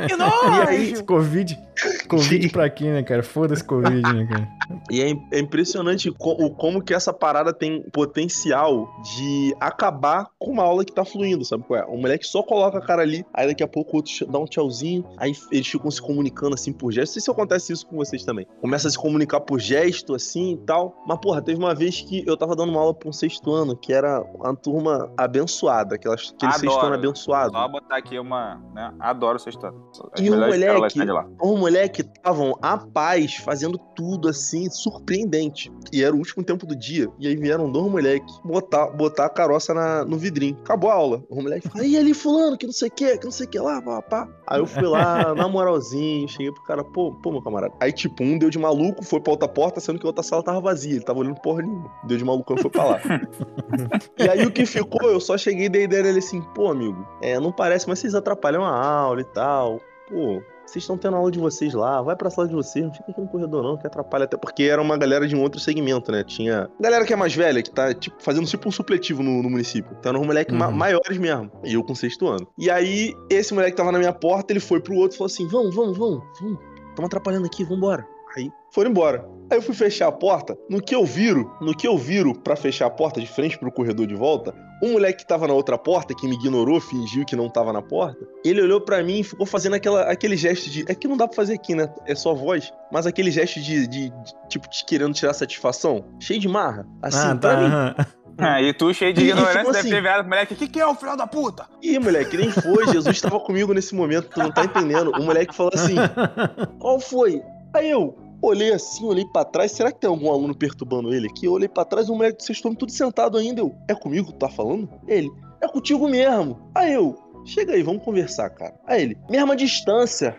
Que 0.08 0.13
E 0.13 0.18
nojo! 0.18 0.34
aí, 0.68 1.04
Covid? 1.04 1.60
Covid 2.08 2.50
pra 2.54 2.70
quê, 2.70 2.86
né, 2.92 3.04
cara? 3.04 3.24
Foda-se 3.24 3.63
Covid, 3.63 4.02
né, 4.02 4.26
cara? 4.28 4.48
E 4.92 5.02
é, 5.02 5.13
é 5.32 5.39
impressionante 5.39 6.12
co- 6.12 6.34
o 6.39 6.50
como 6.52 6.82
que 6.82 6.94
essa 6.94 7.12
parada 7.13 7.54
tem 7.54 7.82
potencial 7.92 8.88
de 9.16 9.56
acabar 9.60 10.28
com 10.39 10.52
uma 10.52 10.63
aula 10.63 10.86
que 10.86 10.92
tá 10.94 11.04
fluindo, 11.04 11.44
sabe 11.44 11.63
qual 11.63 11.80
é? 11.80 11.86
O 11.86 11.98
moleque 11.98 12.26
só 12.26 12.42
coloca 12.44 12.78
a 12.78 12.82
cara 12.82 13.02
ali, 13.02 13.26
aí 13.34 13.48
daqui 13.48 13.63
a 13.63 13.68
pouco 13.68 13.94
o 13.94 13.96
outro 13.98 14.12
dá 14.28 14.39
um 14.39 14.46
tchauzinho, 14.46 15.06
aí 15.18 15.34
eles 15.52 15.68
ficam 15.68 15.89
se 15.92 16.02
comunicando 16.02 16.54
assim 16.56 16.72
por 16.72 16.92
gesto. 16.92 17.04
Não 17.10 17.13
sei 17.13 17.22
se 17.22 17.32
acontece 17.32 17.74
isso 17.74 17.86
com 17.88 17.98
vocês 17.98 18.24
também. 18.24 18.48
Começa 18.62 18.88
a 18.88 18.92
se 18.92 18.98
comunicar 18.98 19.42
por 19.42 19.60
gesto, 19.60 20.13
assim 20.16 20.54
e 20.54 20.58
tal. 20.58 20.96
Mas, 21.08 21.20
porra, 21.20 21.42
teve 21.42 21.60
uma 21.60 21.76
vez 21.76 22.02
que 22.02 22.24
eu 22.26 22.38
tava 22.38 22.56
dando 22.56 22.70
uma 22.72 22.80
aula 22.82 22.94
pra 22.94 23.10
um 23.10 23.13
sexto 23.13 23.52
ano, 23.52 23.76
que 23.76 23.92
era 23.92 24.22
uma 24.22 24.56
turma 24.56 25.12
abençoada, 25.18 25.96
aquelas, 25.96 26.34
aquele 26.36 26.52
Adoro. 26.54 26.60
sexto 26.72 26.86
ano 26.86 26.96
abençoado. 26.96 27.52
Só 27.54 27.68
botar 27.68 27.98
aqui 27.98 28.18
uma. 28.20 28.62
Né? 28.74 28.94
Adoro 29.00 29.39
essa 29.43 29.49
história. 29.49 29.77
As 30.13 30.19
E 30.21 30.29
o 30.29 30.34
moleque-. 30.36 30.99
Os 31.41 31.60
moleques 31.60 32.06
estavam 32.06 32.58
a 32.62 32.77
paz, 32.77 33.36
fazendo 33.36 33.77
tudo 33.95 34.27
assim, 34.29 34.69
surpreendente. 34.69 35.71
E 35.91 36.03
era 36.03 36.13
o 36.13 36.17
último 36.17 36.43
tempo 36.43 36.65
do 36.65 36.75
dia. 36.75 37.08
E 37.19 37.27
aí 37.27 37.36
vieram 37.36 37.71
dois 37.71 37.91
moleques 37.91 38.34
botar, 38.43 38.88
botar 38.88 39.25
a 39.25 39.29
caroça 39.29 39.73
na- 39.73 40.06
no 40.06 40.17
vidrinho. 40.17 40.58
Acabou 40.62 40.89
a 40.89 40.93
aula. 40.93 41.23
O 41.29 41.41
moleque 41.41 41.67
falou, 41.67 41.86
aí 41.86 41.97
ali 41.97 42.13
fulano, 42.13 42.58
que 42.58 42.65
não 42.65 42.73
sei 42.73 42.88
o 42.88 42.91
que, 42.91 43.17
que 43.17 43.25
não 43.25 43.32
sei 43.32 43.45
o 43.45 43.49
que 43.49 43.60
lá, 43.60 43.82
pá, 43.82 44.01
pá. 44.01 44.29
Aí 44.54 44.60
eu 44.60 44.68
fui 44.68 44.84
lá, 44.84 45.34
na 45.34 45.48
moralzinho, 45.48 46.30
cheguei 46.30 46.52
pro 46.52 46.62
cara, 46.62 46.84
pô, 46.84 47.12
pô, 47.12 47.32
meu 47.32 47.42
camarada. 47.42 47.74
Aí, 47.80 47.92
tipo, 47.92 48.24
um 48.24 48.38
deu 48.38 48.52
de 48.52 48.60
maluco, 48.60 49.04
foi 49.04 49.20
pra 49.20 49.32
outra 49.32 49.48
porta, 49.48 49.80
sendo 49.80 49.98
que 49.98 50.06
a 50.06 50.10
outra 50.10 50.22
sala 50.22 50.44
tava 50.44 50.62
vazia. 50.62 50.92
Ele 50.92 51.04
tava 51.04 51.18
olhando 51.18 51.42
porra 51.42 51.63
nenhuma. 51.63 51.92
Deu 52.04 52.18
de 52.20 52.24
malucão 52.24 52.56
e 52.56 52.62
foi 52.62 52.70
pra 52.70 52.84
lá. 52.84 53.00
e 54.20 54.30
aí 54.30 54.46
o 54.46 54.52
que 54.52 54.63
ficou, 54.68 55.10
eu 55.10 55.20
só 55.20 55.36
cheguei 55.39 55.66
e 55.66 55.70
dei 55.70 55.84
ideia 55.86 56.04
dele 56.04 56.20
assim, 56.20 56.39
pô, 56.54 56.70
amigo, 56.70 57.04
é, 57.20 57.39
não 57.39 57.52
parece, 57.52 57.89
mas 57.89 57.98
vocês 57.98 58.13
atrapalham 58.13 58.63
a 58.63 58.70
aula 58.70 59.22
e 59.22 59.26
tal. 59.26 59.82
Pô, 60.08 60.39
vocês 60.65 60.84
estão 60.84 60.97
tendo 60.97 61.15
aula 61.15 61.30
de 61.30 61.39
vocês 61.39 61.73
lá, 61.73 62.02
vai 62.02 62.15
pra 62.15 62.30
sala 62.30 62.47
de 62.47 62.54
vocês, 62.56 62.84
não 62.86 62.93
fica 62.93 63.12
aqui 63.12 63.21
no 63.21 63.28
corredor 63.28 63.63
não, 63.63 63.78
que 63.78 63.86
atrapalha. 63.86 64.26
Até 64.26 64.38
porque 64.38 64.63
era 64.63 64.82
uma 64.82 64.97
galera 64.97 65.28
de 65.28 65.36
um 65.36 65.41
outro 65.41 65.60
segmento, 65.60 66.12
né? 66.12 66.23
Tinha 66.23 66.69
galera 66.80 67.06
que 67.06 67.13
é 67.13 67.15
mais 67.15 67.36
velha, 67.36 67.62
que 67.62 67.69
tá 67.69 67.93
tipo, 67.93 68.15
fazendo 68.21 68.47
tipo 68.47 68.67
um 68.67 68.71
supletivo 68.71 69.21
no, 69.21 69.43
no 69.43 69.49
município. 69.49 69.95
Então 69.99 70.12
eram 70.12 70.21
uns 70.21 70.28
moleques 70.28 70.56
ma- 70.56 70.67
Uhum. 70.67 70.76
maiores 70.76 71.17
mesmo. 71.17 71.52
E 71.63 71.73
eu 71.73 71.84
com 71.84 71.93
sexto 71.93 72.28
ano. 72.28 72.47
E 72.58 72.69
aí, 72.71 73.13
esse 73.30 73.54
moleque 73.54 73.76
tava 73.78 73.91
na 73.91 73.99
minha 73.99 74.13
porta, 74.13 74.52
ele 74.54 74.60
foi 74.60 74.80
pro 74.80 74.95
outro 74.95 75.15
e 75.15 75.17
falou 75.17 75.28
assim: 75.28 75.47
vamos, 75.47 75.76
vamos, 75.76 75.97
vamos, 75.97 76.23
vamos. 76.41 76.60
Tamo 76.95 77.06
atrapalhando 77.08 77.45
aqui, 77.45 77.63
vambora. 77.63 78.06
Aí 78.36 78.49
foram 78.71 78.89
embora. 78.89 79.28
Aí 79.54 79.60
eu 79.60 79.62
fui 79.62 79.76
fechar 79.76 80.08
a 80.08 80.12
porta. 80.12 80.58
No 80.68 80.82
que 80.82 80.96
eu 80.96 81.06
viro, 81.06 81.56
no 81.62 81.76
que 81.78 81.88
eu 81.88 81.96
viro 81.98 82.34
pra 82.34 82.56
fechar 82.56 82.88
a 82.88 82.89
porta 82.89 83.22
de 83.22 83.28
frente 83.28 83.56
pro 83.58 83.72
corredor 83.72 84.08
de 84.08 84.16
volta, 84.16 84.54
o 84.82 84.88
moleque 84.94 85.20
que 85.20 85.28
tava 85.28 85.48
na 85.48 85.54
outra 85.54 85.78
porta, 85.78 86.16
que 86.16 86.28
me 86.28 86.34
ignorou, 86.36 86.82
fingiu 86.82 87.24
que 87.24 87.36
não 87.36 87.48
tava 87.50 87.72
na 87.72 87.82
porta, 87.82 88.18
ele 88.44 88.62
olhou 88.62 88.82
pra 88.82 89.04
mim 89.04 89.20
e 89.20 89.24
ficou 89.24 89.46
fazendo 89.46 89.76
aquela, 89.76 90.02
aquele 90.12 90.36
gesto 90.36 90.70
de. 90.72 90.84
É 90.92 90.96
que 90.96 91.08
não 91.08 91.16
dá 91.16 91.28
pra 91.28 91.36
fazer 91.36 91.54
aqui, 91.54 91.76
né? 91.76 91.88
É 92.08 92.16
só 92.16 92.34
voz. 92.34 92.74
Mas 92.92 93.06
aquele 93.06 93.30
gesto 93.30 93.62
de, 93.62 93.88
de- 93.88 94.10
de, 94.10 94.34
tipo, 94.50 94.68
de 94.68 94.84
querendo 94.86 95.13
tirar 95.13 95.34
satisfação. 95.34 96.04
Cheio 96.20 96.39
de 96.39 96.48
marra. 96.48 96.88
Assim, 97.02 97.28
ah, 97.30 97.36
pra 97.36 97.54
tá. 97.56 97.60
mim. 97.62 97.66
aham. 97.68 97.96
Ah, 98.39 98.60
e 98.60 98.74
tu, 98.74 98.92
cheio 98.92 99.13
de 99.13 99.22
E- 99.22 99.26
e 99.26 99.28
ignorância, 99.30 99.60
ficou 99.60 99.72
deve 99.72 99.80
assim. 99.88 99.89
ter 99.96 100.02
virado 100.02 100.28
moleque. 100.28 100.54
O 100.56 100.58
que, 100.58 100.68
que 100.68 100.80
é 100.80 100.88
o 100.88 100.96
filho 100.96 101.16
da 101.16 101.28
puta? 101.28 101.68
Ih, 101.84 102.00
moleque, 102.00 102.36
nem 102.36 102.50
foi. 102.50 102.88
Jesus 102.88 103.22
tava 103.22 103.39
comigo 103.39 103.72
nesse 103.76 103.94
momento, 103.94 104.30
tu 104.30 104.39
não 104.39 104.52
tá 104.52 104.66
entendendo. 104.66 105.12
O 105.12 105.22
moleque 105.22 105.54
falou 105.54 105.72
assim: 105.76 105.94
qual 106.80 107.00
foi? 107.00 107.42
Aí 107.76 107.89
eu 107.92 108.16
olhei 108.43 108.73
assim, 108.73 109.06
olhei 109.06 109.25
pra 109.25 109.45
trás. 109.45 109.71
Será 109.71 109.91
que 109.91 109.99
tem 109.99 110.10
algum 110.10 110.29
aluno 110.29 110.53
perturbando 110.53 111.13
ele 111.13 111.27
aqui? 111.27 111.45
Eu 111.45 111.53
olhei 111.53 111.69
pra 111.69 111.86
trás, 111.86 112.10
o 112.10 112.15
moleque, 112.15 112.43
vocês 112.43 112.58
estão 112.58 112.75
tudo 112.75 112.91
sentado 112.91 113.38
ainda. 113.38 113.62
Eu, 113.62 113.73
é 113.88 113.95
comigo 113.95 114.27
que 114.27 114.34
tu 114.34 114.39
tá 114.39 114.49
falando? 114.49 114.89
Ele, 115.08 115.32
é 115.62 115.67
contigo 115.67 116.08
mesmo. 116.10 116.69
Aí 116.75 116.93
eu, 116.93 117.15
chega 117.45 117.73
aí, 117.73 117.82
vamos 117.82 118.03
conversar, 118.03 118.49
cara. 118.49 118.75
Aí 118.86 119.01
ele, 119.01 119.17
mesma 119.29 119.56
distância. 119.56 120.36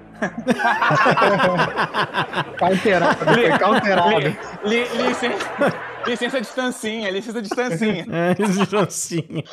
counterado, 2.58 3.24
foi 3.24 3.58
counterado. 3.58 4.36
Li, 4.64 4.84
licença, 5.08 5.74
licença 6.06 6.40
distancinha, 6.40 7.10
licença 7.10 7.42
distancinha. 7.42 8.06
É, 8.12 8.34
distancinha. 8.34 9.44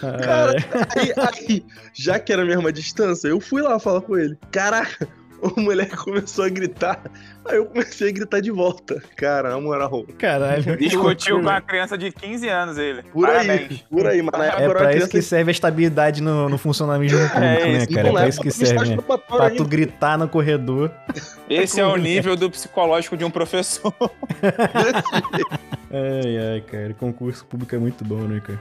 Cara, 0.00 0.52
aí, 0.96 1.12
aí, 1.16 1.64
já 1.94 2.18
que 2.18 2.32
era 2.32 2.42
a 2.42 2.44
mesma 2.44 2.72
distância, 2.72 3.28
eu 3.28 3.40
fui 3.40 3.62
lá 3.62 3.78
falar 3.78 4.00
com 4.02 4.16
ele. 4.18 4.36
Caraca, 4.50 5.08
o 5.56 5.60
moleque 5.60 5.96
começou 5.96 6.44
a 6.44 6.48
gritar. 6.48 7.00
Aí 7.44 7.56
eu 7.56 7.66
comecei 7.66 8.08
a 8.08 8.12
gritar 8.12 8.40
de 8.40 8.50
volta. 8.50 9.02
Cara, 9.16 9.50
na 9.50 9.60
moral. 9.60 10.04
Caralho. 10.18 10.76
Discutiu 10.76 11.36
com 11.36 11.42
uma 11.42 11.60
criança 11.60 11.96
de 11.96 12.10
15 12.10 12.48
anos 12.48 12.78
ele. 12.78 13.02
Por 13.04 13.26
Parabéns. 13.26 13.70
aí, 13.70 13.84
por 13.90 14.06
aí. 14.06 14.22
Mas 14.22 14.38
na 14.38 14.46
época 14.46 14.62
É 14.64 14.68
pra 14.68 14.96
isso 14.96 15.08
que 15.08 15.22
serve 15.22 15.50
a 15.50 15.52
estabilidade 15.52 16.22
no, 16.22 16.48
no 16.48 16.58
funcionamento 16.58 17.14
público, 17.16 17.40
né, 17.40 17.78
isso. 17.78 17.88
cara? 17.90 18.08
É 18.08 18.12
pra 18.12 18.28
isso 18.28 18.40
que 18.40 18.50
serve, 18.50 18.96
né? 18.96 19.02
Pra 19.28 19.50
tu 19.50 19.64
gritar 19.64 20.18
no 20.18 20.28
corredor. 20.28 20.90
Esse 21.48 21.78
é 21.80 21.86
o 21.86 21.96
nível 21.96 22.34
do 22.36 22.50
psicológico 22.50 23.16
de 23.16 23.24
um 23.24 23.30
professor. 23.30 23.94
Ai, 25.90 26.38
ai, 26.52 26.60
cara. 26.62 26.94
Concurso 26.94 27.44
público 27.46 27.74
é 27.74 27.78
muito 27.78 28.04
bom, 28.04 28.22
né, 28.22 28.40
cara? 28.40 28.58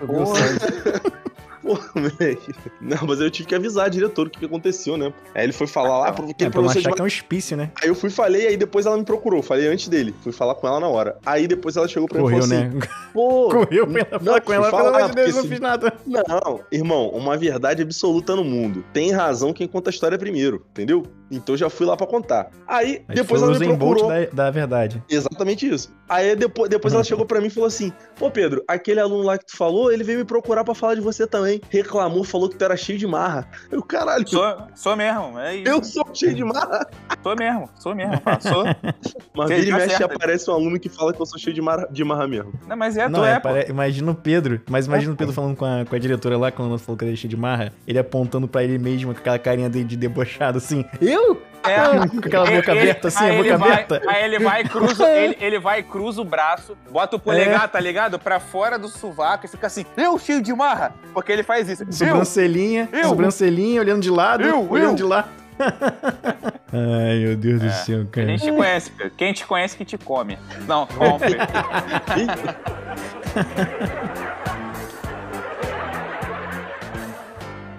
Pô, 1.65 1.80
moleque. 1.99 2.54
Não, 2.80 3.08
mas 3.08 3.19
eu 3.19 3.32
tive 3.32 3.49
que 3.49 3.56
avisar 3.56 3.88
a 3.88 3.89
diretora 3.89 4.28
o 4.28 4.32
que, 4.32 4.38
que 4.38 4.45
aconteceu, 4.45 4.95
né? 4.95 5.12
Aí 5.34 5.43
ele 5.43 5.51
foi 5.51 5.65
falar 5.65 5.97
lá, 5.97 6.13
porque 6.13 6.43
É 6.43 6.49
pra 6.49 6.62
não 6.62 6.67
professor 6.67 6.73
de 6.73 6.88
achar 6.88 6.95
que 6.95 7.01
é 7.01 7.04
um 7.04 7.08
hospício, 7.08 7.58
né? 7.58 7.71
Aí 7.82 7.89
eu 7.89 7.95
fui 7.95 8.12
falei, 8.12 8.45
aí 8.47 8.56
depois 8.56 8.86
ela 8.86 8.95
me 8.95 9.04
procurou. 9.04 9.41
Falei 9.41 9.67
antes 9.67 9.88
dele. 9.88 10.13
Fui 10.21 10.32
falar 10.32 10.54
com 10.54 10.67
ela 10.67 10.80
na 10.80 10.88
hora. 10.88 11.17
Aí 11.25 11.47
depois 11.47 11.75
ela 11.75 11.88
chegou 11.88 12.08
pra 12.08 12.19
mim 12.19 12.28
e 12.28 12.30
Correu, 12.30 12.43
falou 12.43 12.56
assim: 12.56 12.75
né? 12.75 12.88
Pô. 13.12 13.49
Correu 13.49 13.88
pra 13.88 14.08
ela 14.12 14.19
falar 14.19 14.41
com 14.41 14.54
ela. 14.54 14.69
falar, 14.69 14.84
Pelo 14.84 14.95
amor 14.95 15.10
de 15.10 15.15
Deus, 15.15 15.36
não 15.36 15.43
fiz 15.45 15.60
nada. 15.60 15.93
Não, 16.06 16.62
irmão, 16.71 17.10
uma 17.10 17.36
verdade 17.36 17.82
absoluta 17.82 18.36
no 18.36 18.43
mundo. 18.43 18.84
Tem 18.93 19.12
razão 19.12 19.51
quem 19.51 19.67
conta 19.67 19.89
a 19.89 19.91
história 19.91 20.17
primeiro, 20.17 20.65
entendeu? 20.69 21.04
Então 21.32 21.58
já 21.58 21.69
fui 21.69 21.86
lá 21.86 21.97
pra 21.97 22.06
contar. 22.06 22.51
Aí, 22.67 23.04
depois 23.08 23.41
foi 23.41 23.49
ela 23.49 23.58
o 23.58 23.60
me 23.60 23.78
procurou. 23.78 24.08
da, 24.08 24.25
da 24.25 24.51
verdade. 24.51 25.04
Exatamente 25.10 25.67
isso. 25.67 25.91
Aí 26.08 26.36
depois, 26.36 26.69
depois 26.69 26.93
ela 26.93 27.04
chegou 27.04 27.25
pra 27.25 27.41
mim 27.41 27.47
e 27.47 27.49
falou 27.49 27.67
assim: 27.67 27.91
Pô, 28.15 28.30
Pedro, 28.30 28.63
aquele 28.67 28.99
aluno 28.99 29.23
lá 29.23 29.38
que 29.38 29.45
tu 29.45 29.58
falou, 29.58 29.91
ele 29.91 30.04
veio 30.04 30.19
me 30.19 30.25
procurar 30.25 30.63
pra 30.63 30.75
falar 30.75 30.95
de 30.95 31.01
você 31.01 31.25
também. 31.25 31.55
Reclamou, 31.70 32.24
falou 32.24 32.50
que 32.50 32.56
tu 32.56 32.63
era 32.65 32.76
cheio 32.78 32.98
de 33.00 33.08
marra. 33.08 33.48
Eu, 33.72 33.82
caralho, 33.84 34.28
Sou, 34.28 34.58
sou 34.76 34.96
mesmo, 34.96 35.39
é 35.39 35.56
isso. 35.58 35.68
eu 35.70 35.84
sou 35.84 36.06
cheio 36.13 36.34
de 36.36 36.44
marra. 36.44 36.88
Sou 37.24 37.36
mesmo, 37.36 37.70
sou 37.80 37.96
mesmo, 37.96 38.20
pá, 38.22 38.39
sou. 38.39 38.63
Mas 39.36 39.50
vira 39.50 39.62
e 39.63 39.70
uma 39.70 39.78
mexe 39.80 39.98
certa. 39.98 40.13
aparece 40.15 40.50
um 40.50 40.54
aluno 40.54 40.80
que 40.80 40.89
fala 40.89 41.13
que 41.13 41.22
eu 41.22 41.26
sou 41.26 41.38
cheio 41.39 41.54
de 41.54 41.62
marra, 41.62 41.88
de 41.91 42.04
marra 42.04 42.28
mesmo. 42.28 42.54
Não, 42.68 42.76
mas 42.78 42.96
é, 42.98 43.08
Não, 43.10 43.20
tu 43.22 43.26
é, 43.26 43.32
é, 43.32 43.36
pô. 43.39 43.50
pare- 43.50 43.65
imagina 43.70 44.12
o 44.12 44.15
Pedro, 44.15 44.62
mas 44.70 44.86
imagina 44.88 45.13
o 45.13 45.15
Pedro 45.15 45.34
falando 45.34 45.56
com 45.56 45.65
a, 45.65 45.86
com 45.86 45.96
a 45.96 46.00
diretora 46.00 46.38
lá, 46.38 46.52
quando 46.52 46.70
ela 46.70 46.80
falou 46.80 46.98
que 46.98 47.04
ele 47.04 47.12
era 47.12 47.18
cheio 47.18 47.30
de 47.30 47.38
marra, 47.38 47.74
ele 47.88 48.00
apontando 48.00 48.48
pra 48.48 48.63
ele 48.63 48.78
mesmo 48.78 49.13
com 49.13 49.20
aquela 49.20 49.38
carinha 49.39 49.70
dele 49.70 49.86
de 49.86 49.98
debochado 49.98 50.58
assim. 50.58 50.86
Eu? 51.02 51.41
É. 51.71 52.08
Com 52.08 52.17
aquela 52.19 52.45
boca 52.45 52.71
Ele- 52.71 52.80
aberta 52.82 53.08
assim, 53.08 53.30
a 53.30 53.34
boca 53.34 53.58
vai- 53.58 53.71
aberta. 53.71 54.01
Aí 54.08 54.23
ele 54.25 54.39
vai 54.39 54.62
e 54.62 54.69
cruza, 54.69 55.10
ele, 55.10 55.38
ele 55.39 55.60
vai 55.60 55.84
cruza 55.84 56.21
o 56.21 56.25
braço, 56.25 56.75
bota 56.91 57.15
o 57.15 57.19
polegar, 57.19 57.65
É. 57.65 57.67
tá 57.67 57.80
ligado? 57.80 58.17
Pra 58.19 58.39
fora 58.39 58.78
do 58.80 58.88
sovaco 58.88 59.45
e 59.45 59.49
fica 59.49 59.67
assim, 59.67 59.86
eu 59.97 60.17
cheio 60.19 60.41
de 60.41 60.54
marra, 60.54 60.93
porque 61.13 61.32
ele 61.32 61.43
faz 61.43 61.67
isso. 61.69 61.84
Eu, 61.84 61.91
Sobrancelhinha, 61.93 62.89
Eu? 62.91 63.06
sobrancelhinha, 63.10 63.80
olhando 63.82 64.01
de 64.01 64.10
lado, 64.10 64.43
Eu? 64.43 64.67
olhando 64.69 64.91
Eu? 64.91 64.95
de 64.95 65.04
lá. 65.04 65.25
Ai, 66.73 67.19
meu 67.19 67.38
Deus 67.38 67.62
do 67.62 67.71
céu, 67.71 68.06
cara. 68.12 68.28
gente 68.28 68.43
te 68.43 68.51
conhece. 68.51 68.91
Quem 69.15 69.32
te 69.32 69.45
conhece 69.45 69.78
que 69.78 69.86
te 69.86 69.97
come. 69.97 70.38
Não, 70.67 70.86
compre. 70.86 71.38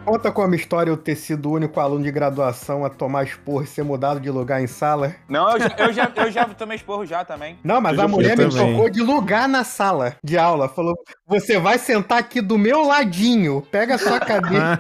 Conta 0.07 0.31
como 0.31 0.55
história 0.55 0.89
eu 0.89 0.97
ter 0.97 1.17
sido 1.17 1.49
o 1.51 1.55
único 1.55 1.81
aluno 1.81 2.05
de 2.05 2.13
graduação 2.13 2.85
a 2.85 2.89
tomar 2.89 3.25
esporro 3.25 3.65
e 3.65 3.67
ser 3.67 3.83
mudado 3.83 4.21
de 4.21 4.31
lugar 4.31 4.63
em 4.63 4.69
sala. 4.69 5.17
Não, 5.29 5.51
eu 5.51 5.59
já, 5.59 5.75
eu 5.79 5.93
já, 5.93 6.13
eu 6.15 6.31
já 6.31 6.45
tomei 6.47 6.77
esporro 6.77 7.05
já 7.05 7.25
também. 7.25 7.59
Não, 7.65 7.81
mas 7.81 7.99
Eu 7.99 8.05
a 8.05 8.09
mulher 8.09 8.39
me 8.39 8.49
também. 8.49 8.69
trocou 8.69 8.89
de 8.89 9.03
lugar 9.03 9.49
na 9.49 9.65
sala 9.65 10.15
de 10.23 10.39
aula. 10.39 10.69
Falou: 10.69 10.95
você 11.27 11.59
vai 11.59 11.77
sentar 11.77 12.19
aqui 12.19 12.41
do 12.41 12.57
meu 12.57 12.87
ladinho. 12.87 13.67
Pega 13.69 13.97
a 13.97 13.99
sua 13.99 14.21
cadeira. 14.21 14.79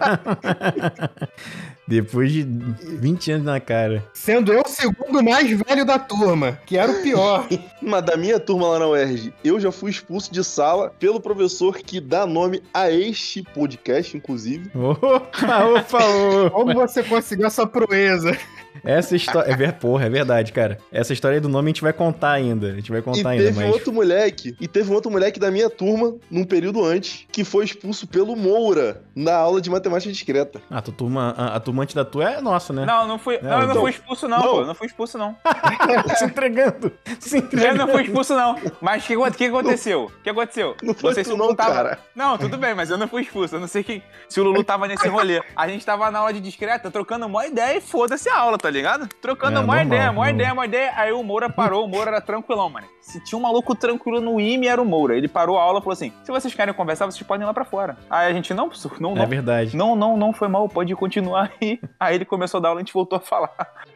Depois 1.86 2.32
de 2.32 2.42
20 2.42 3.32
anos 3.32 3.46
na 3.46 3.60
cara. 3.60 4.04
Sendo 4.12 4.52
eu 4.52 4.62
o 4.66 4.68
segundo 4.68 5.22
mais 5.22 5.48
velho 5.48 5.84
da 5.84 5.98
turma, 5.98 6.58
que 6.66 6.76
era 6.76 6.90
o 6.90 7.02
pior. 7.02 7.46
Mas 7.80 8.04
da 8.04 8.16
minha 8.16 8.40
turma 8.40 8.68
lá 8.68 8.78
na 8.80 8.88
UERJ, 8.88 9.32
eu 9.44 9.60
já 9.60 9.70
fui 9.70 9.90
expulso 9.90 10.32
de 10.32 10.42
sala 10.42 10.92
pelo 10.98 11.20
professor 11.20 11.76
que 11.78 12.00
dá 12.00 12.26
nome 12.26 12.62
a 12.74 12.90
este 12.90 13.42
podcast, 13.42 14.16
inclusive. 14.16 14.70
Opa, 14.74 15.64
opa, 15.64 16.04
opa. 16.04 16.50
Como 16.50 16.74
você 16.74 17.02
conseguiu 17.04 17.46
essa 17.46 17.66
proeza? 17.66 18.36
Essa 18.84 19.16
história. 19.16 19.50
É 19.52 19.56
ver... 19.56 19.72
Porra, 19.74 20.06
é 20.06 20.08
verdade, 20.10 20.52
cara. 20.52 20.78
Essa 20.92 21.12
história 21.12 21.40
do 21.40 21.48
nome 21.48 21.66
a 21.68 21.70
gente 21.70 21.82
vai 21.82 21.92
contar 21.92 22.32
ainda. 22.32 22.68
A 22.68 22.74
gente 22.74 22.90
vai 22.90 23.00
E 23.00 23.02
contar 23.02 23.30
ainda, 23.30 23.44
teve 23.44 23.60
mas. 23.64 23.72
outro 23.72 23.92
moleque, 23.92 24.56
e 24.60 24.66
teve 24.68 24.90
um 24.90 24.94
outro 24.94 25.10
moleque 25.10 25.38
da 25.40 25.50
minha 25.50 25.68
turma, 25.70 26.14
num 26.30 26.44
período 26.44 26.84
antes, 26.84 27.26
que 27.30 27.44
foi 27.44 27.64
expulso 27.64 28.06
pelo 28.06 28.34
Moura 28.36 29.02
na 29.14 29.34
aula 29.34 29.60
de 29.60 29.68
matemática 29.70 30.12
discreta. 30.12 30.60
Ah, 30.70 30.80
tua 30.82 30.94
turma, 30.94 31.34
a, 31.36 31.56
a 31.56 31.60
turma 31.60 31.82
antes 31.82 31.94
da 31.94 32.04
tua 32.04 32.30
é 32.30 32.40
nossa, 32.40 32.72
né? 32.72 32.84
Não, 32.86 33.06
não 33.06 33.18
fui, 33.18 33.38
não, 33.42 33.50
eu 33.52 33.58
não 33.62 33.70
então- 33.70 33.82
fui 33.82 33.90
expulso, 33.90 34.28
não, 34.28 34.38
Não. 34.38 34.48
pô. 34.52 34.60
Eu 34.60 34.66
não 34.66 34.74
fui 34.74 34.86
expulso, 34.86 35.18
não. 35.18 35.36
se 36.16 36.24
entregando. 36.24 36.92
Se 37.20 37.36
Eu 37.36 37.42
entregando. 37.42 37.76
não 37.78 37.88
fui 37.88 38.02
expulso, 38.02 38.34
não. 38.34 38.56
Mas 38.80 39.04
o 39.04 39.06
que, 39.06 39.36
que 39.38 39.44
aconteceu? 39.44 40.04
O 40.04 40.22
que 40.22 40.30
aconteceu? 40.30 40.76
Não 40.82 40.94
foi 40.94 41.14
Vocês 41.14 41.26
tu 41.26 41.36
não, 41.36 41.54
tava- 41.54 41.74
cara. 41.74 41.98
Não, 42.14 42.38
tudo 42.38 42.56
bem, 42.58 42.74
mas 42.74 42.90
eu 42.90 42.96
não 42.98 43.08
fui 43.08 43.22
expulso. 43.22 43.56
Eu 43.56 43.60
não 43.60 43.68
sei 43.68 43.82
quem, 43.84 44.02
se 44.28 44.40
o 44.40 44.44
Lulu 44.44 44.62
tava 44.64 44.86
nesse 44.86 45.08
rolê. 45.08 45.42
A 45.54 45.68
gente 45.68 45.84
tava 45.84 46.10
na 46.10 46.18
aula 46.20 46.32
de 46.32 46.40
discreta, 46.40 46.90
trocando 46.90 47.26
uma 47.26 47.46
ideia 47.46 47.76
e 47.78 47.80
foda-se 47.80 48.28
a 48.28 48.36
aula, 48.38 48.58
tá 48.58 48.65
ligado? 48.70 49.08
Trocando 49.20 49.58
É, 49.58 49.62
uma 49.62 49.82
ideia, 49.82 50.10
uma 50.10 50.30
ideia, 50.30 50.52
uma 50.52 50.64
ideia. 50.66 50.92
Aí 50.96 51.12
o 51.12 51.22
Moura 51.22 51.48
parou, 51.50 51.84
o 51.84 51.88
Moura 51.88 52.10
era 52.10 52.20
tranquilão, 52.20 52.68
mano. 52.68 52.86
Se 53.00 53.22
tinha 53.24 53.38
um 53.38 53.42
maluco 53.42 53.74
tranquilo 53.74 54.20
no 54.20 54.40
IME, 54.40 54.66
era 54.66 54.82
o 54.82 54.84
Moura. 54.84 55.16
Ele 55.16 55.28
parou 55.28 55.58
a 55.58 55.62
aula 55.62 55.78
e 55.78 55.82
falou 55.82 55.92
assim: 55.92 56.12
se 56.24 56.30
vocês 56.32 56.52
querem 56.54 56.74
conversar, 56.74 57.06
vocês 57.06 57.22
podem 57.22 57.44
ir 57.44 57.46
lá 57.46 57.54
pra 57.54 57.64
fora. 57.64 57.96
Aí 58.10 58.28
a 58.30 58.32
gente, 58.32 58.52
não, 58.52 58.68
professor, 58.68 59.00
não, 59.00 59.12
É 59.12 59.20
não. 59.20 59.26
verdade. 59.26 59.76
Não, 59.76 59.94
não, 59.96 60.16
não 60.16 60.32
foi 60.32 60.48
mal, 60.48 60.68
pode 60.68 60.94
continuar 60.96 61.50
aí. 61.60 61.78
Aí 62.00 62.14
ele 62.16 62.24
começou 62.24 62.58
a 62.58 62.62
dar 62.62 62.68
aula 62.68 62.80
e 62.80 62.82
a 62.82 62.84
gente 62.84 62.92
voltou 62.92 63.16
a 63.16 63.20
falar. 63.20 63.50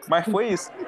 Mas 0.09 0.25
foi 0.27 0.49
isso. 0.49 0.71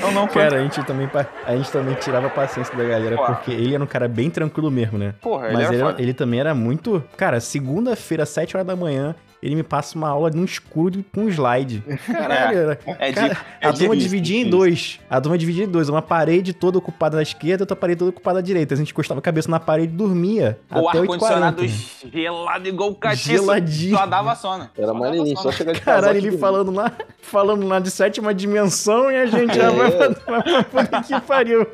Não, 0.00 0.12
não 0.12 0.28
foi. 0.28 0.42
Cara, 0.42 0.56
a 0.58 0.62
gente, 0.62 0.82
também, 0.84 1.08
a 1.46 1.56
gente 1.56 1.70
também 1.72 1.94
tirava 1.94 2.26
a 2.26 2.30
paciência 2.30 2.74
da 2.76 2.84
galera, 2.84 3.16
Pô. 3.16 3.24
porque 3.26 3.50
ele 3.50 3.74
era 3.74 3.82
um 3.82 3.86
cara 3.86 4.06
bem 4.06 4.30
tranquilo 4.30 4.70
mesmo, 4.70 4.98
né? 4.98 5.14
Porra, 5.20 5.46
ele 5.46 5.54
Mas 5.56 5.64
era 5.66 5.74
ele, 5.74 5.82
foda. 5.84 6.02
ele 6.02 6.14
também 6.14 6.40
era 6.40 6.54
muito. 6.54 7.02
Cara, 7.16 7.40
segunda-feira, 7.40 8.22
às 8.22 8.28
7 8.28 8.56
horas 8.56 8.66
da 8.66 8.76
manhã, 8.76 9.14
ele 9.46 9.54
me 9.54 9.62
passa 9.62 9.96
uma 9.96 10.08
aula 10.08 10.28
no 10.30 10.44
escuro 10.44 11.04
com 11.14 11.28
slide. 11.28 11.82
Caralho, 12.06 12.58
era. 12.58 12.78
É, 12.98 13.12
Cara, 13.12 13.36
é 13.60 13.68
a 13.68 13.72
turma 13.72 13.96
dividia 13.96 14.40
em 14.40 14.48
dois. 14.50 14.98
A 15.08 15.20
turma 15.20 15.38
dividia 15.38 15.64
em 15.64 15.68
dois. 15.68 15.88
Uma 15.88 16.02
parede 16.02 16.52
toda 16.52 16.78
ocupada 16.78 17.16
na 17.16 17.22
esquerda 17.22 17.62
e 17.62 17.64
outra 17.64 17.76
parede 17.76 17.98
toda 18.00 18.10
ocupada 18.10 18.40
à 18.40 18.42
direita. 18.42 18.74
A 18.74 18.76
gente 18.76 18.90
encostava 18.90 19.20
a 19.20 19.22
cabeça 19.22 19.50
na 19.50 19.60
parede 19.60 19.92
e 19.92 19.96
dormia. 19.96 20.58
O 20.70 20.88
até 20.88 20.98
8h40. 20.98 21.02
ar-condicionado 21.02 21.66
gelado 22.12 22.68
igual 22.68 22.94
catiço. 22.94 23.28
Geladinho. 23.28 23.96
Só 23.96 24.06
dava 24.06 24.34
sono. 24.34 24.68
Era 24.76 24.92
maneirinho, 24.92 25.36
sono. 25.36 25.42
só 25.42 25.52
chegar 25.52 25.72
de 25.72 25.80
Caralho, 25.80 26.18
ele 26.18 26.36
falando 26.38 26.70
lá, 26.72 26.92
falando 27.22 27.66
lá 27.66 27.78
de 27.78 27.90
sétima 27.90 28.34
dimensão 28.34 29.10
e 29.10 29.16
a 29.16 29.26
gente 29.26 29.54
já 29.54 29.64
É. 29.64 29.70
vai 29.70 29.90
pra, 30.64 31.02
que 31.02 31.20
pariu. 31.20 31.66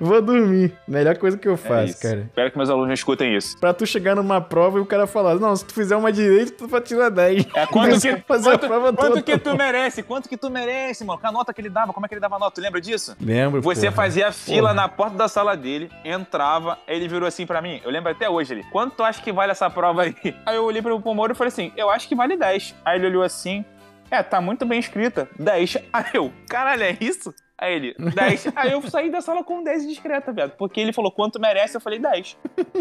Vou 0.00 0.20
dormir. 0.22 0.72
Melhor 0.86 1.16
coisa 1.18 1.36
que 1.38 1.46
eu 1.48 1.54
É 1.54 1.56
faço, 1.56 1.84
isso. 1.92 2.02
cara. 2.02 2.20
Espero 2.20 2.50
que 2.50 2.56
meus 2.56 2.70
alunos 2.70 2.88
não 2.88 2.94
escutem 2.94 3.36
isso. 3.36 3.58
Pra 3.58 3.72
tu 3.74 3.86
chegar 3.86 4.14
numa 4.14 4.40
prova 4.40 4.78
e 4.78 4.80
o 4.80 4.86
cara 4.86 5.06
falar, 5.06 5.34
não, 5.36 5.54
se 5.54 5.64
tu 5.64 5.74
fizer 5.74 5.96
uma 5.96 6.12
direita, 6.12 6.52
tu 6.56 6.68
vai 6.68 6.80
tirar 6.80 7.08
10. 7.10 7.46
É 7.54 7.66
quanto 7.66 7.98
que, 8.00 8.08
a 8.08 8.20
fazer 8.22 8.48
a 8.50 8.52
quanto, 8.52 8.66
prova 8.66 8.92
quanto 8.92 9.08
toda. 9.08 9.22
que 9.22 9.38
tu 9.38 9.56
merece? 9.56 10.02
Quanto 10.02 10.28
que 10.28 10.36
tu 10.36 10.50
merece, 10.50 11.04
mano? 11.04 11.20
Com 11.20 11.26
a 11.26 11.32
nota 11.32 11.52
que 11.52 11.60
ele 11.60 11.70
dava, 11.70 11.92
como 11.92 12.06
é 12.06 12.08
que 12.08 12.14
ele 12.14 12.20
dava 12.20 12.36
a 12.36 12.38
nota? 12.38 12.54
Tu 12.56 12.60
lembra 12.60 12.80
disso? 12.80 13.16
Lembro, 13.20 13.60
Você 13.62 13.82
porra. 13.86 13.92
fazia 13.92 14.32
fila 14.32 14.60
Porra. 14.70 14.74
na 14.74 14.88
porta 14.88 15.16
da 15.16 15.28
sala 15.28 15.56
dele, 15.56 15.90
entrava, 16.04 16.78
aí 16.86 16.96
ele 16.96 17.08
virou 17.08 17.26
assim 17.26 17.46
pra 17.46 17.60
mim. 17.62 17.80
Eu 17.84 17.90
lembro 17.90 18.10
até 18.12 18.28
hoje 18.28 18.52
ele. 18.54 18.64
Quanto 18.72 18.94
tu 18.96 19.02
acha 19.02 19.22
que 19.22 19.32
vale 19.32 19.52
essa 19.52 19.68
prova 19.70 20.02
aí? 20.02 20.14
Aí 20.46 20.56
eu 20.56 20.64
olhei 20.64 20.80
pro 20.82 21.00
Pomoro 21.00 21.32
e 21.32 21.34
falei 21.34 21.48
assim: 21.48 21.72
eu 21.76 21.90
acho 21.90 22.08
que 22.08 22.14
vale 22.14 22.36
10. 22.36 22.74
Aí 22.84 22.98
ele 22.98 23.06
olhou 23.06 23.22
assim. 23.22 23.64
É, 24.10 24.22
tá 24.22 24.40
muito 24.40 24.64
bem 24.64 24.78
escrita. 24.78 25.28
10. 25.38 25.78
Aí 25.92 26.04
eu, 26.14 26.32
caralho, 26.48 26.82
é 26.84 26.96
isso? 27.00 27.34
Aí 27.58 27.74
ele, 27.74 27.94
10. 27.98 28.52
Aí 28.54 28.72
eu 28.72 28.82
saí 28.82 29.10
da 29.10 29.20
sala 29.22 29.42
com 29.42 29.62
10 29.62 29.86
discreta, 29.88 30.30
velho. 30.32 30.52
Porque 30.58 30.78
ele 30.78 30.92
falou 30.92 31.10
quanto 31.10 31.40
merece, 31.40 31.76
eu 31.76 31.80
falei 31.80 31.98
10. 31.98 32.36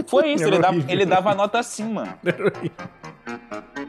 Foi 0.08 0.34
isso, 0.34 0.44
ele 0.44 0.60
dava, 0.60 0.78
ele 0.90 1.06
dava 1.06 1.32
a 1.32 1.36
nota 1.36 1.60
assim, 1.60 1.86
mano. 1.86 2.14
Eu 2.24 3.88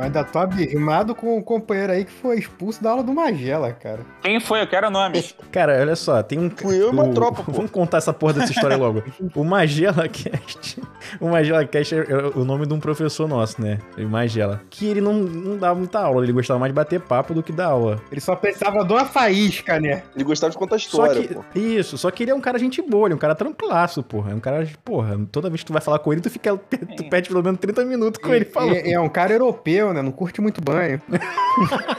ainda 0.00 0.24
tô 0.24 0.38
abismado 0.38 1.14
com 1.14 1.36
o 1.38 1.42
companheiro 1.42 1.92
aí 1.92 2.04
que 2.04 2.12
foi 2.12 2.38
expulso 2.38 2.82
da 2.82 2.90
aula 2.90 3.02
do 3.02 3.12
Magela, 3.12 3.72
cara. 3.72 4.00
Quem 4.22 4.40
foi? 4.40 4.60
Eu 4.62 4.66
quero 4.66 4.90
nomes. 4.90 5.34
Cara, 5.50 5.80
olha 5.80 5.96
só, 5.96 6.22
tem 6.22 6.38
um. 6.38 6.50
Fui 6.50 6.76
eu 6.80 6.88
e 6.88 6.90
uma 6.90 7.04
o- 7.04 7.14
tropa, 7.14 7.42
pô. 7.42 7.52
Vamos 7.52 7.70
contar 7.70 7.98
essa 7.98 8.12
porra 8.12 8.34
dessa 8.34 8.52
história 8.52 8.76
logo. 8.76 9.02
O 9.34 9.44
Magela 9.44 10.08
Cast. 10.08 10.80
O 11.20 11.28
Magela 11.30 11.64
Cast 11.64 11.94
é 11.94 12.04
o 12.34 12.44
nome 12.44 12.66
de 12.66 12.74
um 12.74 12.80
professor 12.80 13.26
nosso, 13.28 13.60
né? 13.62 13.78
O 13.96 14.02
Magela. 14.02 14.60
Que 14.68 14.86
ele 14.86 15.00
não, 15.00 15.14
não 15.14 15.56
dava 15.56 15.74
muita 15.78 15.98
aula, 16.00 16.22
ele 16.22 16.32
gostava 16.32 16.58
mais 16.60 16.70
de 16.70 16.74
bater 16.74 17.00
papo 17.00 17.32
do 17.32 17.42
que 17.42 17.50
dar 17.52 17.66
aula. 17.68 18.00
Ele 18.12 18.20
só 18.20 18.36
precisava 18.36 18.84
de 18.84 18.92
uma 18.92 19.04
faísca, 19.06 19.80
né? 19.80 20.02
Ele 20.14 20.24
gostava 20.24 20.50
de 20.50 20.58
contar 20.58 20.78
Só 20.78 21.06
história, 21.06 21.22
que, 21.26 21.34
pô. 21.34 21.42
isso, 21.54 21.96
só 21.96 22.10
que 22.10 22.22
ele 22.24 22.30
é 22.30 22.34
um 22.34 22.40
cara 22.40 22.58
gente 22.58 22.82
boa, 22.82 23.06
ele 23.06 23.14
é 23.14 23.16
um 23.16 23.18
cara 23.18 23.34
tranquilaço, 23.34 24.02
porra. 24.02 24.32
É 24.32 24.34
um 24.34 24.40
cara, 24.40 24.66
porra, 24.84 25.18
toda 25.32 25.48
vez 25.48 25.62
que 25.62 25.66
tu 25.66 25.72
vai 25.72 25.80
falar 25.80 25.98
com 26.00 26.12
ele, 26.12 26.20
tu 26.20 26.28
fica, 26.30 26.56
tu 26.56 27.08
perde 27.08 27.28
pelo 27.28 27.42
menos 27.42 27.58
30 27.60 27.84
minutos 27.84 28.20
com 28.22 28.34
ele 28.34 28.44
falando. 28.44 28.74
E 28.76 28.92
é 28.92 29.00
um 29.00 29.08
cara 29.08 29.32
europeu, 29.32 29.87
né? 29.92 30.02
Não 30.02 30.12
curte 30.12 30.40
muito 30.40 30.60
banho. 30.60 31.00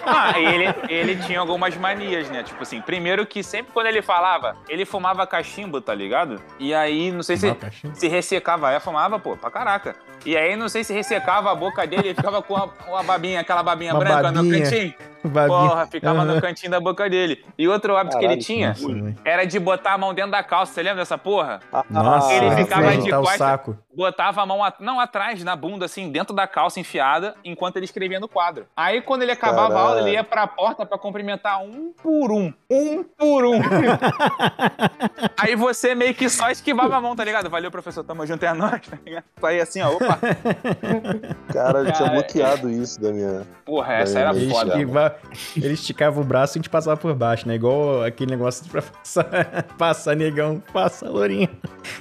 Ah, 0.06 0.40
ele, 0.40 0.66
ele 0.88 1.16
tinha 1.24 1.40
algumas 1.40 1.76
manias, 1.76 2.30
né? 2.30 2.44
Tipo 2.44 2.64
assim, 2.64 2.82
primeiro 2.82 3.26
que 3.28 3.44
sempre 3.44 3.74
quando 3.74 3.88
ele 3.88 4.02
falava, 4.02 4.56
ele 4.70 4.86
fumava 4.86 5.28
cachimbo, 5.28 5.82
tá 5.82 5.94
ligado? 5.94 6.42
E 6.58 6.74
aí, 6.74 7.12
não 7.12 7.22
sei 7.22 7.36
se, 7.36 7.56
se 7.94 8.08
ressecava. 8.08 8.72
É, 8.72 8.80
fumava, 8.80 9.20
pô, 9.20 9.36
pra 9.36 9.52
caraca. 9.52 9.96
E 10.26 10.36
aí, 10.38 10.56
não 10.56 10.68
sei 10.70 10.84
se 10.84 10.94
ressecava 10.94 11.52
a 11.52 11.56
boca 11.56 11.86
dele, 11.88 12.10
ele 12.10 12.16
ficava 12.16 12.42
com 12.42 12.56
a, 12.56 12.68
com 12.68 12.96
a 12.96 13.04
babinha, 13.04 13.40
aquela 13.40 13.64
babinha 13.64 13.94
Uma 13.94 14.00
branca 14.00 14.32
no 14.32 14.44
babinha. 14.44 14.64
cantinho. 14.64 14.94
Babinha. 15.22 15.48
Porra, 15.70 15.86
ficava 15.88 16.24
no 16.24 16.32
Aham. 16.32 16.42
cantinho 16.42 16.72
da 16.72 16.80
boca 16.80 17.10
dele. 17.10 17.44
E 17.58 17.68
outro 17.68 17.96
hábito 17.98 18.18
que 18.18 18.24
ele 18.24 18.36
Caralho, 18.36 18.46
tinha 18.46 18.70
Nossa, 18.70 18.88
velho. 18.88 19.16
era 19.26 19.46
de 19.46 19.60
botar 19.60 19.94
a 19.94 19.98
mão 19.98 20.14
dentro 20.14 20.32
da 20.32 20.42
calça. 20.42 20.72
Você 20.74 20.82
lembra 20.82 21.00
dessa 21.02 21.18
porra? 21.18 21.60
Nossa, 21.90 22.32
Ele 22.34 22.56
ficava 22.56 22.84
de 22.84 22.88
agitar 23.00 23.20
o 23.20 23.24
costa- 23.24 23.38
saco. 23.38 23.78
Botava 23.94 24.42
a 24.42 24.46
mão, 24.46 24.64
at- 24.64 24.80
não 24.80 24.98
atrás, 24.98 25.44
na 25.44 25.58
bunda, 25.58 25.84
assim, 25.86 26.10
dentro 26.10 26.34
da 26.34 26.48
calça 26.48 26.80
enfiada, 26.80 27.36
enquanto 27.44 27.76
ele 27.76 27.84
escrevia 27.84 28.18
no 28.18 28.30
quadro. 28.30 28.66
Aí, 28.78 29.02
quando 29.02 29.24
ele 29.24 29.32
acabava 29.34 29.74
a 29.74 29.78
aula, 29.80 29.90
Caralho. 29.96 30.08
ele 30.08 30.16
ia 30.16 30.24
pra 30.24 30.48
porta 30.48 30.86
pra 30.86 30.98
cumprimentar 30.98 31.62
um 31.62 31.92
por 32.02 32.32
um. 32.32 32.54
Um 32.72 33.04
por 33.04 33.44
um. 33.44 33.60
Aí 35.38 35.54
você 35.56 35.94
meio 35.96 36.14
que 36.16 36.30
só 36.30 36.50
esquivava 36.50 36.96
a 36.96 37.02
mão, 37.02 37.14
tá 37.14 37.26
ligado? 37.26 37.50
Valeu, 37.50 37.70
professor, 37.70 38.04
tamo 38.06 38.26
junto, 38.26 38.44
é 38.46 38.54
nóis, 38.54 38.82
tá 38.88 38.98
ligado? 39.06 39.24
Aí 39.44 39.60
assim, 39.60 39.82
ó, 39.82 39.90
opa. 39.90 40.09
Cara, 41.54 41.80
eu 41.80 41.92
tinha 41.92 42.10
bloqueado 42.10 42.70
isso 42.70 43.00
da 43.02 43.12
minha. 43.12 43.42
Porra, 43.66 43.94
essa 43.96 44.20
era 44.20 44.34
foda. 44.34 44.70
esquiva- 44.72 45.16
ele 45.56 45.74
esticava 45.74 46.20
o 46.20 46.24
braço 46.24 46.54
e 46.54 46.60
a 46.60 46.60
gente 46.60 46.70
passava 46.70 46.98
por 46.98 47.14
baixo, 47.14 47.48
né? 47.48 47.56
Igual 47.56 48.04
aquele 48.04 48.32
negócio 48.32 48.66
pra 48.70 48.82
passar, 48.82 49.26
passar 49.78 50.16
negão, 50.16 50.62
passa 50.74 51.08
lourinho. 51.10 51.50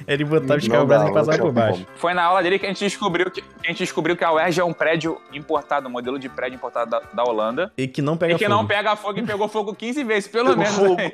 Ele 0.06 0.24
botava, 0.24 0.56
esticava 0.56 0.84
o 0.84 0.86
braço 0.86 1.08
e 1.08 1.12
passava 1.12 1.38
por 1.38 1.52
baixo. 1.52 1.84
como. 1.84 1.98
Foi 1.98 2.14
na 2.14 2.22
aula 2.24 2.42
dele 2.42 2.58
que 2.58 2.66
a 2.66 2.68
gente 2.68 2.80
descobriu 2.84 3.30
que 3.30 3.42
a 3.64 3.68
gente 3.68 3.78
descobriu 3.78 4.16
que 4.16 4.24
a 4.24 4.32
UERJ 4.32 4.60
é 4.60 4.64
um 4.64 4.72
prédio 4.72 5.18
importado, 5.32 5.88
um 5.88 5.90
modelo 5.90 6.18
de 6.18 6.28
prédio 6.28 6.56
importado 6.56 6.90
da, 6.90 7.00
da 7.12 7.24
Holanda. 7.24 7.72
E 7.76 7.86
que 7.86 8.00
não 8.00 8.16
pega 8.16 8.34
e 8.34 8.38
que 8.38 8.44
fogo. 8.44 8.56
não 8.56 8.66
pega 8.66 8.96
fogo 8.96 9.18
e 9.18 9.22
pegou 9.22 9.48
fogo 9.48 9.74
15 9.74 10.04
vezes, 10.04 10.28
pelo 10.28 10.56
Pegou 10.56 10.58
menos. 10.64 10.74
fogo. 10.76 10.96
né? 10.96 11.12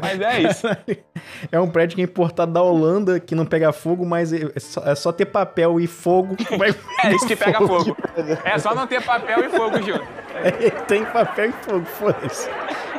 Mas 0.00 0.20
é 0.20 0.42
isso. 0.42 0.66
É 1.50 1.58
um 1.58 1.68
prédio 1.68 1.96
que 1.96 2.00
é 2.02 2.04
importado 2.04 2.52
da 2.52 2.62
Holanda, 2.62 3.18
que 3.18 3.34
não 3.34 3.44
pega 3.46 3.72
fogo, 3.72 4.04
mas 4.04 4.32
é 4.32 4.58
só, 4.58 4.82
é 4.84 4.94
só 4.94 5.10
ter 5.12 5.24
papel 5.26 5.80
e 5.80 5.86
fogo 5.86 6.23
que 6.36 6.44
vai 6.56 6.74
É 7.04 7.14
isso 7.14 7.26
que 7.26 7.36
pega 7.36 7.58
fogo. 7.58 7.96
É 8.44 8.58
só 8.58 8.74
não 8.74 8.86
ter 8.86 9.02
papel 9.02 9.44
e 9.44 9.48
fogo 9.50 9.82
junto. 9.82 10.06
Tem 10.88 11.04
papel 11.04 11.50
e 11.50 11.52
fogo, 11.64 11.84
foda-se. 11.84 12.48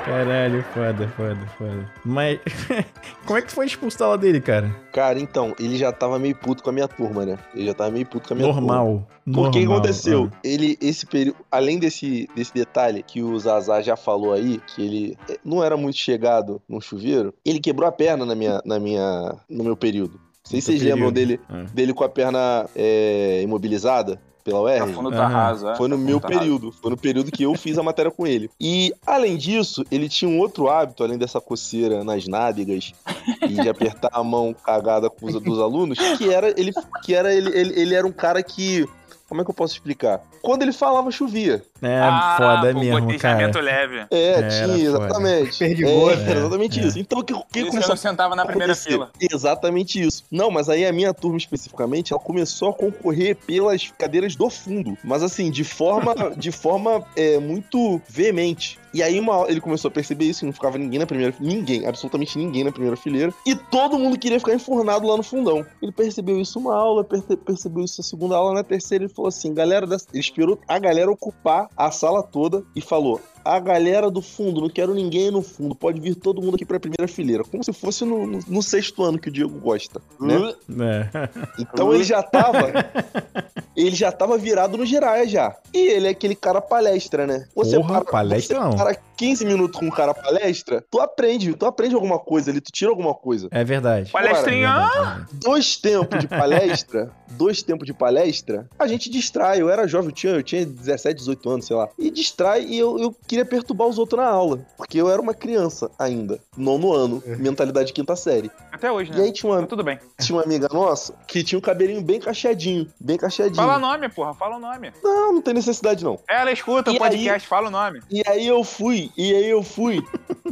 Caralho, 0.06 0.64
foda, 0.72 1.08
foda, 1.18 1.48
foda. 1.58 1.92
Mas 2.06 2.40
como 3.26 3.40
é 3.40 3.42
que 3.42 3.52
foi 3.52 3.66
expulso 3.66 3.98
da 3.98 4.06
aula 4.06 4.18
dele, 4.20 4.40
cara? 4.40 4.70
Cara, 4.94 5.20
então, 5.20 5.56
ele 5.60 5.78
já 5.78 5.92
tava 5.92 6.20
meio 6.20 6.36
puto 6.36 6.62
com 6.62 6.70
a 6.70 6.74
minha 6.74 6.88
turma, 6.88 7.26
né? 7.26 7.40
Ele 7.56 7.66
já 7.66 7.74
tava 7.74 7.90
meio 7.90 8.06
puto 8.06 8.28
com 8.28 8.36
a 8.36 8.38
minha 8.38 8.54
turma. 8.54 8.62
Normal. 8.62 9.08
Por 9.34 9.50
que 9.50 9.60
que 9.60 9.66
normal, 9.66 9.78
aconteceu? 9.80 10.30
ah. 10.32 10.38
Ele, 10.44 10.78
esse 10.80 11.08
período, 11.08 11.38
além 11.52 11.80
desse, 11.80 12.30
desse 12.36 12.54
detalhe 12.54 13.02
que 13.02 13.24
o 13.24 13.40
Zazá 13.40 13.82
já 13.82 13.96
falou 13.96 14.32
aí, 14.32 14.62
que 14.68 14.86
ele 14.86 15.18
eh, 15.28 15.40
não 15.44 15.64
era 15.64 15.76
muito 15.76 15.98
chegado 15.98 16.62
no 16.70 16.80
chuveiro, 16.80 17.34
ele 17.44 17.60
quebrou 17.60 17.90
a 17.90 17.92
perna 17.92 18.28
na 18.28 18.36
minha, 18.36 18.62
na 18.64 18.80
minha, 18.80 19.36
no 19.50 19.64
meu 19.64 19.76
período. 19.76 20.20
Não 20.46 20.52
sei 20.52 20.62
se 20.62 20.68
vocês 20.68 20.82
lembram 20.84 21.12
dele, 21.12 21.40
Ah. 21.50 21.66
dele 21.74 21.94
com 21.94 22.04
a 22.04 22.10
perna 22.10 22.70
é, 22.76 23.42
imobilizada 23.44 24.20
pela 24.44 24.60
Tá 24.60 24.64
UERJ. 24.64 24.94
fundo 24.94 25.10
arraso, 25.20 25.68
é. 25.70 25.76
Foi 25.76 25.88
no 25.88 25.98
Tá 25.98 26.04
meu 26.04 26.22
período. 26.22 26.72
Foi 26.72 26.92
no 26.92 26.98
período 26.98 27.32
que 27.32 27.42
eu 27.42 27.56
fiz 27.56 27.80
a 27.80 27.84
matéria 27.84 28.12
com 28.12 28.28
ele. 28.28 28.48
E, 28.62 28.94
além 29.08 29.38
disso, 29.38 29.84
ele 29.90 30.08
tinha 30.08 30.30
um 30.30 30.38
outro 30.38 30.70
hábito, 30.70 31.04
além 31.04 31.18
dessa 31.18 31.42
coceira 31.42 32.04
nas 32.04 32.28
nádegas 32.28 32.94
e 33.42 33.48
de 33.60 33.68
apertar 33.68 34.12
a 34.14 34.24
mão 34.24 34.54
cagada 34.54 35.10
com 35.10 35.26
os, 35.26 35.34
dos 35.42 35.60
alunos, 35.60 35.98
que 36.18 36.30
era 36.32 36.54
ele, 36.60 36.72
que 37.04 37.16
era 37.16 37.34
ele, 37.34 37.50
ele, 37.58 37.80
ele 37.80 37.96
era 37.96 38.06
um 38.06 38.12
cara 38.12 38.44
que 38.44 38.86
Como 39.28 39.42
é 39.42 39.44
que 39.44 39.50
eu 39.50 39.56
posso 39.56 39.74
explicar? 39.74 40.22
Quando 40.42 40.62
ele 40.62 40.72
falava, 40.72 41.10
chovia. 41.10 41.64
É 41.82 41.98
Ah, 42.00 42.36
foda 42.38 42.74
pô, 42.74 42.80
mesmo, 42.80 43.18
cara. 43.20 43.60
leve. 43.60 44.06
É, 44.12 44.48
tinha, 44.48 44.78
exatamente. 44.78 45.58
Perdigoto. 45.58 46.10
É, 46.12 46.30
era 46.30 46.40
exatamente 46.40 46.80
É. 46.80 46.84
isso. 46.84 47.00
Então, 47.00 47.20
o 47.20 47.24
que, 47.24 47.34
o 47.34 47.38
que 47.38 47.44
isso 47.44 47.52
que 47.54 47.60
eu 47.62 47.68
começou 47.68 47.90
não 47.90 47.96
sentava 47.98 48.36
na 48.36 48.46
primeira 48.46 48.76
fila. 48.76 49.10
Exatamente 49.20 50.00
isso. 50.02 50.24
Não, 50.32 50.52
mas 50.52 50.70
aí 50.70 50.86
a 50.86 50.94
minha 50.94 51.14
turma 51.14 51.38
especificamente, 51.38 52.14
ela 52.14 52.22
começou 52.22 52.70
a 52.70 52.74
concorrer 52.74 53.36
pelas 53.36 53.92
cadeiras 53.98 54.36
do 54.36 54.50
fundo. 54.50 54.96
Mas 55.04 55.24
assim, 55.24 55.50
de 55.50 55.64
forma, 55.64 56.14
de 56.38 56.52
forma 56.52 57.04
é, 57.16 57.40
muito 57.40 58.00
veemente. 58.08 58.80
E 58.96 59.04
aí 59.04 59.20
uma, 59.20 59.46
ele 59.50 59.60
começou 59.60 59.90
a 59.90 59.92
perceber 59.92 60.24
isso, 60.24 60.40
que 60.40 60.46
não 60.46 60.54
ficava 60.54 60.78
ninguém 60.78 61.00
na 61.00 61.06
primeira 61.06 61.36
ninguém, 61.38 61.86
absolutamente 61.86 62.38
ninguém 62.38 62.64
na 62.64 62.72
primeira 62.72 62.96
fileira. 62.96 63.34
E 63.46 63.54
todo 63.54 64.00
mundo 64.00 64.18
queria 64.18 64.40
ficar 64.40 64.54
enfornado 64.54 65.06
lá 65.06 65.18
no 65.18 65.24
fundão. 65.24 65.66
Ele 65.82 65.92
percebeu 65.92 66.40
isso 66.40 66.58
uma 66.58 66.74
aula, 66.74 67.04
perce- 67.04 67.36
percebeu 67.36 67.84
isso 67.84 68.00
na 68.00 68.06
segunda 68.06 68.38
aula, 68.38 68.54
na 68.54 68.64
terceira 68.64 69.04
ele 69.04 69.14
falou 69.14 69.28
assim, 69.28 69.54
galera, 69.54 69.86
ele 69.86 70.22
esperou 70.22 70.58
a 70.66 70.80
galera 70.80 71.12
ocupar 71.12 71.68
a 71.76 71.92
sala 71.92 72.24
toda 72.24 72.64
e 72.74 72.80
falou, 72.80 73.20
a 73.46 73.60
galera 73.60 74.10
do 74.10 74.22
fundo, 74.22 74.60
não 74.60 74.70
quero 74.70 74.94
ninguém 74.94 75.30
no 75.32 75.42
fundo, 75.42 75.76
pode 75.76 76.00
vir 76.02 76.16
todo 76.16 76.42
mundo 76.42 76.56
aqui 76.56 76.66
pra 76.66 76.80
primeira 76.80 77.08
fileira. 77.08 77.44
Como 77.44 77.64
se 77.64 77.72
fosse 77.72 78.04
no, 78.04 78.26
no- 78.26 78.40
no 78.48 78.62
sexto 78.64 79.04
ano 79.04 79.20
que 79.20 79.30
o 79.30 79.32
Diego 79.32 79.60
gosta, 79.60 80.02
né? 80.20 80.54
É. 80.80 81.30
Então 81.60 81.94
ele 81.94 82.04
já 82.04 82.24
tava. 82.24 82.74
ele 83.76 83.96
já 83.96 84.12
tava 84.12 84.38
virado 84.38 84.78
no 84.78 84.86
Jiraya 84.86 85.28
já. 85.28 85.56
E 85.74 85.78
ele 85.78 86.08
é 86.08 86.10
aquele 86.12 86.36
cara 86.36 86.62
palestra, 86.62 87.28
né? 87.28 87.46
Porra, 87.54 88.04
palestra 88.04 88.58
você 88.60 88.64
não. 88.70 88.76
para 88.76 88.96
15 89.18 89.46
minutos 89.46 89.80
com 89.80 89.86
um 89.86 89.92
cara 89.92 90.14
palestra, 90.14 90.84
tu 90.90 91.00
aprende, 91.00 91.54
tu 91.54 91.66
aprende 91.66 91.96
alguma 91.96 92.20
coisa 92.20 92.52
ali, 92.52 92.60
tu 92.62 92.72
tira 92.72 92.90
alguma 92.92 93.14
coisa. 93.14 93.48
É 93.52 93.64
verdade. 93.64 94.12
Palestrinha. 94.12 94.70
É. 94.70 95.26
Dois 95.34 95.78
tempos 95.78 96.20
de 96.20 96.28
palestra, 96.28 97.12
dois 97.32 97.62
tempos 97.62 97.86
de 97.86 97.94
palestra, 97.94 98.68
a 98.80 98.88
gente 98.88 99.10
distrai. 99.10 99.62
Eu 99.62 99.70
era 99.70 99.88
jovem, 99.88 100.10
eu 100.10 100.14
tinha, 100.16 100.34
eu 100.34 100.44
tinha 100.44 100.66
17, 100.66 101.18
18 101.20 101.50
anos, 101.50 101.66
sei 101.66 101.76
lá. 101.76 101.90
E 102.00 102.10
distrai 102.10 102.64
e 102.66 102.78
eu, 102.80 102.98
eu 103.00 103.16
queria 103.36 103.46
perturbar 103.46 103.88
os 103.88 103.98
outros 103.98 104.20
na 104.22 104.28
aula. 104.28 104.60
Porque 104.78 105.00
eu 105.00 105.10
era 105.10 105.22
uma 105.22 105.34
criança 105.34 105.92
ainda, 106.00 106.40
nono 106.58 106.94
ano, 106.94 107.22
mentalidade 107.38 107.88
de 107.88 107.94
quinta 107.94 108.16
série. 108.16 108.50
Até 108.72 108.92
hoje, 108.92 109.12
E 109.12 109.16
né? 109.18 109.24
aí 109.24 109.32
tinha 109.32 109.52
uma, 109.52 109.60
Mas 109.60 109.70
tudo 109.70 109.84
bem. 109.84 110.00
tinha 110.20 110.36
uma 110.38 110.44
amiga 110.44 110.68
nossa 110.72 111.14
que 111.28 111.44
tinha 111.44 111.60
um 111.60 111.62
cabelinho 111.62 112.02
bem 112.02 112.20
cacheadinho, 112.20 112.88
bem 113.00 113.18
cacheadinho. 113.18 113.56
Fala 113.58 113.78
o 113.78 113.80
nome, 113.80 114.08
porra. 114.10 114.34
Fala 114.34 114.56
o 114.56 114.60
nome. 114.60 114.92
Não, 115.04 115.34
não 115.34 115.42
tem 115.42 115.54
necessidade 115.54 116.04
não. 116.04 116.18
Ela 116.30 116.52
escuta 116.52 116.92
E 116.92 116.96
o 116.96 117.00
podcast, 117.00 117.48
fala 117.48 117.68
o 117.68 117.72
nome. 117.72 118.02
E 118.10 118.22
aí 118.28 118.48
eu 118.48 118.64
fui, 118.64 119.12
e 119.18 119.34
aí 119.34 119.50
eu 119.50 119.64
fui, 119.64 120.02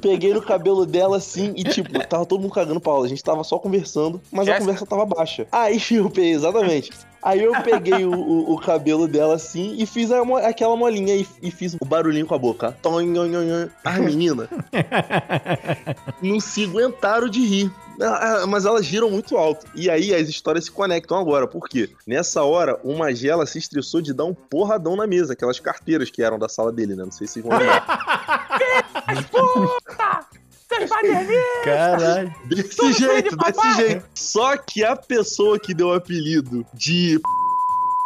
peguei 0.02 0.34
no 0.34 0.42
cabelo 0.42 0.86
dela 0.86 1.18
assim, 1.18 1.54
e 1.56 1.64
tipo, 1.64 1.92
tava 2.08 2.26
todo 2.26 2.42
mundo 2.42 2.54
cagando 2.54 2.80
pra 2.82 2.92
aula. 2.92 3.06
A 3.06 3.10
gente 3.10 3.24
tava 3.24 3.44
só 3.44 3.58
conversando, 3.58 4.22
mas 4.32 4.48
a 4.50 4.58
conversa 4.58 4.86
tava 4.86 5.06
baixa. 5.06 5.48
Aí 5.52 5.80
eu 5.92 6.10
peguei, 6.10 6.32
exatamente. 6.34 6.92
Aí 7.24 7.42
eu 7.42 7.54
peguei 7.64 8.04
o, 8.06 8.12
o- 8.14 8.54
o 8.54 8.60
cabelo 8.60 9.08
dela 9.08 9.36
assim 9.36 9.76
e 9.78 9.86
fiz 9.86 10.12
a 10.12 10.22
aquela 10.48 10.76
molinha 10.76 11.16
e, 11.16 11.26
e 11.42 11.50
fiz 11.52 11.76
o 11.80 11.86
barulhinho 11.86 12.26
com 12.26 12.36
a 12.36 12.38
boca. 12.38 12.76
As 13.84 13.98
meninas 14.00 14.50
não 16.22 16.40
se 16.40 16.66
aguentaram 16.66 17.30
de 17.30 17.46
rir. 17.46 17.72
Ah, 18.02 18.42
ah, 18.44 18.48
Mas 18.48 18.66
elas 18.66 18.86
giram 18.86 19.10
muito 19.10 19.38
alto. 19.38 19.66
E 19.76 19.90
aí 19.90 20.14
as 20.14 20.28
histórias 20.28 20.66
se 20.66 20.72
conectam 20.72 21.18
agora. 21.18 21.48
Por 21.48 21.70
quê? 21.70 21.90
Nessa 22.06 22.44
hora, 22.44 22.78
o 22.84 22.94
Magela 22.98 23.46
se 23.46 23.58
estressou 23.60 24.02
de 24.02 24.14
dar 24.14 24.26
um 24.26 24.34
porradão 24.34 24.96
na 24.96 25.06
mesa. 25.08 25.34
Aquelas 25.34 25.60
carteiras 25.60 26.10
que 26.10 26.22
eram 26.24 26.38
da 26.40 26.50
sala 26.50 26.72
dele, 26.72 26.96
né? 26.96 27.04
Não 27.06 27.12
sei 27.12 27.28
se 27.28 27.34
vocês 27.42 27.46
vão 27.46 27.58
lembrar. 27.58 27.86
Caralho. 31.64 32.34
Desse 32.46 32.94
jeito, 32.94 33.36
desse 33.36 33.76
jeito. 33.76 34.06
Só 34.14 34.58
que 34.58 34.84
a 34.84 34.96
pessoa 34.96 35.60
que 35.60 35.74
deu 35.74 35.88
o 35.88 35.94
apelido 35.94 36.66
de 36.74 37.20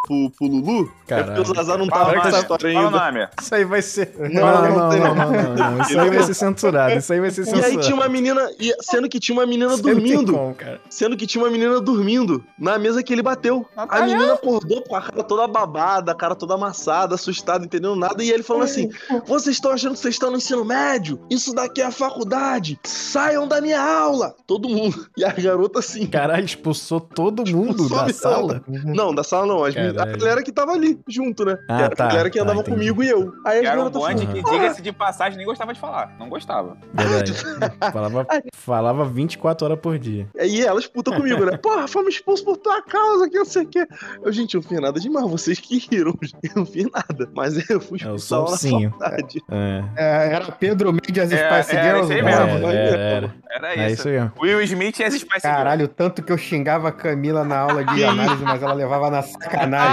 pro, 0.08 0.32
pro 0.32 0.48
Lulu 0.48 0.90
é 1.06 1.10
Caralho. 1.10 1.36
porque 1.36 1.52
o 1.52 1.56
Zazar 1.56 1.78
não 1.78 1.88
tava 1.88 2.16
essa 2.16 2.30
nome. 2.30 2.42
história 2.42 2.70
ainda. 2.70 2.90
nome. 2.90 3.28
Isso 3.42 3.56
aí 3.56 3.66
vai 3.66 3.82
ser. 3.82 4.14
Não, 4.18 4.30
Não, 4.30 4.62
não 4.62 4.62
não, 4.62 4.90
não, 4.90 5.16
não, 5.16 5.32
não, 5.56 5.72
não. 5.72 5.82
Isso 5.82 6.00
aí 6.00 6.10
vai 6.10 6.24
ser 6.24 6.34
censurado. 6.34 6.94
Isso 6.96 7.14
aí 7.14 7.20
vai 7.20 7.30
ser 7.32 7.42
E 7.42 7.46
censurado. 7.46 7.68
aí 7.68 7.78
tinha 7.80 7.96
uma 7.96 8.08
menina, 8.10 8.50
e- 8.60 8.74
sendo 8.82 9.10
que 9.10 9.20
tinha 9.20 9.38
uma 9.38 9.46
menina 9.46 9.76
dormindo. 9.78 10.34
como, 10.34 10.56
cara. 10.56 10.80
Sendo 10.90 11.16
que 11.18 11.28
tinha 11.28 11.44
uma 11.44 11.50
menina 11.52 11.80
dormindo 11.82 12.44
na 12.58 12.80
mesa 12.80 13.04
que 13.04 13.12
ele 13.14 13.22
bateu. 13.22 13.66
A 13.76 13.82
Natália? 13.82 14.16
menina 14.16 14.34
acordou 14.34 14.82
com 14.84 14.96
a 14.96 15.02
cara 15.02 15.24
toda 15.24 15.48
babada, 15.48 16.12
a 16.12 16.16
cara 16.16 16.36
toda 16.36 16.54
amassada, 16.54 17.16
assustada, 17.16 17.66
entendendo 17.66 17.96
nada. 17.96 18.24
E 18.24 18.32
ele 18.32 18.44
falando 18.44 18.64
assim: 18.64 18.90
Vocês 19.26 19.56
estão 19.58 19.72
achando 19.72 19.94
que 19.94 20.00
vocês 20.00 20.16
estão 20.16 20.32
no 20.32 20.38
ensino 20.38 20.64
médio? 20.64 21.20
Isso 21.30 21.54
daqui 21.54 21.82
é 21.82 21.86
a 21.86 21.92
faculdade. 21.92 22.80
Saiam 22.84 23.48
da 23.48 23.60
minha 23.62 23.82
aula. 23.82 24.36
Todo 24.46 24.70
mundo. 24.70 25.08
E 25.18 25.26
a 25.26 25.32
garota 25.32 25.80
assim. 25.80 26.06
Caralho, 26.06 26.46
expulsou 26.46 27.00
todo 27.00 27.44
mundo 27.50 27.84
Expulsou 27.84 28.06
da 28.06 28.14
sala. 28.14 28.62
Não, 28.68 29.14
da 29.16 29.24
sala 29.24 29.48
não. 29.48 29.64
As 29.64 29.74
a 30.04 30.06
galera 30.18 30.44
que 30.44 30.52
tava 30.52 30.72
ali, 30.74 31.00
junto, 31.08 31.46
né? 31.46 31.58
Ah, 31.70 31.78
Que 31.78 31.84
era 31.84 31.96
tá, 31.96 32.06
a 32.06 32.08
galera 32.10 32.30
que 32.30 32.38
tá, 32.38 32.44
andava 32.44 32.60
entendi. 32.62 32.76
comigo 32.78 33.04
e 33.04 33.10
eu. 33.10 33.34
Aí 33.46 33.60
as 33.60 33.66
Era 33.66 33.84
um 33.84 33.90
bonde 33.90 34.26
que, 34.28 34.44
diga-se 34.44 34.82
de 34.82 34.92
passagem, 34.92 35.38
nem 35.38 35.46
gostava 35.46 35.74
de 35.74 35.80
falar. 35.80 36.16
Não 36.20 36.30
gostava. 36.30 36.78
Verdade. 36.94 37.34
Falava, 37.92 38.28
falava 38.54 39.06
24 39.06 39.66
horas 39.66 39.80
por 39.80 39.98
dia. 39.98 40.28
E 40.42 40.62
elas 40.64 40.88
puta 40.88 41.12
comigo, 41.16 41.46
né? 41.46 41.58
Porra, 41.58 41.88
fomos 41.88 42.14
expulsos 42.16 42.44
por 42.46 42.58
tua 42.58 42.82
causa, 42.82 43.30
que 43.30 43.38
não 43.38 43.46
sei 43.46 43.64
o 43.64 43.68
quê. 43.68 43.86
Eu, 44.24 44.32
gente, 44.32 44.56
eu 44.56 44.62
não 44.62 44.68
fiz 44.70 44.80
nada 44.80 45.00
demais, 45.00 45.30
vocês 45.30 45.60
que 45.60 45.78
riram. 45.78 46.14
Eu 46.44 46.50
não 46.58 46.66
fiz 46.66 46.86
nada. 46.92 47.30
Mas 47.36 47.70
eu 47.70 47.80
fui 47.80 48.00
É 48.02 48.10
o 48.12 48.16
expulsado 48.16 48.52
na 48.52 48.58
faculdade. 48.90 49.42
É, 49.50 49.84
É, 49.96 50.34
era 50.34 50.52
Pedro 50.52 50.92
Mendes 50.94 51.24
as 51.24 51.32
É, 51.32 51.62
Spice 51.62 51.76
era 51.76 51.84
Girls. 51.84 52.04
isso 52.04 52.14
aí 52.14 52.22
mesmo. 52.24 52.42
era, 52.68 52.74
era, 52.74 52.98
era. 53.02 53.36
Era 53.50 53.74
É 53.76 53.92
isso. 53.92 54.08
isso 54.08 54.10
aí. 54.10 54.32
Will 54.42 54.62
Smith 54.62 55.00
e 55.00 55.04
as 55.04 55.14
Spice 55.14 55.28
Girls. 55.42 55.42
Caralho, 55.58 55.86
o 55.86 55.88
tanto 55.88 56.22
que 56.24 56.32
eu 56.32 56.38
xingava 56.38 56.90
a 56.90 56.92
Camila 56.92 57.44
na 57.44 57.58
aula 57.60 57.84
de 57.84 58.04
análise, 58.04 58.44
mas 58.44 58.62
ela 58.62 58.74
levava 58.74 59.10
na 59.10 59.22
sacanagem. 59.22 59.87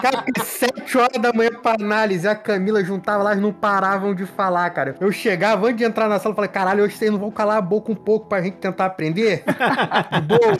Cara, 0.00 0.22
que 0.22 0.44
sete 0.44 0.96
horas 0.98 1.20
da 1.20 1.32
manhã 1.32 1.50
pra 1.62 1.74
análise, 1.74 2.26
a 2.26 2.34
Camila 2.34 2.82
juntava 2.84 3.22
lá, 3.22 3.30
elas 3.32 3.42
não 3.42 3.52
paravam 3.52 4.14
de 4.14 4.26
falar, 4.26 4.68
cara. 4.70 4.96
Eu 5.00 5.12
chegava 5.12 5.66
antes 5.66 5.78
de 5.78 5.84
entrar 5.84 6.08
na 6.08 6.18
sala, 6.18 6.32
eu 6.32 6.36
falei, 6.36 6.50
caralho, 6.50 6.84
hoje 6.84 6.96
vocês 6.96 7.10
não 7.10 7.18
vão 7.18 7.30
calar 7.30 7.58
a 7.58 7.60
boca 7.60 7.92
um 7.92 7.94
pouco 7.94 8.28
pra 8.28 8.42
gente 8.42 8.56
tentar 8.56 8.86
aprender? 8.86 9.44
De 10.12 10.20
boa. 10.22 10.56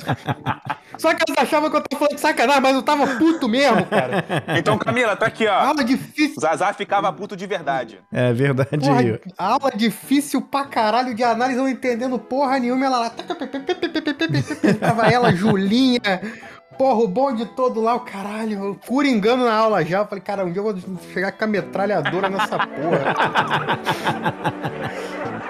Só 0.97 1.15
que 1.15 1.23
elas 1.29 1.43
achavam 1.43 1.71
que 1.71 1.77
eu 1.77 1.81
tava 1.83 1.99
falando 1.99 2.15
de 2.15 2.21
sacanagem, 2.21 2.63
mas 2.63 2.75
eu 2.75 2.83
tava 2.83 3.07
puto 3.19 3.49
mesmo, 3.49 3.85
cara. 3.87 4.25
Então, 4.59 4.77
Camila, 4.79 5.17
tá 5.17 5.27
aqui, 5.27 5.47
ó. 5.47 5.53
Aula 5.53 5.85
difícil. 5.85 6.41
Zazá 6.41 6.73
ficava 6.73 7.13
puto 7.13 7.37
de 7.37 7.47
verdade. 7.47 8.01
É 8.13 8.33
verdade. 8.33 8.79
Porra, 8.79 9.21
aula 9.39 9.71
difícil 9.75 10.43
pra 10.43 10.65
caralho 10.65 11.15
de 11.15 11.23
análise, 11.23 11.59
não 11.59 11.69
entendendo 11.69 12.19
porra 12.19 12.59
nenhuma. 12.59 12.87
Ela 12.87 12.99
lá. 12.99 13.13
Tava 14.81 15.07
ela, 15.07 15.33
Julinha. 15.33 16.21
Porra, 16.79 17.01
o 17.01 17.09
bonde 17.09 17.45
todo 17.45 17.81
lá, 17.81 17.97
o 17.97 18.01
caralho, 18.01 18.71
o 18.71 18.75
coringando 18.77 19.45
na 19.45 19.53
aula 19.53 19.85
já. 19.85 19.99
Eu 19.99 20.07
falei, 20.07 20.23
cara, 20.23 20.45
um 20.45 20.53
dia 20.53 20.61
eu 20.61 20.73
vou 20.73 20.77
chegar 21.13 21.33
com 21.33 21.45
a 21.45 21.49
metralhadora 21.49 22.31
nessa 22.31 22.57
porra. 22.57 23.15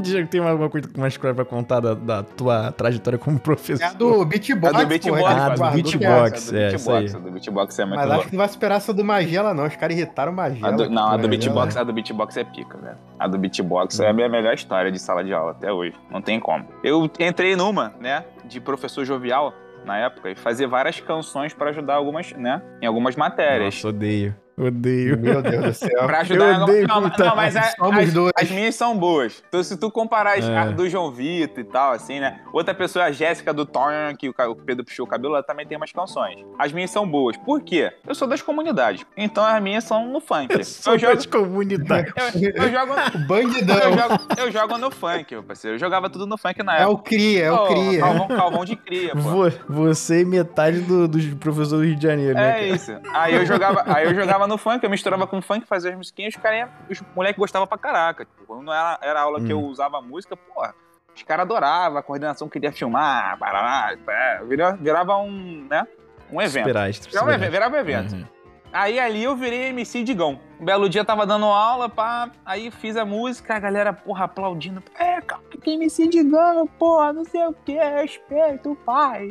Diego, 0.00 0.28
tem 0.28 0.40
alguma 0.40 0.68
coisa 0.70 0.88
mais 0.96 1.16
coisa 1.16 1.34
pra 1.34 1.44
contar 1.44 1.80
da, 1.80 1.94
da 1.94 2.22
tua 2.22 2.72
trajetória 2.72 3.18
como 3.18 3.38
professor? 3.38 3.82
É 3.84 3.88
a 3.88 3.92
do 3.92 4.24
beatbox, 4.24 4.74
É 4.74 4.82
do 4.82 4.86
beatbox, 4.88 5.22
porra, 5.22 5.44
Ah, 5.44 5.48
do 5.48 5.70
beatbox. 5.82 6.52
é- 6.52 6.66
A 6.66 6.70
do 6.70 6.76
isso 6.76 6.90
aí. 6.92 6.98
beatbox, 7.00 7.14
a 7.14 7.18
do 7.18 7.30
beatbox 7.32 7.78
é 7.78 7.84
muito 7.84 7.98
Mas 7.98 8.10
acho 8.10 8.26
que 8.26 8.32
não 8.32 8.38
vai 8.38 8.48
superar 8.48 8.76
essa 8.78 8.94
do 8.94 9.04
Magela, 9.04 9.54
não. 9.54 9.66
Os 9.66 9.76
caras 9.76 9.96
irritaram 9.96 10.32
o 10.32 10.34
Magela. 10.34 10.68
A 10.68 10.70
do- 10.70 10.90
não, 10.90 11.08
a 11.08 11.16
do 11.16 11.28
beatbox, 11.28 11.76
a 11.76 11.84
do 11.84 11.92
beatbox 11.92 12.36
é 12.36 12.44
pica, 12.44 12.78
velho. 12.78 12.96
A 13.18 13.26
do 13.28 13.38
beatbox 13.38 14.00
é 14.00 14.08
a 14.08 14.12
minha 14.12 14.28
melhor 14.28 14.54
história 14.54 14.90
de 14.92 14.98
sala 14.98 15.22
de 15.24 15.32
aula 15.32 15.52
até 15.52 15.72
hoje. 15.72 15.94
Não 16.10 16.20
tem 16.22 16.38
como. 16.40 16.66
Eu 16.82 17.10
entrei 17.18 17.56
numa, 17.56 17.92
né, 18.00 18.24
de 18.44 18.60
professor 18.60 19.04
jovial 19.04 19.52
na 19.84 19.96
época 19.98 20.30
e 20.30 20.34
fazer 20.34 20.66
várias 20.66 21.00
canções 21.00 21.54
pra 21.54 21.70
ajudar 21.70 21.94
algumas, 21.94 22.32
né, 22.32 22.60
em 22.82 22.86
algumas 22.86 23.16
matérias. 23.16 23.74
Nossa, 23.74 23.88
odeio. 23.88 24.34
Odeio. 24.58 25.18
Meu 25.18 25.40
Deus 25.42 25.64
do 25.64 25.74
céu. 25.74 26.06
Pra 26.06 26.20
ajudar 26.20 26.56
Eu 26.58 26.62
odeio 26.62 26.86
não, 26.88 27.00
não, 27.00 27.36
mas 27.36 27.56
a- 27.56 27.62
Somos 27.76 28.16
as, 28.16 28.42
as 28.44 28.50
minhas 28.50 28.74
são 28.74 28.96
boas. 28.96 29.42
Então, 29.48 29.62
se 29.62 29.76
tu 29.76 29.90
comparar 29.90 30.38
as, 30.38 30.44
É. 30.48 30.56
a 30.58 30.66
do 30.66 30.88
João 30.88 31.10
Vitor 31.12 31.60
e 31.60 31.64
tal, 31.64 31.92
assim, 31.92 32.18
né? 32.20 32.40
Outra 32.52 32.74
pessoa, 32.74 33.04
a 33.04 33.12
Jéssica 33.12 33.52
do 33.54 33.64
Tonho, 33.64 34.16
que 34.16 34.28
o 34.28 34.34
Pedro 34.56 34.84
puxou 34.84 35.06
o 35.06 35.08
cabelo, 35.08 35.34
ela 35.34 35.42
também 35.42 35.66
tem 35.66 35.76
umas 35.76 35.92
canções. 35.92 36.44
As 36.58 36.72
minhas 36.72 36.90
são 36.90 37.08
boas. 37.08 37.36
Por 37.36 37.60
quê? 37.60 37.92
Eu 38.06 38.14
sou 38.14 38.26
das 38.26 38.42
comunidades. 38.42 39.04
Então 39.16 39.44
as 39.44 39.62
minhas 39.62 39.84
são 39.84 40.06
no 40.08 40.20
funk. 40.20 40.52
Eu 40.52 40.64
sou 40.64 40.94
Eu 40.94 40.98
jogo, 40.98 41.14
das 41.14 41.26
comunidades. 41.26 42.12
eu, 42.34 42.50
eu 42.50 42.72
jogo, 42.72 42.94
Bandidão. 43.28 43.78
eu, 43.78 43.92
jogo, 43.98 44.18
eu 44.38 44.50
jogo 44.52 44.78
no 44.78 44.90
funk, 44.90 45.34
meu 45.34 45.42
parceiro. 45.42 45.76
Eu 45.76 45.80
jogava 45.80 46.08
tudo 46.10 46.26
no 46.26 46.36
funk 46.36 46.62
na 46.62 46.78
É 46.78 46.82
época. 46.82 46.94
o 46.94 46.98
Cria, 47.02 47.44
é 47.44 47.52
o 47.52 47.66
Cria. 47.66 48.00
Calvão, 48.00 48.28
Calvão 48.28 48.64
de 48.64 48.76
cria, 48.76 49.12
pô. 49.12 49.18
Vo- 49.20 49.52
Você 49.68 50.20
e 50.22 50.24
metade 50.24 50.80
do- 50.80 51.06
dos 51.06 51.24
professores 51.34 51.70
do 51.70 51.84
Rio 51.84 51.96
de 51.96 52.02
Janeiro, 52.02 52.34
né? 52.34 52.48
É 52.48 52.52
cara? 52.54 52.66
isso. 52.66 52.92
Aí 53.14 53.34
eu 53.34 53.46
jogava, 53.46 53.84
aí 53.86 54.06
eu 54.06 54.14
jogava 54.14 54.46
no 54.48 54.58
funk, 54.58 54.82
eu 54.82 54.90
misturava 54.90 55.26
com 55.26 55.40
funk, 55.40 55.66
fazia 55.66 55.90
as 55.90 55.96
musiquinhas, 55.96 56.34
os 56.34 56.40
caras, 56.42 56.68
os 56.90 57.00
moleques 57.14 57.38
gostavam 57.38 57.66
pra 57.66 57.78
caraca. 57.78 58.24
Tipo, 58.24 58.44
quando 58.46 58.72
era, 58.72 58.98
era 59.02 59.20
aula 59.20 59.40
que 59.40 59.52
eu 59.52 59.60
Hum. 59.60 59.66
usava 59.66 60.00
música, 60.00 60.36
porra, 60.36 60.74
os 61.14 61.22
caras 61.22 61.44
adoravam, 61.44 61.98
a 61.98 62.02
coordenação 62.02 62.48
queria 62.48 62.72
filmar, 62.72 63.38
parará, 63.38 63.96
pá, 64.04 64.40
virava, 64.44 64.76
virava 64.76 65.16
um, 65.18 65.66
né, 65.68 65.86
um 66.32 66.40
evento. 66.40 66.66
Super 66.68 66.76
astro. 66.76 67.10
Virava 67.10 67.32
um 67.32 67.50
virava 67.50 67.76
um 67.76 67.78
evento. 67.80 68.14
Uhum. 68.14 68.24
Aí 68.70 69.00
ali 69.00 69.24
eu 69.24 69.34
virei 69.34 69.68
MC 69.68 70.04
Digão. 70.04 70.38
Um 70.60 70.64
belo 70.64 70.90
dia 70.90 71.02
tava 71.02 71.24
dando 71.26 71.46
aula, 71.46 71.88
pá, 71.88 72.30
aí 72.44 72.70
fiz 72.70 72.96
a 72.98 73.04
música, 73.04 73.56
a 73.56 73.58
galera, 73.58 73.94
porra, 73.94 74.26
aplaudindo. 74.26 74.82
É, 74.98 75.20
calma, 75.22 75.44
que 75.62 75.70
MC 75.70 76.06
Digão, 76.06 76.66
porra, 76.78 77.12
não 77.14 77.24
sei 77.24 77.46
o 77.46 77.54
que, 77.54 77.72
respeito 77.72 78.76
pai. 78.84 79.26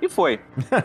E 0.00 0.08
foi. 0.08 0.40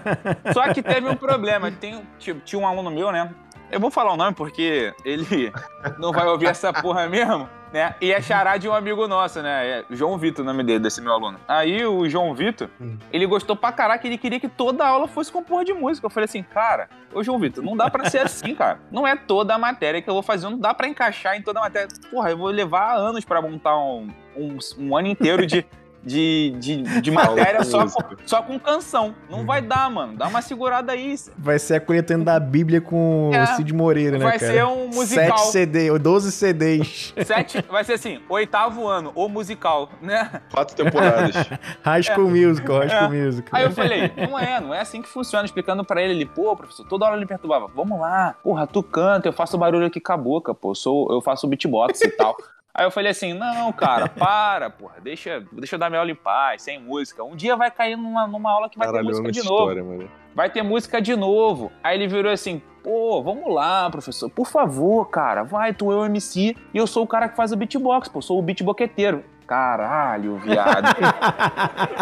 Só 0.52 0.74
que 0.74 0.82
teve 0.82 1.08
um 1.08 1.16
problema. 1.16 1.72
Tem, 1.72 2.02
tipo, 2.18 2.40
tinha 2.42 2.60
um 2.60 2.68
aluno 2.68 2.90
meu, 2.90 3.12
né? 3.12 3.32
Eu 3.72 3.80
vou 3.80 3.90
falar 3.90 4.14
o 4.14 4.18
nome 4.18 4.36
porque 4.36 4.94
ele 5.06 5.52
não 5.98 6.12
vai 6.12 6.28
ouvir 6.28 6.48
essa 6.48 6.74
porra 6.74 7.08
mesmo, 7.08 7.48
né? 7.72 7.96
E 8.02 8.12
é 8.12 8.22
xará 8.22 8.58
de 8.58 8.68
um 8.68 8.74
amigo 8.74 9.08
nosso, 9.08 9.42
né? 9.42 9.80
É 9.80 9.86
João 9.90 10.18
Vitor 10.18 10.44
o 10.44 10.46
nome 10.46 10.62
dele, 10.62 10.80
desse 10.80 11.00
meu 11.02 11.14
aluno. 11.14 11.40
Aí 11.48 11.86
o 11.86 12.08
João 12.10 12.34
Vitor, 12.34 12.70
ele 13.14 13.26
gostou 13.26 13.56
pra 13.56 13.72
caraca, 13.72 14.06
ele 14.06 14.18
queria 14.18 14.42
que 14.42 14.50
toda 14.50 14.86
aula 14.86 15.08
fosse 15.08 15.32
com 15.32 15.42
porra 15.42 15.64
de 15.64 15.74
música. 15.74 16.06
Eu 16.06 16.10
falei 16.10 16.26
assim, 16.26 16.44
cara, 16.44 16.90
ô 17.14 17.24
João 17.24 17.40
Vitor, 17.40 17.64
não 17.64 17.78
dá 17.78 17.90
pra 17.90 18.10
ser 18.10 18.20
assim, 18.20 18.54
cara. 18.54 18.80
Não 18.92 19.08
é 19.08 19.16
toda 19.16 19.56
a 19.56 19.58
matéria 19.58 20.02
que 20.02 20.10
eu 20.10 20.14
vou 20.14 20.24
fazer, 20.24 20.50
não 20.50 20.60
dá 20.60 20.74
pra 20.74 20.90
encaixar 20.90 21.38
em 21.38 21.42
toda 21.42 21.60
a 21.60 21.64
matéria. 21.64 21.88
Porra, 22.12 22.30
eu 22.30 22.38
vou 22.38 22.50
levar 22.50 22.98
anos 22.98 23.24
pra 23.24 23.42
montar 23.42 23.78
um, 23.78 24.10
um, 24.36 24.58
um 24.78 24.98
ano 24.98 25.08
inteiro 25.08 25.48
de, 25.48 25.66
de, 26.04 26.56
de, 26.60 27.02
de 27.02 27.12
matéria 27.12 27.64
só 27.64 27.86
com, 27.88 28.16
só 28.26 28.42
com 28.42 28.60
canção. 28.60 29.14
Não 29.30 29.46
vai 29.46 29.62
dar, 29.62 29.90
mano. 29.90 30.18
Dá 30.18 30.28
uma 30.28 30.42
segurada 30.42 30.92
aí. 30.92 31.16
Vai 31.38 31.60
ser 31.60 31.76
a 31.76 31.82
coletânea 31.82 32.26
da 32.26 32.40
Bíblia 32.40 32.82
com 32.82 33.30
É. 33.34 33.44
o 33.44 33.48
Cid 33.56 33.74
Moreira, 33.74 34.18
né, 34.18 34.24
Vai 34.24 34.40
cara? 34.40 34.52
ser 34.54 34.66
um 34.66 34.88
musical. 34.88 35.38
7 35.38 35.52
CD, 35.52 35.92
ou 35.92 36.00
12 36.00 36.32
CDs. 36.32 37.14
Sete, 37.26 37.64
vai 37.70 37.84
ser 37.84 37.94
assim, 37.94 38.20
oitavo 38.30 38.88
ano, 38.88 39.12
o 39.16 39.28
musical, 39.30 39.90
né? 40.02 40.42
Quatro 40.52 40.76
temporadas. 40.76 41.36
High 41.84 42.04
School 42.04 42.30
Musical, 42.30 42.80
High 42.80 42.90
School 42.90 43.10
Musical. 43.12 43.60
Aí 43.60 43.66
eu 43.66 43.72
falei, 43.72 44.12
não 44.18 44.40
é, 44.40 44.60
não 44.60 44.74
é 44.74 44.80
assim 44.82 45.02
que 45.02 45.10
funciona. 45.10 45.46
Explicando 45.46 45.84
pra 45.84 46.02
ele, 46.02 46.14
ele, 46.14 46.26
pô, 46.26 46.56
professor, 46.56 46.86
toda 46.88 47.06
hora 47.06 47.14
ele 47.16 47.22
me 47.22 47.28
perturbava. 47.28 47.68
Vamos 47.76 48.00
lá, 48.00 48.36
porra, 48.44 48.66
tu 48.68 48.82
canta, 48.82 49.28
eu 49.28 49.34
faço 49.34 49.58
barulho 49.58 49.86
aqui 49.86 50.00
com 50.00 50.14
a 50.14 50.18
boca, 50.18 50.54
pô, 50.54 50.72
eu 50.72 50.76
sou, 50.76 51.12
eu 51.12 51.22
faço 51.22 51.48
beatbox 51.48 52.02
e 52.02 52.10
tal. 52.10 52.36
Aí 52.74 52.86
eu 52.86 52.92
falei 52.92 53.12
assim, 53.12 53.34
não, 53.34 53.72
cara, 53.74 54.08
para, 54.08 54.70
porra, 54.70 54.96
deixa, 55.02 55.44
deixa 55.52 55.76
eu 55.76 55.80
dar 55.80 55.90
minha 55.90 56.00
aula 56.00 56.12
em 56.12 56.16
paz, 56.16 56.62
sem 56.62 56.80
música. 56.80 57.24
Um 57.24 57.36
dia 57.36 57.56
vai 57.56 57.70
cair 57.70 57.98
numa, 57.98 58.26
numa 58.28 58.52
aula 58.52 58.70
que 58.70 58.78
vai 58.78 58.88
Caralho, 58.88 59.06
ter 59.06 59.10
música 59.10 59.32
de 59.32 59.44
novo. 59.44 59.60
história, 59.60 59.84
mano. 59.84 60.10
Vai 60.34 60.50
ter 60.50 60.62
música 60.62 61.02
de 61.02 61.16
novo. 61.16 61.72
Aí 61.84 61.98
ele 61.98 62.08
virou 62.08 62.32
assim, 62.32 62.62
pô, 62.82 63.22
vamos 63.22 63.54
lá, 63.54 63.90
professor, 63.90 64.30
por 64.30 64.48
favor, 64.48 65.10
cara, 65.10 65.44
vai, 65.44 65.74
tu 65.74 65.92
é 65.92 65.96
o 65.96 66.06
MC 66.06 66.56
e 66.74 66.78
eu 66.78 66.88
sou 66.88 67.04
o 67.04 67.08
cara 67.08 67.28
que 67.28 67.36
faz 67.36 67.52
o 67.52 67.58
beatbox, 67.58 68.08
pô, 68.08 68.22
sou 68.22 68.40
o 68.40 68.42
beatboqueteiro. 68.42 69.24
Caralho, 69.52 70.38
viado. 70.38 70.96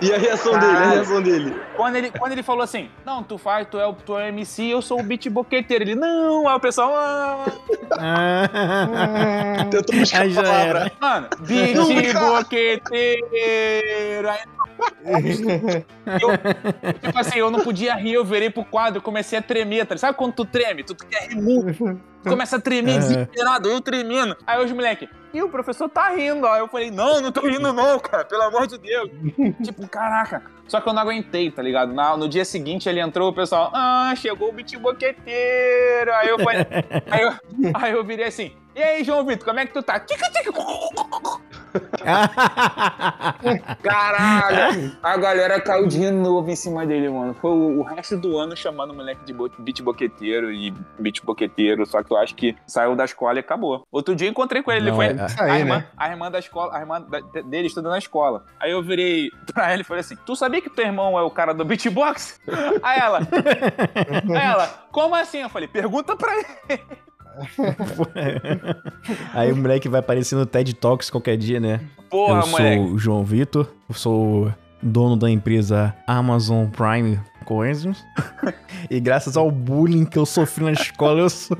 E 0.00 0.12
a 0.12 0.18
reação 0.18 0.58
dele, 0.58 0.76
a 0.76 0.88
reação 0.90 1.22
dele. 1.22 1.56
quando, 1.76 1.96
ele, 1.96 2.10
quando 2.10 2.32
ele 2.32 2.42
falou 2.42 2.62
assim, 2.62 2.90
não, 3.04 3.22
tu 3.22 3.36
faz, 3.38 3.66
tu 3.70 3.78
é 3.78 3.86
o, 3.86 3.92
tu 3.92 4.18
é 4.18 4.24
o 4.24 4.28
MC, 4.28 4.64
eu 4.68 4.80
sou 4.82 5.00
o 5.00 5.02
beatboqueteiro. 5.02 5.84
Ele, 5.84 5.94
não, 5.94 6.48
aí 6.48 6.56
o 6.56 6.60
pessoal, 6.60 6.92
ah, 6.94 7.44
Ah, 7.98 9.64
Tentou 9.70 9.98
buscar 9.98 10.22
Aí 10.22 10.30
a 10.30 10.34
já 10.34 10.42
palavra. 10.42 10.80
era. 10.80 10.92
mano, 11.00 11.28
beatboqueteiro. 11.40 14.30
Aí, 14.30 14.38
eu, 15.04 16.94
tipo 17.00 17.18
assim, 17.18 17.38
eu 17.38 17.50
não 17.50 17.60
podia 17.60 17.94
rir, 17.94 18.14
eu 18.14 18.24
virei 18.24 18.50
pro 18.50 18.64
quadro, 18.64 19.00
comecei 19.02 19.38
a 19.38 19.42
tremer, 19.42 19.86
tá? 19.86 19.96
Sabe 19.96 20.16
quando 20.16 20.32
tu 20.34 20.44
treme? 20.44 20.82
Tu, 20.82 20.94
tu 20.94 21.06
quer 21.06 21.28
rir 21.28 21.36
muito. 21.40 22.00
Tu 22.22 22.30
começa 22.30 22.56
a 22.56 22.60
tremer 22.60 22.98
desesperado, 23.00 23.68
eu 23.68 23.80
tremendo. 23.82 24.34
Aí 24.46 24.64
os 24.64 24.72
moleques, 24.72 25.08
e 25.32 25.42
o 25.42 25.48
professor 25.50 25.88
tá 25.90 26.08
rindo. 26.10 26.46
Aí 26.46 26.60
eu 26.60 26.68
falei, 26.68 26.90
não, 26.90 27.20
não 27.20 27.30
tô 27.30 27.42
rindo 27.42 27.70
não, 27.72 27.98
cara, 28.00 28.24
pelo 28.24 28.42
amor 28.42 28.66
de 28.66 28.78
Deus. 28.78 29.10
tipo, 29.62 29.86
caraca. 29.88 30.42
Só 30.66 30.80
que 30.80 30.88
eu 30.88 30.94
não 30.94 31.02
aguentei, 31.02 31.50
tá 31.50 31.60
ligado? 31.60 31.92
Na- 31.92 32.16
no 32.16 32.26
dia 32.26 32.44
seguinte 32.44 32.88
ele 32.88 32.98
entrou, 33.00 33.28
o 33.28 33.34
pessoal, 33.34 33.70
ah, 33.74 34.14
chegou 34.16 34.48
o 34.48 34.52
beatboqueteiro. 34.52 36.12
Aí 36.14 36.28
eu 36.28 36.38
falei, 36.38 36.66
aí 37.10 37.22
eu, 37.22 37.32
aí 37.74 37.92
eu 37.92 38.02
virei 38.02 38.26
assim, 38.26 38.52
e 38.74 38.82
aí, 38.82 39.04
João 39.04 39.24
Vitor, 39.26 39.44
como 39.46 39.60
é 39.60 39.66
que 39.66 39.72
tu 39.72 39.82
tá? 39.82 40.00
Caralho! 43.82 44.92
A 45.02 45.16
galera 45.16 45.60
caiu 45.60 45.86
de 45.86 46.10
novo 46.10 46.50
em 46.50 46.56
cima 46.56 46.86
dele, 46.86 47.08
mano. 47.08 47.34
Foi 47.34 47.50
o, 47.50 47.80
o 47.80 47.82
resto 47.82 48.16
do 48.16 48.36
ano 48.38 48.56
chamando 48.56 48.90
o 48.92 48.94
moleque 48.94 49.24
de 49.24 49.32
bo- 49.32 49.50
beat 49.58 49.80
boqueteiro 49.82 50.50
e 50.52 50.72
beat 50.98 51.22
boqueteiro, 51.24 51.84
só 51.86 52.02
que 52.02 52.12
eu 52.12 52.16
acho 52.16 52.34
que 52.34 52.56
saiu 52.66 52.94
da 52.96 53.04
escola 53.04 53.36
e 53.38 53.40
acabou. 53.40 53.86
Outro 53.90 54.14
dia 54.14 54.28
eu 54.28 54.30
encontrei 54.30 54.62
com 54.62 54.70
ele, 54.72 54.90
Não, 54.90 55.02
ele 55.02 55.14
foi. 55.14 55.22
é- 55.24 55.26
Isso 55.26 55.40
a, 55.40 55.44
aí, 55.44 55.60
irmã, 55.60 55.76
né? 55.78 55.86
a 55.96 56.08
irmã 56.08 56.30
da 56.30 56.38
escola, 56.38 56.76
a 56.76 56.80
irmã 56.80 57.00
da- 57.00 57.20
dele 57.42 57.66
estuda 57.66 57.88
na 57.88 57.98
escola. 57.98 58.44
Aí 58.60 58.70
eu 58.70 58.82
virei 58.82 59.30
pra 59.52 59.72
ele 59.72 59.82
e 59.82 59.84
falei 59.84 60.00
assim: 60.00 60.16
Tu 60.24 60.34
sabia 60.36 60.60
que 60.60 60.70
teu 60.70 60.84
irmão 60.86 61.18
é 61.18 61.22
o 61.22 61.30
cara 61.30 61.52
do 61.54 61.64
beatbox? 61.64 62.40
Aí 62.82 62.98
ela. 63.00 63.20
aí 64.34 64.46
ela, 64.46 64.66
como 64.90 65.14
assim? 65.14 65.38
Eu 65.42 65.48
falei, 65.48 65.68
pergunta 65.68 66.16
pra 66.16 66.32
ele. 66.36 66.80
Aí 69.32 69.52
o 69.52 69.56
moleque 69.56 69.88
vai 69.88 70.00
aparecer 70.00 70.36
no 70.36 70.46
TED 70.46 70.74
Talks 70.74 71.10
qualquer 71.10 71.36
dia, 71.36 71.60
né? 71.60 71.80
Porra, 72.10 72.40
eu 72.42 72.46
moleque. 72.48 72.76
sou 72.76 72.92
o 72.94 72.98
João 72.98 73.24
Vitor, 73.24 73.68
eu 73.88 73.94
sou 73.94 74.52
dono 74.82 75.16
da 75.16 75.30
empresa 75.30 75.94
Amazon 76.06 76.66
Prime 76.68 77.20
Coins. 77.44 77.84
e 78.90 79.00
graças 79.00 79.36
ao 79.36 79.50
bullying 79.50 80.04
que 80.04 80.18
eu 80.18 80.26
sofri 80.26 80.64
na 80.64 80.72
escola, 80.72 81.20
eu 81.20 81.30
sou 81.30 81.56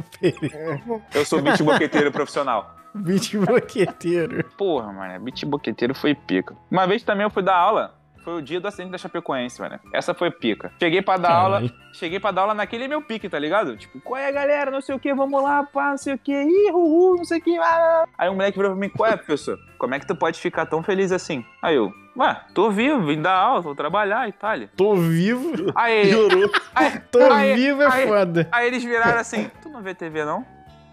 Eu 1.15 1.25
sou 1.25 1.41
beat 1.43 1.63
boqueteiro 1.63 2.13
profissional. 2.13 2.77
beat 2.95 3.35
boqueteiro. 3.37 4.45
Porra, 4.57 4.93
mano, 4.93 5.25
beat 5.25 5.45
boqueteiro 5.45 5.95
foi 5.95 6.15
pica. 6.15 6.55
Uma 6.71 6.87
vez 6.87 7.03
também 7.03 7.25
eu 7.25 7.31
fui 7.31 7.43
dar 7.43 7.57
aula, 7.57 7.95
foi 8.25 8.35
o 8.39 8.43
dia 8.43 8.59
do 8.61 8.67
acidente 8.67 8.91
da 8.91 8.99
Chapecoense, 8.99 9.61
mano. 9.61 9.79
Essa 9.93 10.15
foi 10.15 10.31
pica. 10.31 10.73
Cheguei 10.81 11.03
pra 11.03 11.17
dar 11.17 11.33
aula, 11.33 11.63
cheguei 11.93 12.19
pra 12.19 12.31
dar 12.31 12.41
aula 12.43 12.55
naquele 12.55 12.89
meu 12.89 13.03
pique, 13.03 13.29
tá 13.29 13.39
ligado? 13.39 13.77
Tipo, 13.77 14.01
qual 14.01 14.21
é, 14.21 14.33
galera? 14.33 14.71
Não 14.71 14.81
sei 14.81 14.95
o 14.95 14.99
que, 14.99 15.13
vamos 15.15 15.43
lá, 15.43 15.63
pá, 15.65 15.91
não 15.91 15.99
sei 15.99 16.15
o 16.15 16.19
que, 16.19 16.33
ih, 16.33 16.71
uhul, 16.73 17.17
não 17.19 17.25
sei 17.25 17.39
o 17.39 17.43
que. 17.43 17.57
Ah. 17.59 18.05
Aí 18.17 18.29
um 18.31 18.35
moleque 18.35 18.57
virou 18.59 18.73
pra 18.73 18.81
mim, 18.81 18.89
qual 18.89 19.11
é, 19.11 19.17
professor? 19.17 19.59
Como 19.79 19.95
é 19.95 20.01
que 20.01 20.07
tu 20.07 20.17
pode 20.17 20.41
ficar 20.41 20.67
tão 20.67 20.83
feliz 20.83 21.13
assim? 21.13 21.45
Aí 21.63 21.77
eu, 21.77 21.93
ué, 22.17 22.41
tô 22.55 22.71
vivo, 22.71 23.03
vim 23.07 23.21
dar 23.21 23.35
aula, 23.37 23.61
vou 23.61 23.75
trabalhar 23.75 24.29
e 24.29 24.33
tal. 24.33 24.55
Tô 24.77 24.95
vivo, 24.95 25.73
Aí, 25.75 26.09
Piorou. 26.09 26.51
aí, 26.75 26.99
tô 27.11 27.19
aí- 27.33 27.55
vivo 27.55 27.83
é 27.83 27.87
aí- 27.93 28.07
foda. 28.09 28.49
Aí 28.51 28.67
eles 28.67 28.83
viraram 28.83 29.19
assim, 29.21 29.51
tu 29.63 29.69
não 29.69 29.83
vê 29.83 29.95
TV 29.95 30.25
não? 30.25 30.45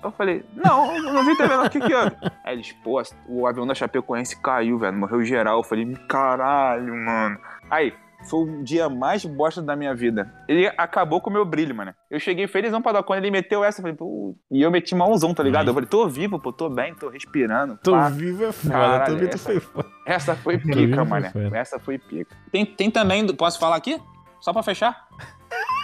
Eu 0.04 0.12
falei, 0.12 0.44
não, 0.56 0.96
eu 0.98 1.14
não 1.14 1.24
vi 1.26 1.36
TV 1.38 1.56
não, 1.56 1.66
o 1.66 1.70
que 1.70 1.80
que 1.80 1.94
é? 1.94 2.12
Aí 2.44 2.56
eles, 2.56 2.72
pô, 2.84 3.02
o 3.28 3.46
avião 3.48 3.68
da 3.68 3.76
Chapecoense 3.76 4.40
caiu, 4.42 4.78
velho, 4.80 4.98
morreu 4.98 5.24
geral. 5.24 5.58
Eu 5.60 5.64
falei, 5.64 5.86
caralho, 6.08 6.96
mano. 6.96 7.38
Aí, 7.70 7.94
foi 8.30 8.40
o 8.42 8.64
dia 8.64 8.88
mais 8.90 9.26
bosta 9.26 9.62
da 9.62 9.76
minha 9.76 9.94
vida. 9.96 10.32
Ele 10.48 10.68
acabou 10.78 11.20
com 11.22 11.30
o 11.30 11.34
meu 11.34 11.44
brilho, 11.46 11.74
mano. 11.76 11.94
Eu 12.10 12.20
cheguei 12.20 12.48
felizão 12.48 12.82
pra 12.82 12.92
dar 12.92 13.04
conta, 13.04 13.20
ele 13.20 13.32
meteu 13.32 13.64
essa, 13.64 13.80
eu 13.80 13.84
falei, 13.84 13.96
pô, 13.98 14.36
e 14.52 14.62
eu 14.62 14.70
meti 14.72 14.94
mãozão, 14.96 15.34
tá 15.34 15.42
ligado? 15.44 15.68
Eu 15.70 15.74
falei, 15.74 15.88
tô 15.90 16.08
vivo, 16.08 16.40
pô, 16.40 16.52
tô 16.54 16.70
bem, 16.70 16.94
tô 16.96 17.10
respirando. 17.10 17.80
Tô 17.84 17.92
pá. 17.92 18.10
vivo 18.10 18.46
é 18.46 18.52
foda, 18.52 18.74
Caralho, 18.74 19.06
tô 19.14 19.20
vivo 19.20 19.34
essa- 19.34 19.50
foi 19.52 19.60
foda. 19.60 19.88
Essa 20.06 20.36
foi 20.36 20.58
pica, 20.58 21.04
mano. 21.06 21.30
foi. 21.32 21.50
Essa 21.54 21.80
foi 21.80 21.98
pica. 21.98 22.36
Tem, 22.52 22.66
tem 22.66 22.92
também, 22.92 23.26
posso 23.36 23.60
falar 23.60 23.76
aqui? 23.76 24.00
Só 24.40 24.52
pra 24.54 24.64
fechar? 24.64 25.08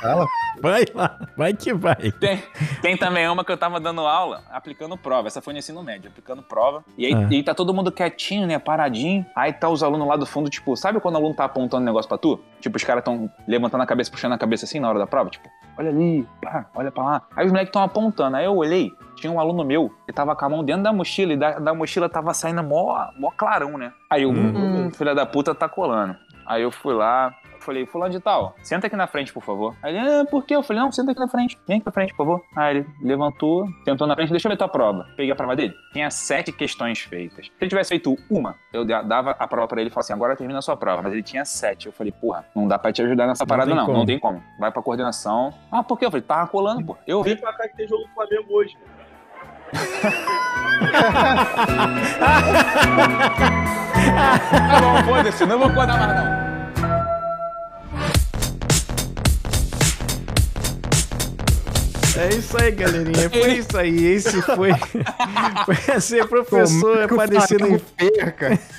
Fala. 0.02 0.26
Vai 0.62 0.86
lá, 0.94 1.20
vai 1.38 1.54
que 1.54 1.74
vai. 1.74 2.12
Tem, 2.20 2.44
tem 2.82 2.98
também 2.98 3.28
uma 3.30 3.44
que 3.46 3.52
eu 3.52 3.58
tava 3.58 3.80
dando 3.80 4.02
aula, 4.02 4.44
aplicando 4.52 4.98
prova. 4.98 5.28
Essa 5.28 5.42
foi 5.42 5.54
no 5.54 5.60
ensino 5.60 5.84
médio, 5.84 6.10
aplicando 6.10 6.42
prova. 6.42 6.84
E 6.98 7.06
aí, 7.06 7.14
Ah. 7.14 7.28
e 7.32 7.44
tá 7.44 7.54
todo 7.54 7.74
mundo 7.74 7.92
quietinho, 7.92 8.48
né? 8.48 8.58
Paradinho. 8.58 9.26
Aí 9.36 9.54
tá 9.54 9.70
os 9.70 9.84
alunos 9.84 10.08
lá 10.08 10.16
do 10.16 10.26
fundo, 10.26 10.50
tipo, 10.50 10.76
sabe 10.76 11.00
quando 11.00 11.16
o 11.16 11.18
aluno 11.18 11.36
tá 11.36 11.46
apontando 11.46 11.84
um 11.84 11.86
negócio 11.86 12.08
pra 12.10 12.18
tu? 12.18 12.40
Tipo, 12.60 12.78
os 12.78 12.84
caras 12.84 13.04
tão 13.04 13.30
levantando 13.48 13.82
a 13.84 13.86
cabeça, 13.86 14.10
puxando 14.12 14.34
a 14.34 14.38
cabeça 14.38 14.66
assim 14.66 14.80
na 14.80 14.90
hora 14.90 14.98
da 15.00 15.06
prova, 15.08 15.30
tipo, 15.30 15.48
olha 15.78 15.90
ali, 15.90 16.28
pá, 16.42 16.66
olha 16.76 16.92
pra 16.92 17.04
lá. 17.04 17.22
Aí 17.36 17.46
os 17.46 17.52
moleques 17.52 17.72
tão 17.72 17.84
apontando. 17.84 18.36
Aí 18.38 18.46
eu 18.46 18.56
olhei, 18.56 18.92
tinha 19.16 19.32
um 19.32 19.40
aluno 19.40 19.64
meu 19.64 19.92
que 20.06 20.14
tava 20.14 20.36
com 20.36 20.46
a 20.46 20.50
mão 20.50 20.64
dentro 20.64 20.84
da 20.84 20.92
mochila 20.94 21.34
e 21.34 21.38
da, 21.38 21.60
da 21.60 21.74
mochila 21.74 22.10
tava 22.10 22.34
saindo 22.34 22.64
mó, 22.64 23.08
mó 23.20 23.30
clarão, 23.32 23.78
né? 23.78 23.92
Aí 24.10 24.24
eu, 24.24 24.30
hum, 24.32 24.90
filha 24.92 25.14
da 25.14 25.26
puta, 25.26 25.54
tá 25.54 25.68
colando. 25.70 26.16
Aí 26.48 26.62
eu 26.64 26.72
fui 26.72 26.94
lá, 26.94 27.36
falei, 27.60 27.86
fulano 27.86 28.12
de 28.12 28.20
tal, 28.22 28.56
senta 28.64 28.88
aqui 28.88 28.96
na 28.96 29.06
frente, 29.08 29.34
por 29.34 29.44
favor. 29.44 29.76
Aí 29.84 29.96
ele, 29.96 30.08
ah, 30.10 30.26
por 30.30 30.46
quê? 30.46 30.56
Eu 30.56 30.64
falei, 30.64 30.82
não, 30.82 30.92
senta 30.92 31.12
aqui 31.12 31.20
na 31.20 31.28
frente, 31.28 31.58
vem 31.68 31.78
aqui 31.78 31.86
na 31.86 31.92
frente, 31.92 32.12
por 32.14 32.18
favor. 32.26 32.42
Aí 32.56 32.78
ele 32.78 32.88
levantou, 33.02 33.66
sentou 33.84 34.08
na 34.08 34.16
frente, 34.16 34.30
deixa 34.32 34.48
eu 34.48 34.52
ver 34.52 34.58
tua 34.58 34.70
prova. 34.70 35.06
Peguei 35.18 35.32
a 35.32 35.36
prova 35.36 35.56
dele, 35.56 35.74
tinha 35.92 36.10
sete 36.10 36.52
questões 36.54 37.00
feitas. 37.00 37.48
Se 37.48 37.52
ele 37.60 37.70
tivesse 37.70 37.90
feito 37.90 38.16
uma, 38.30 38.56
eu 38.72 38.86
da- 38.86 39.02
dava 39.02 39.32
a 39.32 39.48
prova 39.48 39.68
pra 39.68 39.82
ele 39.82 39.90
e 39.90 39.92
falava 39.92 40.06
assim, 40.06 40.14
agora 40.14 40.36
termina 40.38 40.60
a 40.60 40.62
sua 40.62 40.78
prova. 40.78 41.02
Mas 41.02 41.12
ele 41.12 41.24
tinha 41.24 41.44
sete. 41.44 41.88
Eu 41.88 41.92
falei, 41.92 42.14
porra, 42.14 42.46
não 42.56 42.68
dá 42.68 42.80
pra 42.80 42.94
te 42.94 43.02
ajudar 43.02 43.28
nessa 43.28 43.44
Não 43.44 43.48
parada 43.48 43.76
não, 43.76 43.86
como. 43.86 43.98
não 43.98 44.06
tem 44.06 44.18
como. 44.20 44.42
Vai 44.60 44.72
pra 44.72 44.82
coordenação. 44.82 45.54
Ah, 45.72 45.84
por 45.84 46.00
quê? 46.00 46.06
Eu 46.06 46.12
falei, 46.12 46.22
tava 46.24 46.48
colando, 46.50 46.86
pô. 46.86 46.98
Eu 47.06 47.22
vi. 47.22 47.32
Vem 47.34 47.42
pra 47.42 47.52
cá 47.54 47.68
que 47.68 47.76
tem 47.76 47.88
jogo 47.88 48.04
do 48.04 48.10
Flamengo 48.14 48.46
hoje. 48.54 48.78
Tá 54.52 54.80
bom, 54.82 55.04
foda-se, 55.06 55.46
não 55.46 55.60
vou 55.60 55.68
acordar 55.68 56.00
mais 56.00 56.16
não. 56.16 56.48
É 62.18 62.30
isso 62.34 62.58
aí, 62.60 62.72
galerinha. 62.72 63.30
Foi 63.30 63.52
isso 63.54 63.78
aí. 63.78 64.06
Esse 64.06 64.42
foi. 64.42 64.72
foi 65.66 66.02
ser 66.02 66.28
professor, 66.28 66.98
é 66.98 67.08
Tomara 67.08 67.08
que 67.08 67.14
o 67.14 67.18
padecer 67.18 67.60
no 67.60 67.68
Flamengo 67.68 67.86
perca. 67.96 68.60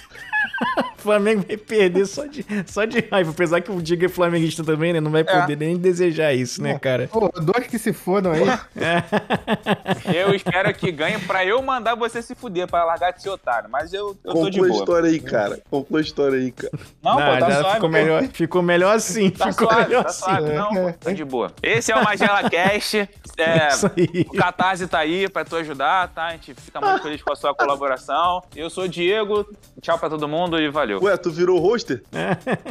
O 0.99 1.01
Flamengo 1.01 1.45
vai 1.47 1.57
perder 1.57 2.05
só 2.07 2.26
de, 2.26 2.45
só 2.66 2.84
de 2.84 2.99
raiva. 3.09 3.30
Apesar 3.30 3.61
que 3.61 3.70
o 3.70 3.80
Diego 3.80 4.05
é 4.05 4.09
flamenguista 4.09 4.64
também, 4.64 4.93
né? 4.93 5.01
Não 5.01 5.12
vai 5.12 5.22
poder 5.22 5.57
nem 5.57 5.76
desejar 5.76 6.34
isso, 6.34 6.61
né, 6.61 6.76
cara? 6.78 7.07
Pô, 7.07 7.30
dois 7.41 7.68
que 7.68 7.78
se 7.78 7.93
fodam 7.93 8.32
aí. 8.32 8.43
Eu 10.12 10.17
espero 10.39 10.72
que 10.74 10.91
ganhe 10.91 11.18
pra 11.20 11.45
eu 11.45 11.61
mandar 11.62 11.95
você 11.95 12.22
se 12.22 12.34
fuder, 12.34 12.66
pra 12.66 12.84
largar 12.84 13.12
de 13.12 13.22
ser 13.22 13.28
otário. 13.30 13.68
Mas 13.70 13.93
eu, 13.93 14.16
eu 14.24 14.32
tô 14.34 14.51
de 14.51 14.59
Conclua 14.59 14.66
a 14.66 14.68
boa. 14.70 14.80
história 14.80 15.11
aí, 15.11 15.20
cara. 15.20 15.61
Conclua 15.70 16.01
a 16.01 16.03
história 16.03 16.39
aí, 16.39 16.51
cara. 16.53 16.72
Não, 17.03 17.12
pô, 17.12 17.18
tá 17.18 17.51
suave. 17.51 17.64
ficou, 17.74 17.80
pô. 17.80 17.89
melhor, 17.89 18.22
ficou 18.32 18.62
melhor 18.62 18.97
assim. 18.97 19.30
Tá 19.30 19.53
ficou 19.53 19.68
suave, 19.68 19.84
melhor 19.89 20.03
tá 20.05 20.09
assim. 20.11 20.20
suave. 20.24 20.53
Não, 20.55 20.68
pô, 20.74 20.93
tá 20.93 21.12
de 21.12 21.24
boa. 21.24 21.53
Esse 21.62 21.93
é 21.93 21.97
o 21.97 22.03
Magela 22.05 22.43
Cast. 22.51 22.97
É, 23.36 23.68
Isso 23.68 23.86
aí. 23.97 24.26
o 24.28 24.32
Catarse 24.36 24.86
tá 24.86 24.99
aí 24.99 25.28
pra 25.28 25.45
tu 25.45 25.57
ajudar, 25.57 26.09
tá? 26.09 26.26
A 26.26 26.32
gente 26.32 26.55
fica 26.55 26.80
muito 26.80 27.03
feliz 27.03 27.22
com 27.22 27.32
a 27.32 27.36
sua 27.36 27.55
colaboração. 27.55 28.43
Eu 28.57 28.70
sou 28.70 28.84
o 28.84 28.89
Diego. 28.89 29.47
Tchau 29.80 29.99
pra 29.99 30.09
todo 30.11 30.26
mundo 30.26 30.59
e 30.61 30.68
valeu. 30.70 31.01
Ué, 31.03 31.16
tu 31.16 31.30
virou 31.30 31.59
roster? 31.61 32.03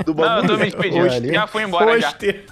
Do 0.06 0.14
Não, 0.14 0.38
eu 0.40 0.48
tô 0.48 0.58
me 0.58 0.66
despedindo. 0.66 1.34
Já 1.34 1.48
fui 1.48 1.64
embora 1.64 2.00
já. 2.00 2.10
Hoje, 2.10 2.46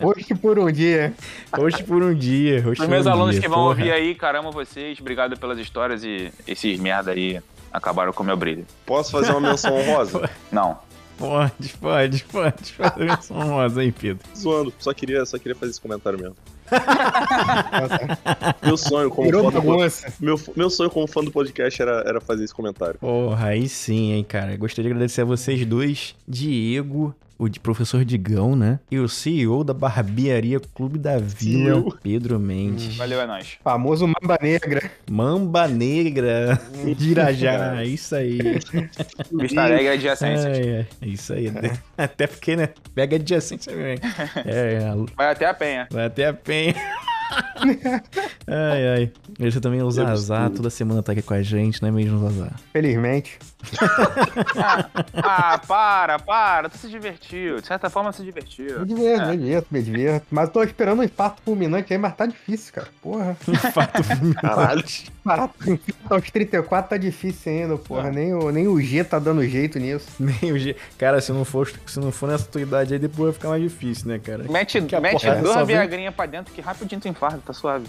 Hoje 0.00 0.34
por 0.40 0.58
um 0.58 0.70
dia. 0.70 1.12
hoje 1.58 1.82
por 1.82 2.02
um 2.02 2.14
dia. 2.14 2.58
Hoje 2.60 2.70
Os 2.72 2.78
por 2.78 2.88
meus 2.88 3.06
um 3.06 3.10
alunos 3.10 3.32
dia, 3.32 3.40
que 3.42 3.48
vão 3.48 3.58
porra. 3.58 3.77
Ouvir 3.78 3.92
aí, 3.92 4.14
cara, 4.14 4.40
amo 4.40 4.50
vocês. 4.50 5.00
Obrigado 5.00 5.38
pelas 5.38 5.58
histórias 5.58 6.02
e 6.04 6.32
esses 6.46 6.78
merda 6.78 7.12
aí 7.12 7.40
acabaram 7.72 8.12
com 8.12 8.22
o 8.22 8.26
meu 8.26 8.36
brilho. 8.36 8.66
Posso 8.84 9.10
fazer 9.10 9.30
uma 9.30 9.40
menção 9.40 9.74
honrosa? 9.74 10.28
Não. 10.50 10.78
Pode, 11.16 11.74
pode, 11.80 12.24
pode. 12.24 12.72
Fazer 12.72 13.04
menção 13.04 13.36
honrosa 13.36 13.80
aí, 13.80 13.90
Pedro. 13.90 14.24
Zoando. 14.36 14.72
Só 14.78 14.92
queria, 14.92 15.26
só 15.26 15.36
queria 15.38 15.56
fazer 15.56 15.70
esse 15.70 15.80
comentário 15.80 16.18
mesmo. 16.18 16.36
Meu 18.62 18.76
sonho 18.76 19.10
como 19.10 19.26
virou 19.26 19.44
fã 19.44 19.50
do, 19.50 19.66
bagunça. 19.66 20.12
meu, 20.20 20.38
meu 20.54 20.68
sonho 20.68 20.90
como 20.90 21.06
fã 21.06 21.24
do 21.24 21.30
podcast 21.30 21.80
era, 21.80 22.02
era 22.06 22.20
fazer 22.20 22.44
esse 22.44 22.54
comentário. 22.54 22.98
Porra, 23.00 23.48
aí 23.48 23.66
sim, 23.68 24.12
hein, 24.12 24.22
cara. 24.22 24.54
Gostaria 24.56 24.90
de 24.90 24.94
agradecer 24.94 25.22
a 25.22 25.24
vocês 25.24 25.64
dois, 25.64 26.14
Diego, 26.28 27.14
o 27.38 27.48
de 27.48 27.60
professor 27.60 28.04
Digão, 28.04 28.56
né? 28.56 28.80
E 28.90 28.98
o 28.98 29.08
CEO 29.08 29.62
da 29.62 29.72
barbearia 29.72 30.58
Clube 30.74 30.98
da 30.98 31.18
Vila, 31.18 31.74
CEO. 31.76 31.98
Pedro 32.02 32.38
Mendes. 32.38 32.96
Valeu, 32.96 33.20
é 33.20 33.26
nóis. 33.26 33.56
Famoso 33.62 34.06
Mamba 34.06 34.38
Negra. 34.42 34.90
Mamba 35.08 35.68
Negra 35.68 36.60
de 36.96 37.10
Irajá, 37.10 37.80
é 37.80 37.84
isso 37.86 38.14
aí. 38.16 38.38
Vista 39.32 39.62
Alegre 39.62 39.88
adjacência. 39.88 40.48
É, 40.48 40.66
é, 40.80 40.86
é 41.02 41.06
isso 41.08 41.32
aí. 41.32 41.46
Até 41.96 42.26
porque, 42.26 42.56
né? 42.56 42.70
Pega 42.94 43.16
adjacência 43.16 43.74
mesmo. 43.74 44.04
É, 44.44 44.80
Vai 45.16 45.30
até 45.30 45.46
a 45.46 45.54
penha. 45.54 45.86
vai 45.90 46.04
até 46.06 46.26
a 46.26 46.34
penha. 46.34 46.74
ai, 48.46 48.88
ai. 48.88 49.12
Esse 49.40 49.60
também 49.60 49.80
é 49.80 49.84
o 49.84 49.90
Zazá, 49.90 50.48
toda 50.50 50.70
semana 50.70 51.02
tá 51.02 51.12
aqui 51.12 51.22
com 51.22 51.34
a 51.34 51.42
gente, 51.42 51.80
não 51.82 51.88
é 51.88 51.92
mesmo, 51.92 52.18
Zazá? 52.20 52.52
Felizmente. 52.72 53.38
Ah, 55.22 55.58
para, 55.66 56.18
para. 56.18 56.68
Tu 56.68 56.78
se 56.78 56.88
divertiu. 56.88 57.60
De 57.60 57.66
certa 57.66 57.90
forma, 57.90 58.12
se 58.12 58.22
divertiu. 58.22 58.80
Me 58.80 58.86
divirto, 58.86 59.26
me 59.26 59.36
divirto, 59.36 59.66
me 59.70 59.82
divirto. 59.82 60.26
Mas 60.30 60.50
tô 60.50 60.62
esperando 60.62 61.00
um 61.00 61.02
infarto 61.02 61.42
fulminante 61.44 61.92
aí, 61.92 61.98
mas 61.98 62.14
tá 62.16 62.26
difícil, 62.26 62.72
cara. 62.72 62.88
Porra. 63.02 63.36
Fato 63.72 64.02
Caralho. 64.40 64.84
Infarto 64.84 65.80
aos 66.08 66.30
34 66.30 66.90
tá 66.90 66.96
difícil 66.96 67.52
ainda, 67.52 67.76
porra. 67.76 68.10
Nem, 68.10 68.32
o, 68.34 68.50
nem 68.50 68.68
o 68.68 68.80
G 68.80 69.02
tá 69.04 69.18
dando 69.18 69.44
jeito 69.46 69.78
nisso. 69.78 70.06
Nem 70.18 70.52
o 70.52 70.58
G. 70.58 70.76
Cara, 70.96 71.20
se 71.20 71.32
não, 71.32 71.44
for, 71.44 71.70
se 71.86 71.98
não 72.00 72.12
for 72.12 72.28
nessa 72.28 72.44
tua 72.44 72.60
idade 72.60 72.94
aí, 72.94 72.98
depois 73.00 73.24
vai 73.24 73.32
ficar 73.32 73.48
mais 73.48 73.62
difícil, 73.62 74.08
né, 74.08 74.18
cara? 74.18 74.44
Mete, 74.48 74.80
mete 74.80 75.22
porra, 75.22 75.36
duas 75.36 75.56
vem- 75.66 75.76
viagrinhas 75.76 76.14
pra 76.14 76.26
dentro 76.26 76.52
que 76.52 76.60
rapidinho 76.60 77.00
tu 77.00 77.08
infarta, 77.08 77.40
tá 77.44 77.52
suave. 77.52 77.86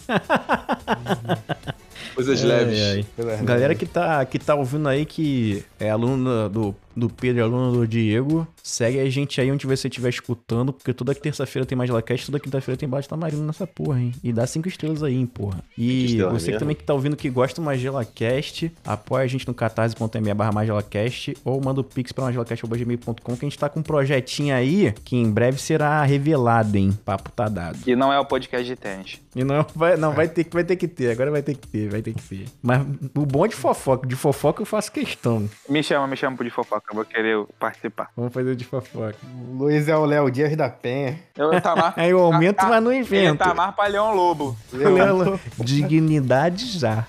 Coisas 2.16 2.42
leves. 2.44 2.80
ai. 2.80 3.06
Galera 3.44 3.76
que 3.76 3.86
tá, 3.86 4.26
que 4.26 4.40
tá 4.40 4.56
ouvindo 4.56 4.88
aí, 4.90 5.06
que 5.06 5.64
é 5.80 5.90
aluno 5.90 6.50
do, 6.50 6.76
do 6.96 7.10
Pedro 7.10 7.40
e 7.40 7.44
aluno 7.44 7.72
do 7.72 7.88
Diego, 7.88 8.48
segue 8.64 9.00
a 9.00 9.10
gente 9.10 9.40
aí 9.40 9.52
onde 9.52 9.66
você 9.66 9.88
estiver 9.88 10.10
escutando, 10.10 10.74
porque 10.74 10.94
toda 10.94 11.14
terça-feira 11.16 11.66
tem 11.66 11.78
mais 11.78 11.90
Lacast, 11.90 12.26
toda 12.26 12.40
quinta-feira 12.40 12.78
tem 12.78 12.88
Bate 12.88 13.08
Tamarino 13.08 13.46
nessa 13.46 13.66
porra, 13.66 14.00
hein? 14.00 14.14
E 14.24 14.32
dá 14.32 14.46
cinco 14.46 14.68
estrelas 14.68 15.04
aí, 15.04 15.16
hein, 15.16 15.26
porra. 15.26 15.64
E 15.78 16.18
você 16.24 16.46
que 16.46 16.52
mesmo? 16.52 16.60
também 16.60 16.76
que 16.76 16.84
tá 16.84 16.94
ouvindo 16.94 17.16
que 17.16 17.30
gosta 17.30 17.62
do 17.62 17.66
Magelacast, 17.66 18.72
apoia 18.86 19.24
a 19.24 19.28
gente 19.28 19.48
no 19.48 19.54
catarse.me 19.54 20.34
barra 20.34 20.52
Magelacast 20.52 21.36
ou 21.44 21.62
manda 21.64 21.82
o 21.82 21.84
pix 21.84 22.12
pra 22.12 22.26
magelacast.gmail.com 22.26 23.36
que 23.36 23.46
a 23.46 23.50
gente 23.50 23.58
tá 23.58 23.70
com 23.70 23.80
um 23.80 23.84
projetinho 23.84 24.54
aí 24.56 24.94
que 25.04 25.16
em 25.16 25.30
breve 25.30 25.60
será 25.60 26.04
revelado, 26.04 26.78
hein? 26.78 26.98
Papo 27.06 27.32
tá 27.32 27.48
dado. 27.48 27.80
Que 27.80 27.96
não 27.96 28.12
é 28.12 28.20
o 28.20 28.26
podcast 28.26 28.66
de 28.66 28.76
tênis. 28.76 29.22
E 29.36 29.44
não 29.44 29.66
vai, 29.76 29.96
não 29.96 30.12
vai 30.12 30.28
ter 30.28 30.44
que 30.44 30.54
vai 30.54 30.64
ter 30.64 30.76
que 30.76 30.88
ter, 30.88 31.12
agora 31.12 31.32
vai 31.32 31.42
ter 31.42 31.56
que 31.56 31.68
ter, 31.68 31.90
vai 31.90 32.02
ter 32.02 32.14
que 32.14 32.22
ter. 32.22 32.46
Mas 32.62 32.82
o 33.16 33.26
bom 33.26 33.46
é 33.46 33.48
de 33.48 33.56
fofoca, 33.56 34.08
de 34.08 34.16
fofoca 34.16 34.62
eu 34.62 34.66
faço 34.66 34.92
questão. 34.92 35.50
Me 35.68 35.84
chama, 35.84 36.08
me 36.08 36.16
chama 36.16 36.36
pro 36.36 36.46
de 36.46 36.52
fofoca, 36.52 36.79
eu 36.90 36.96
vou 36.96 37.06
querer 37.06 37.46
participar. 37.60 38.10
Vamos 38.16 38.34
fazer 38.34 38.56
de 38.56 38.66
fofoca. 38.66 39.16
O 39.52 39.58
Luiz 39.58 39.88
é 39.88 39.96
o 39.96 40.06
Léo 40.06 40.30
Dias 40.30 40.56
da 40.56 40.70
Penha. 40.70 41.20
Eu 41.36 41.54
Itamar. 41.54 41.94
Aí 41.98 42.12
eu 42.12 42.20
aumento, 42.20 42.66
mas 42.66 42.84
não 42.84 42.92
Ele 42.92 43.02
invento. 43.02 43.38
tá 43.44 43.54
mais 43.54 43.74
pra 43.76 43.88
Leão 43.88 44.14
Lobo. 44.14 44.58
Dignidade 45.60 46.66
já. 46.80 47.06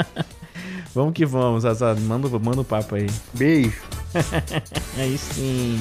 vamos 0.94 1.12
que 1.14 1.24
vamos, 1.26 1.64
Azar. 1.64 1.98
Manda, 2.00 2.28
manda 2.38 2.60
o 2.60 2.64
papo 2.64 2.94
aí. 2.94 3.06
Beijo. 3.34 3.82
Aí 4.96 5.16
sim. 5.18 5.78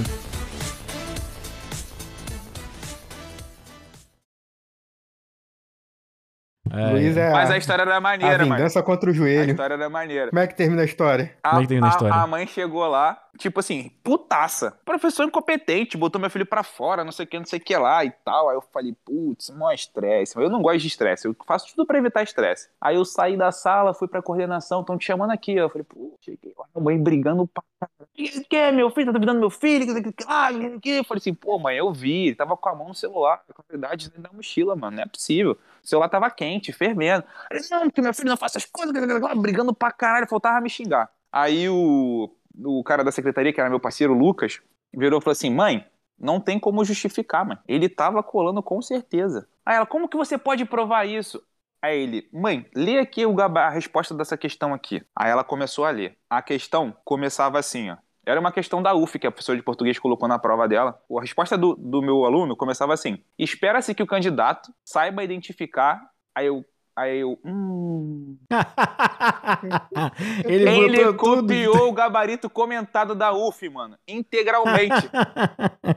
Ai, 6.72 6.92
Luiz 6.94 7.18
é 7.18 7.32
Mas 7.32 7.50
a, 7.50 7.54
a 7.54 7.58
história 7.58 7.82
era 7.84 7.98
a 7.98 8.02
maneira, 8.02 8.38
mano. 8.46 8.56
vingança 8.56 8.82
contra 8.84 9.10
o 9.10 9.14
A 9.14 9.16
joelho. 9.16 9.52
história 9.52 9.74
era 9.74 9.90
maneira. 9.90 10.30
Como 10.30 10.40
é 10.40 10.48
que 10.48 10.56
termina 10.56 10.82
a 10.82 10.86
história? 10.86 11.36
A, 11.44 11.50
Como 11.50 11.62
é 11.62 11.64
que 11.64 11.68
termina 11.70 11.88
a 11.88 11.90
história? 11.90 12.14
a 12.16 12.28
mãe 12.28 12.48
chegou 12.48 12.86
lá, 12.88 13.22
tipo 13.38 13.60
assim, 13.60 13.92
putaça. 14.04 14.78
Professor 14.86 15.26
incompetente, 15.26 15.98
botou 15.98 16.20
meu 16.20 16.30
filho 16.30 16.46
pra 16.46 16.64
fora, 16.64 17.04
não 17.04 17.12
sei 17.12 17.26
o 17.26 17.28
que, 17.28 17.38
não 17.40 17.46
sei 17.46 17.60
o 17.60 17.64
que 17.64 17.76
lá 17.78 18.04
e 18.06 18.12
tal. 18.24 18.50
Aí 18.50 18.56
eu 18.56 18.62
falei, 18.62 18.96
putz, 19.06 19.50
mó 19.52 19.72
estresse. 19.72 20.36
Eu 20.38 20.50
não 20.50 20.62
gosto 20.62 20.80
de 20.80 20.88
estresse, 20.88 21.28
eu 21.28 21.36
faço 21.48 21.68
tudo 21.76 21.86
pra 21.86 21.98
evitar 21.98 22.24
estresse. 22.24 22.70
Aí 22.82 22.96
eu 22.96 23.06
saí 23.06 23.36
da 23.38 23.52
sala, 23.52 23.94
fui 23.94 24.08
pra 24.08 24.22
coordenação, 24.22 24.82
estão 24.82 24.98
te 24.98 25.06
chamando 25.06 25.32
aqui. 25.32 25.54
Eu 25.56 25.70
falei, 25.70 25.84
pô, 25.88 26.16
cheguei 26.22 26.54
lá, 26.58 26.66
a 26.76 26.80
mãe 26.80 26.98
brigando 27.02 27.48
pra 27.48 27.64
caralho. 27.80 28.10
O 28.42 28.44
que 28.50 28.56
é, 28.56 28.72
meu 28.72 28.90
filho? 28.92 29.08
Tá 29.08 29.12
duvidando 29.14 29.38
do 29.40 29.42
meu 29.42 29.50
filho? 29.50 29.86
Que- 29.88 30.02
que- 30.04 30.12
que- 30.12 30.26
Ah, 30.28 30.50
que- 30.52 30.80
que- 30.82 30.90
Eu 30.90 31.04
falei 31.06 31.20
assim, 31.20 31.34
pô, 31.34 31.58
mãe, 31.58 31.78
eu 31.78 31.92
vi, 31.94 32.28
ele 32.28 32.36
tava 32.36 32.56
com 32.58 32.68
a 32.70 32.76
mão 32.76 32.90
no 32.90 32.96
celular, 32.96 33.42
com 33.54 33.62
a 33.62 33.66
verdade 33.70 34.08
dentro 34.10 34.22
da 34.22 34.30
mochila, 34.34 34.76
mano, 34.76 34.98
não 34.98 35.04
é 35.04 35.08
possível. 35.08 35.58
O 35.84 35.88
celular 35.88 36.10
tava 36.10 36.30
quente, 36.30 36.72
fervendo. 36.72 37.24
Ele, 37.52 37.62
não, 37.70 37.90
que 37.90 38.02
meu 38.02 38.14
filho 38.14 38.30
não 38.30 38.38
faz 38.38 38.56
essas 38.56 38.70
coisas, 38.70 38.94
brigando 39.38 39.74
pra 39.74 39.92
caralho, 39.92 40.28
faltava 40.28 40.62
me 40.62 40.70
xingar. 40.70 41.12
Aí 41.32 41.70
o, 41.70 42.34
o 42.64 42.84
cara 42.84 43.04
da 43.04 43.12
secretaria, 43.12 43.54
que 43.54 43.60
era 43.60 43.70
meu 43.70 43.80
parceiro, 43.80 44.14
Lucas, 44.14 44.62
virou 44.94 45.20
e 45.20 45.24
falou 45.24 45.34
assim: 45.34 45.50
mãe, 45.54 45.86
não 46.18 46.40
tem 46.40 46.60
como 46.60 46.84
justificar, 46.84 47.46
mãe. 47.46 47.58
Ele 47.68 47.88
tava 47.88 48.22
colando 48.22 48.62
com 48.62 48.82
certeza. 48.82 49.48
Aí 49.66 49.76
ela, 49.76 49.86
como 49.86 50.10
que 50.10 50.18
você 50.18 50.38
pode 50.38 50.66
provar 50.66 51.06
isso? 51.06 51.42
Aí 51.82 51.98
ele, 52.02 52.30
mãe, 52.34 52.70
lê 52.76 53.00
aqui 53.00 53.22
a 53.24 53.70
resposta 53.70 54.14
dessa 54.14 54.38
questão 54.38 54.74
aqui. 54.74 55.02
Aí 55.16 55.32
ela 55.32 55.44
começou 55.44 55.86
a 55.86 55.92
ler. 55.92 56.18
A 56.30 56.42
questão 56.42 56.96
começava 57.06 57.58
assim, 57.58 57.90
ó. 57.92 57.98
Era 58.30 58.40
uma 58.40 58.52
questão 58.52 58.80
da 58.80 58.94
UF 58.94 59.18
que 59.18 59.26
a 59.26 59.32
professora 59.32 59.58
de 59.58 59.64
português 59.64 59.98
colocou 59.98 60.28
na 60.28 60.38
prova 60.38 60.68
dela. 60.68 61.02
A 61.18 61.22
resposta 61.22 61.58
do, 61.58 61.76
do 61.76 62.00
meu 62.00 62.26
aluno 62.26 62.56
começava 62.56 62.94
assim: 62.94 63.18
Espera-se 63.40 63.96
que 63.96 64.04
o 64.04 64.08
candidato 64.08 64.72
saiba 64.86 65.24
identificar. 65.24 66.00
Aí 66.36 66.46
eu. 66.46 66.64
Aí 66.96 67.22
eu. 67.22 67.40
Hum. 67.44 68.38
Ele, 70.46 70.70
Ele, 70.70 71.06
botou 71.06 71.38
tudo. 71.38 71.42
copiou 71.42 71.90
o 71.90 71.92
gabarito 71.92 72.48
comentado 72.52 73.16
da 73.16 73.34
UF, 73.34 73.68
mano. 73.68 73.98
Integralmente. 74.08 75.10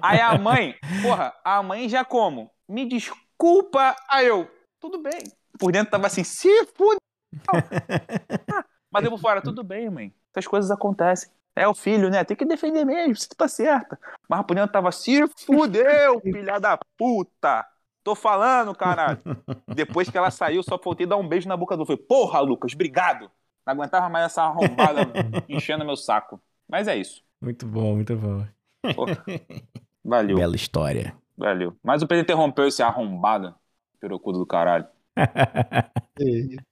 Aí 0.01 0.19
a 0.19 0.39
mãe, 0.39 0.75
porra, 1.03 1.35
a 1.45 1.63
mãe 1.63 1.87
já 1.87 2.03
como? 2.03 2.51
Me 2.67 2.87
desculpa. 2.87 3.95
Aí 4.09 4.27
eu, 4.27 4.49
tudo 4.81 5.03
bem. 5.03 5.21
Por 5.59 5.71
dentro 5.71 5.91
tava 5.91 6.07
assim, 6.07 6.25
se 6.25 6.49
fudeu. 6.75 6.97
Mas 8.91 9.05
eu 9.05 9.11
por 9.11 9.21
fora, 9.21 9.43
tudo 9.43 9.63
bem, 9.63 9.91
mãe. 9.91 10.15
Essas 10.31 10.47
coisas 10.47 10.71
acontecem. 10.71 11.31
É 11.55 11.69
o 11.69 11.75
filho, 11.75 12.09
né? 12.09 12.25
Tem 12.25 12.37
que 12.37 12.45
defender 12.45 12.85
mesmo, 12.85 13.15
você 13.15 13.29
tá 13.37 13.47
certa. 13.47 13.99
Mas 14.29 14.45
tava, 14.71 14.91
se 14.91 15.27
fudeu, 15.45 16.21
filha 16.23 16.59
da 16.59 16.79
puta. 16.97 17.67
Tô 18.03 18.15
falando, 18.15 18.75
caralho. 18.75 19.19
Depois 19.69 20.09
que 20.09 20.17
ela 20.19 20.31
saiu, 20.31 20.63
só 20.63 20.79
faltei 20.79 21.07
dar 21.07 21.17
um 21.17 21.29
beijo 21.29 21.49
na 21.49 21.57
boca 21.57 21.77
do 21.77 21.87
filho. 21.87 21.99
Porra, 21.99 22.41
Lucas, 22.41 22.73
obrigado. 22.73 23.31
Não 23.65 23.75
aguentava 23.75 24.09
mais 24.09 24.27
essa 24.27 24.43
arrombada 24.43 25.03
enchendo 25.49 25.85
meu 25.85 25.97
saco. 25.97 26.41
Mas 26.69 26.89
é 26.89 26.97
isso. 26.97 27.23
Muito 27.41 27.67
bom, 27.67 27.95
muito 27.95 28.17
bom. 28.17 28.45
Porra. 28.95 29.23
Valeu, 30.05 30.37
Bela 30.37 30.57
história. 30.57 31.15
valeu. 31.37 31.77
Mas 31.83 32.03
o 32.03 32.07
Pedro 32.09 32.23
interrompeu 32.25 32.67
esse 32.67 32.83
arrombado. 32.83 33.55
Pirocudo 34.01 34.39
do 34.41 34.47
caralho. 34.47 34.87